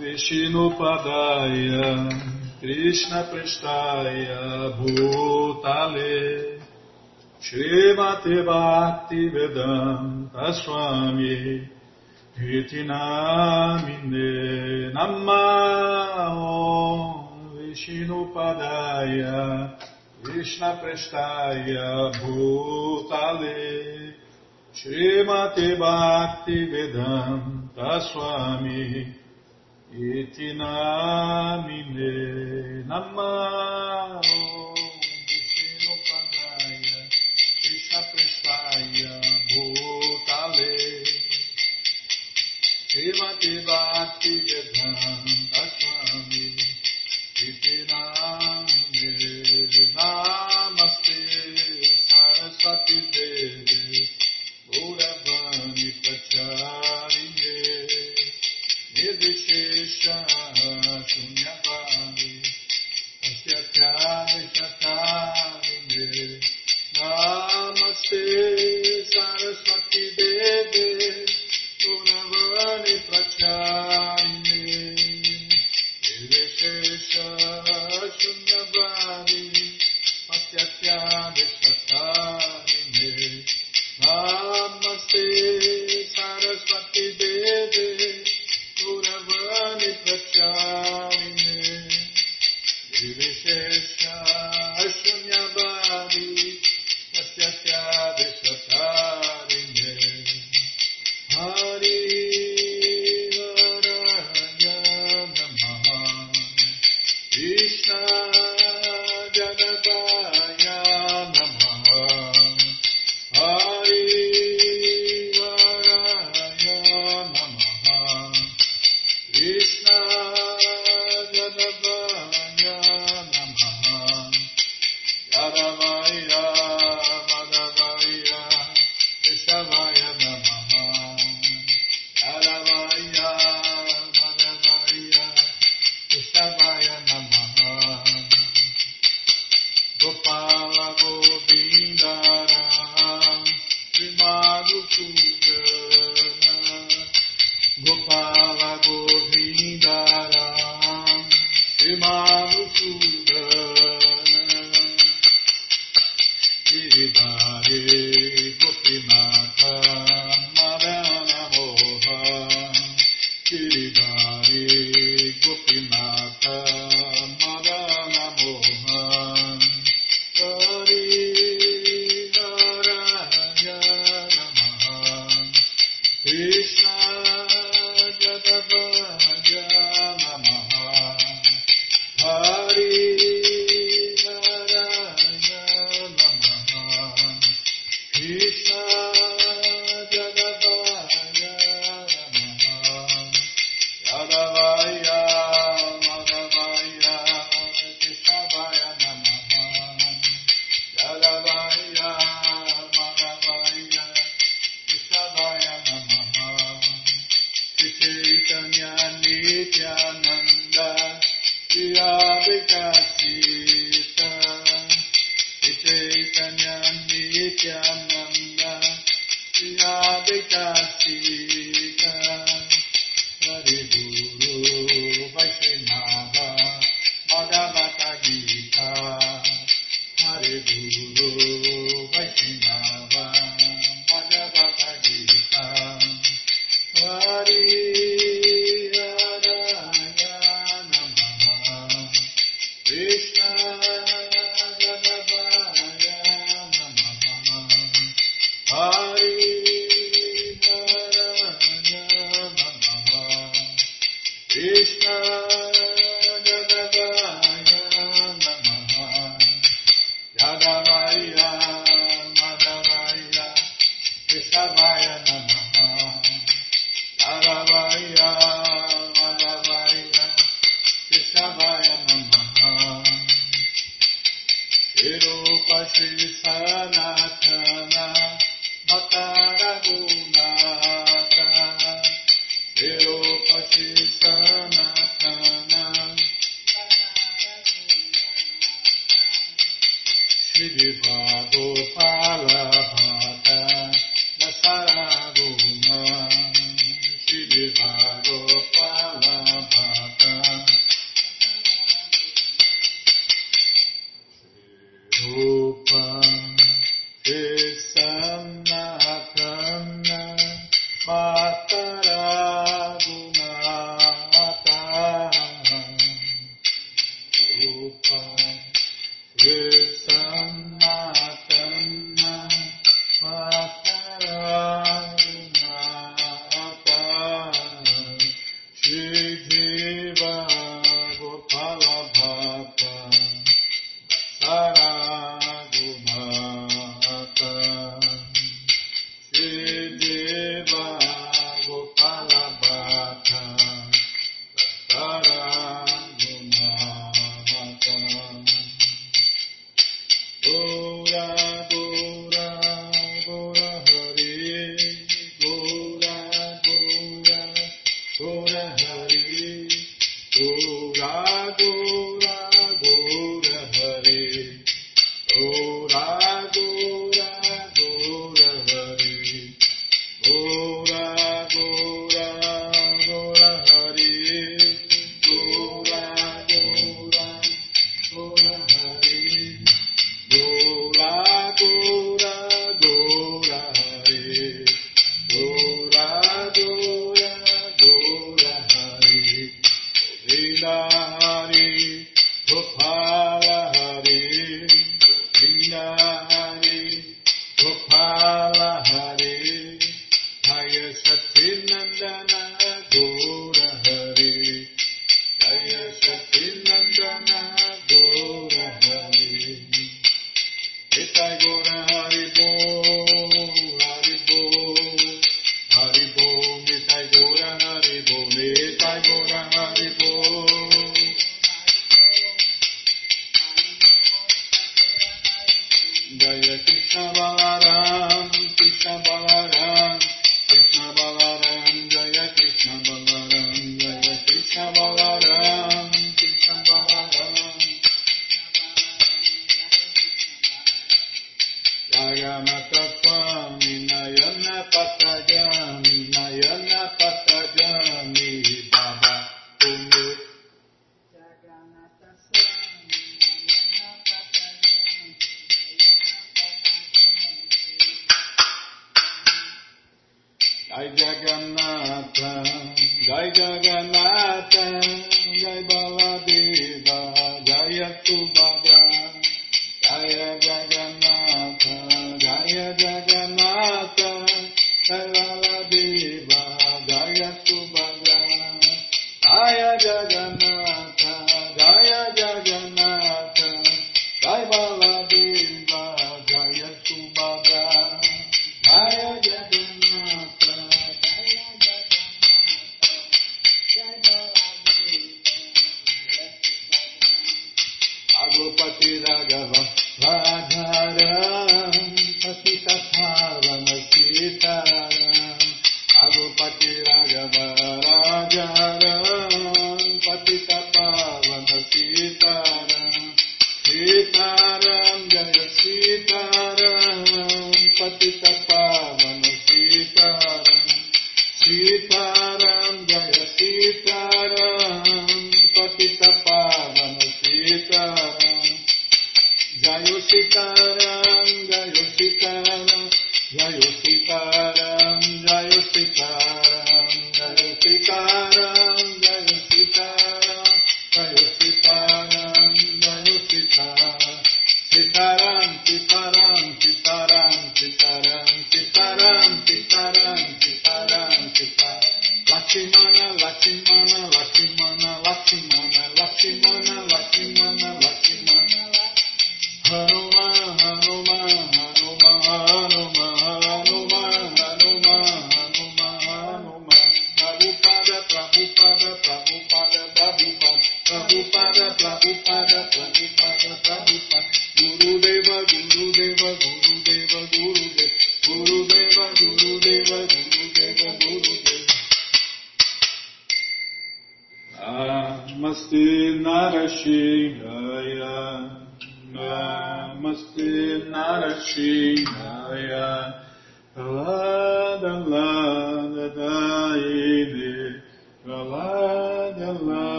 Vishnu 0.00 0.70
Padaya 0.72 2.08
Krishna 2.60 3.24
Prestaya 3.24 4.70
Bhutale 4.78 6.61
Srimati 7.42 8.38
Bhakti 8.44 9.28
Vedanta 9.28 10.52
Swami. 10.52 11.68
Iti 12.38 12.84
Namine 12.86 14.92
Namah 14.94 16.38
Vishnu 17.58 18.32
Padaya. 18.32 19.74
Krishna 20.22 20.78
Prestaya 20.80 22.12
Bhutale. 22.22 24.14
Srimati 24.72 25.76
Bhakti 25.76 26.70
Vedanta 26.70 28.00
Swami. 28.06 29.18
Iti 29.90 30.54
Namine 30.54 32.86
Namah 32.86 34.61
Srimati 42.92 43.64
Bhakti 43.64 43.71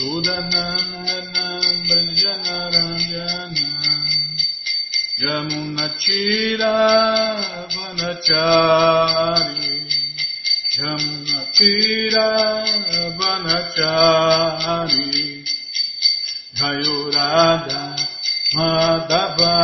Yashodanandana 0.00 1.44
Brajanaranjana 1.84 3.68
Yamunachira 5.20 6.72
Vanachari 7.74 9.72
Yamunachira 10.78 12.26
Vanachari 13.18 15.08
Jayurada 16.56 17.80
Madhava 18.56 19.54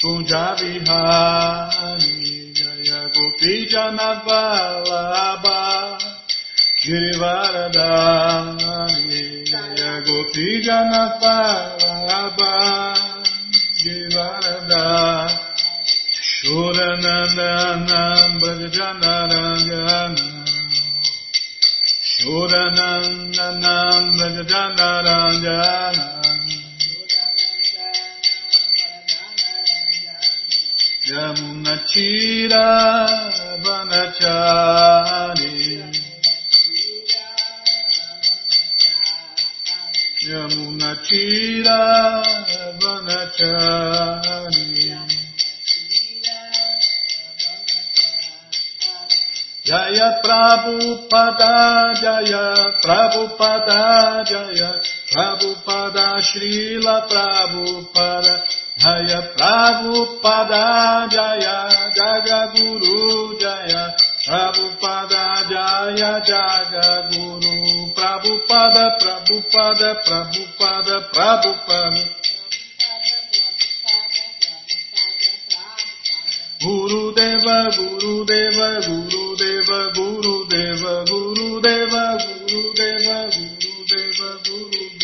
Kunjabihari 0.00 1.47
Janavallabha 3.72 5.60
Girivardhani 6.84 8.72
Jaya 9.50 9.92
Gopi 10.06 10.48
Janavallabha 10.66 12.54
Girivardhani 13.80 15.46
Shoranandanam 16.28 18.30
Bhajanarangana 18.42 20.26
Shoranandanam 22.12 24.04
Bhajanarangana 24.18 25.56
Yamunandanam 31.08 31.57
Yamunachira 31.68 32.64
Vanachari 33.60 34.88
Yamunachira 40.24 41.80
Vanachari 42.80 44.68
Jaya 49.64 50.08
Prabhupada 50.24 51.92
Jaya 52.00 52.46
Prabhupada 52.80 54.24
Jaya 54.24 54.80
Prabhupada 55.12 56.06
Srila 56.24 56.96
Prabhupada 57.04 58.47
Jaya 58.88 59.20
Prabhupada 59.36 61.04
Jaya 61.12 61.92
Jagaguru 61.92 63.36
Jaya 63.36 63.92
Prabhupada 64.24 65.44
Jaya 65.44 66.24
Jagaguru 66.24 67.92
Prabhupada 67.92 68.96
Prabhupada 68.96 69.90
Prabhupada 70.08 70.96
Prabhupada 71.12 72.00
Guru 76.64 77.12
Deva 77.12 77.58
Guru 77.76 78.24
Deva 78.24 78.68
Guru 78.88 79.36
Deva 79.36 79.80
Guru 79.92 80.48
Deva 80.48 81.04
Guru 81.04 81.60
Deva 81.60 82.04
Guru 82.24 82.72
Deva 82.72 83.28
Guru 83.36 83.80
Deva 83.84 84.30
Guru 84.48 84.64
Deva 84.72 84.97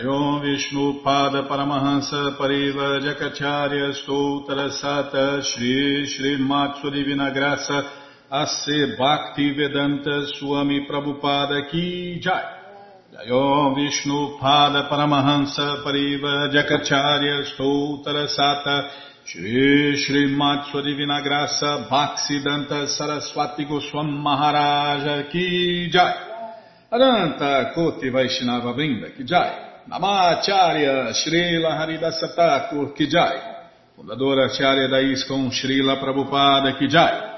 Jayom 0.00 0.40
Vishnu 0.40 1.02
Pada 1.04 1.46
Paramahansa 1.46 2.38
Pariva 2.38 3.00
Jakacharya 3.00 3.92
Stoutra 3.92 4.70
Sata 4.70 5.42
Shri 5.42 6.06
Shri 6.06 6.38
Matsu 6.38 6.90
Divina 6.90 7.30
Graça 7.30 7.84
A.C. 8.30 8.96
Bhakti 8.96 9.52
Vedanta 9.52 10.26
Swami 10.38 10.86
Prabhupada 10.88 11.70
Ki 11.70 12.18
Jai 12.18 12.42
Jayom 13.12 13.74
Vishnu 13.74 14.38
Pada 14.40 14.88
Paramahansa 14.88 15.84
Pariva 15.84 16.48
Jakacharya 16.50 17.44
Stoutra 17.52 18.26
Sata 18.26 18.88
Shri 19.26 19.96
Shri 19.98 20.34
Matsua 20.34 20.82
Divina 20.82 21.20
Graça 21.20 21.88
Bhaktisiddhanta 21.90 22.88
Saraswati 22.88 23.66
Goswam 23.66 24.08
Maharaja 24.22 25.28
Ki 25.30 25.90
Jai 25.92 26.14
Aranta 26.90 27.74
Koti 27.74 28.08
Vaishnava 28.08 28.72
Brinda 28.72 29.14
Ki 29.14 29.24
Jai 29.24 29.69
Namacharya 29.88 31.12
Srila 31.14 31.78
Haridasa 31.78 32.34
Thakur 32.34 32.92
Ki 32.94 33.06
Jai. 33.08 33.38
Fundadora 33.96 34.46
Acharya 34.46 34.88
da 34.88 34.98
ISKCON 35.00 35.50
Srila 35.50 35.98
Prabhupada 35.98 36.78
Ki 36.78 36.86
Jai. 36.88 37.28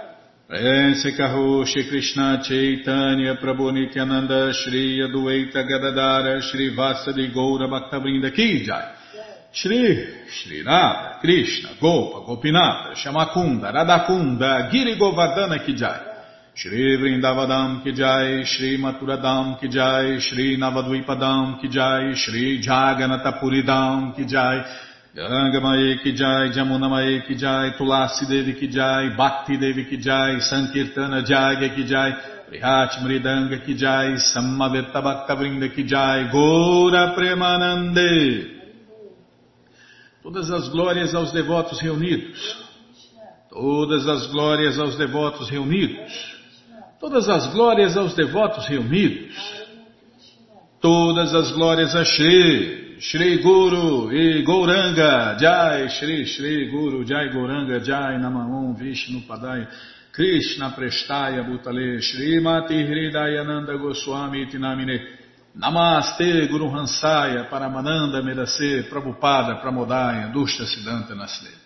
Prense 0.48 1.16
Kaho 1.16 1.64
Shri 1.64 1.88
Krishna 1.88 2.42
Chaitanya 2.42 3.36
Prabhu 3.36 3.72
Nityananda 3.72 4.52
Shri 4.52 5.00
Adueita 5.00 5.62
Gadadara 5.66 6.40
Shri 6.42 6.74
Vasadi 6.74 7.32
Goura 7.32 7.68
Bhaktavrinda 7.68 8.34
Ki 8.34 8.64
Jai. 8.64 8.94
Shri 9.52 10.26
Shri 10.28 10.62
Radha 10.62 11.18
Krishna 11.20 11.76
Gopa 11.80 12.24
Gopinata 12.26 12.94
Shamakunda 12.94 13.70
Radakunda 13.72 14.70
Giri 14.70 14.96
Govardhana 14.98 15.64
Ki 15.64 15.74
Jai 15.74 16.11
Shri 16.54 16.98
Vrindavadam 16.98 17.82
Ki 17.82 17.92
Jai 17.92 18.44
Shri 18.44 18.78
Maturadam 18.78 19.58
Ki 19.60 19.68
Jai 19.68 20.18
Shri 20.18 20.56
Navadvipadam 20.58 21.60
Ki 21.60 21.68
Jai 21.68 22.14
Shri 22.14 22.62
Jaganatapuridam 22.62 24.14
Ki 24.16 24.24
Jai 24.26 24.64
Ganga 25.14 25.60
Mae 25.60 25.98
Ki 26.02 26.14
Jai, 26.14 26.48
Jamuna 26.56 26.88
Mae 26.88 27.20
Ki 27.26 27.34
Jai, 27.34 27.72
Tulasi 27.76 28.26
Devi 28.26 28.54
Ki 28.54 28.68
Jai, 28.68 29.14
Bhakti 29.14 29.58
Devi 29.58 29.84
Ki 29.84 29.98
Jai, 29.98 30.40
Sankirtana 30.40 31.22
Jagya 31.22 31.74
Ki 31.74 31.84
Jai, 31.84 32.12
Prihat 32.48 32.96
Mridanga 33.04 33.62
Ki 33.62 33.74
Jai, 33.74 34.16
Samaveta 34.16 35.02
Bhakta 35.02 35.36
Vrinda 35.36 35.68
Gora 36.32 37.14
Premanande. 37.14 38.62
Todas 40.22 40.50
as 40.50 40.70
glórias 40.70 41.14
aos 41.14 41.30
devotos 41.30 41.78
reunidos. 41.82 42.40
Todas 43.50 44.08
as 44.08 44.26
glórias 44.28 44.78
aos 44.78 44.96
devotos 44.96 45.50
reunidos 45.50 46.31
todas 47.02 47.28
as 47.28 47.52
glórias 47.52 47.96
aos 47.96 48.14
devotos 48.14 48.64
reunidos. 48.68 49.34
Todas 50.80 51.34
as 51.34 51.50
glórias 51.50 51.94
a 51.96 52.04
Shri, 52.04 52.96
Shri 53.00 53.38
Guru 53.38 54.12
e 54.12 54.42
Gouranga, 54.42 55.36
Jai, 55.36 55.88
Shri, 55.88 56.24
Shri 56.24 56.70
Guru, 56.70 57.04
Jai 57.04 57.28
Gouranga, 57.30 57.80
Jai 57.80 58.18
Namaon, 58.18 58.74
Vishnu 58.74 59.22
Padaya, 59.22 59.68
Krishna 60.12 60.70
Prestaya 60.70 61.42
Butale 61.42 62.00
Shri 62.00 62.40
Mati 62.40 62.74
Hridayananda 62.74 63.76
Goswami 63.78 64.46
Tinamine. 64.46 65.18
Namaste 65.56 66.48
Guru 66.48 66.70
Hansaya, 66.70 67.48
Paramananda 67.48 68.22
Medase, 68.22 68.88
Prabhupada, 68.88 69.60
Pramodaya, 69.60 70.32
Dushya 70.32 70.64
Siddhanta 70.64 71.14
Nasleta. 71.14 71.61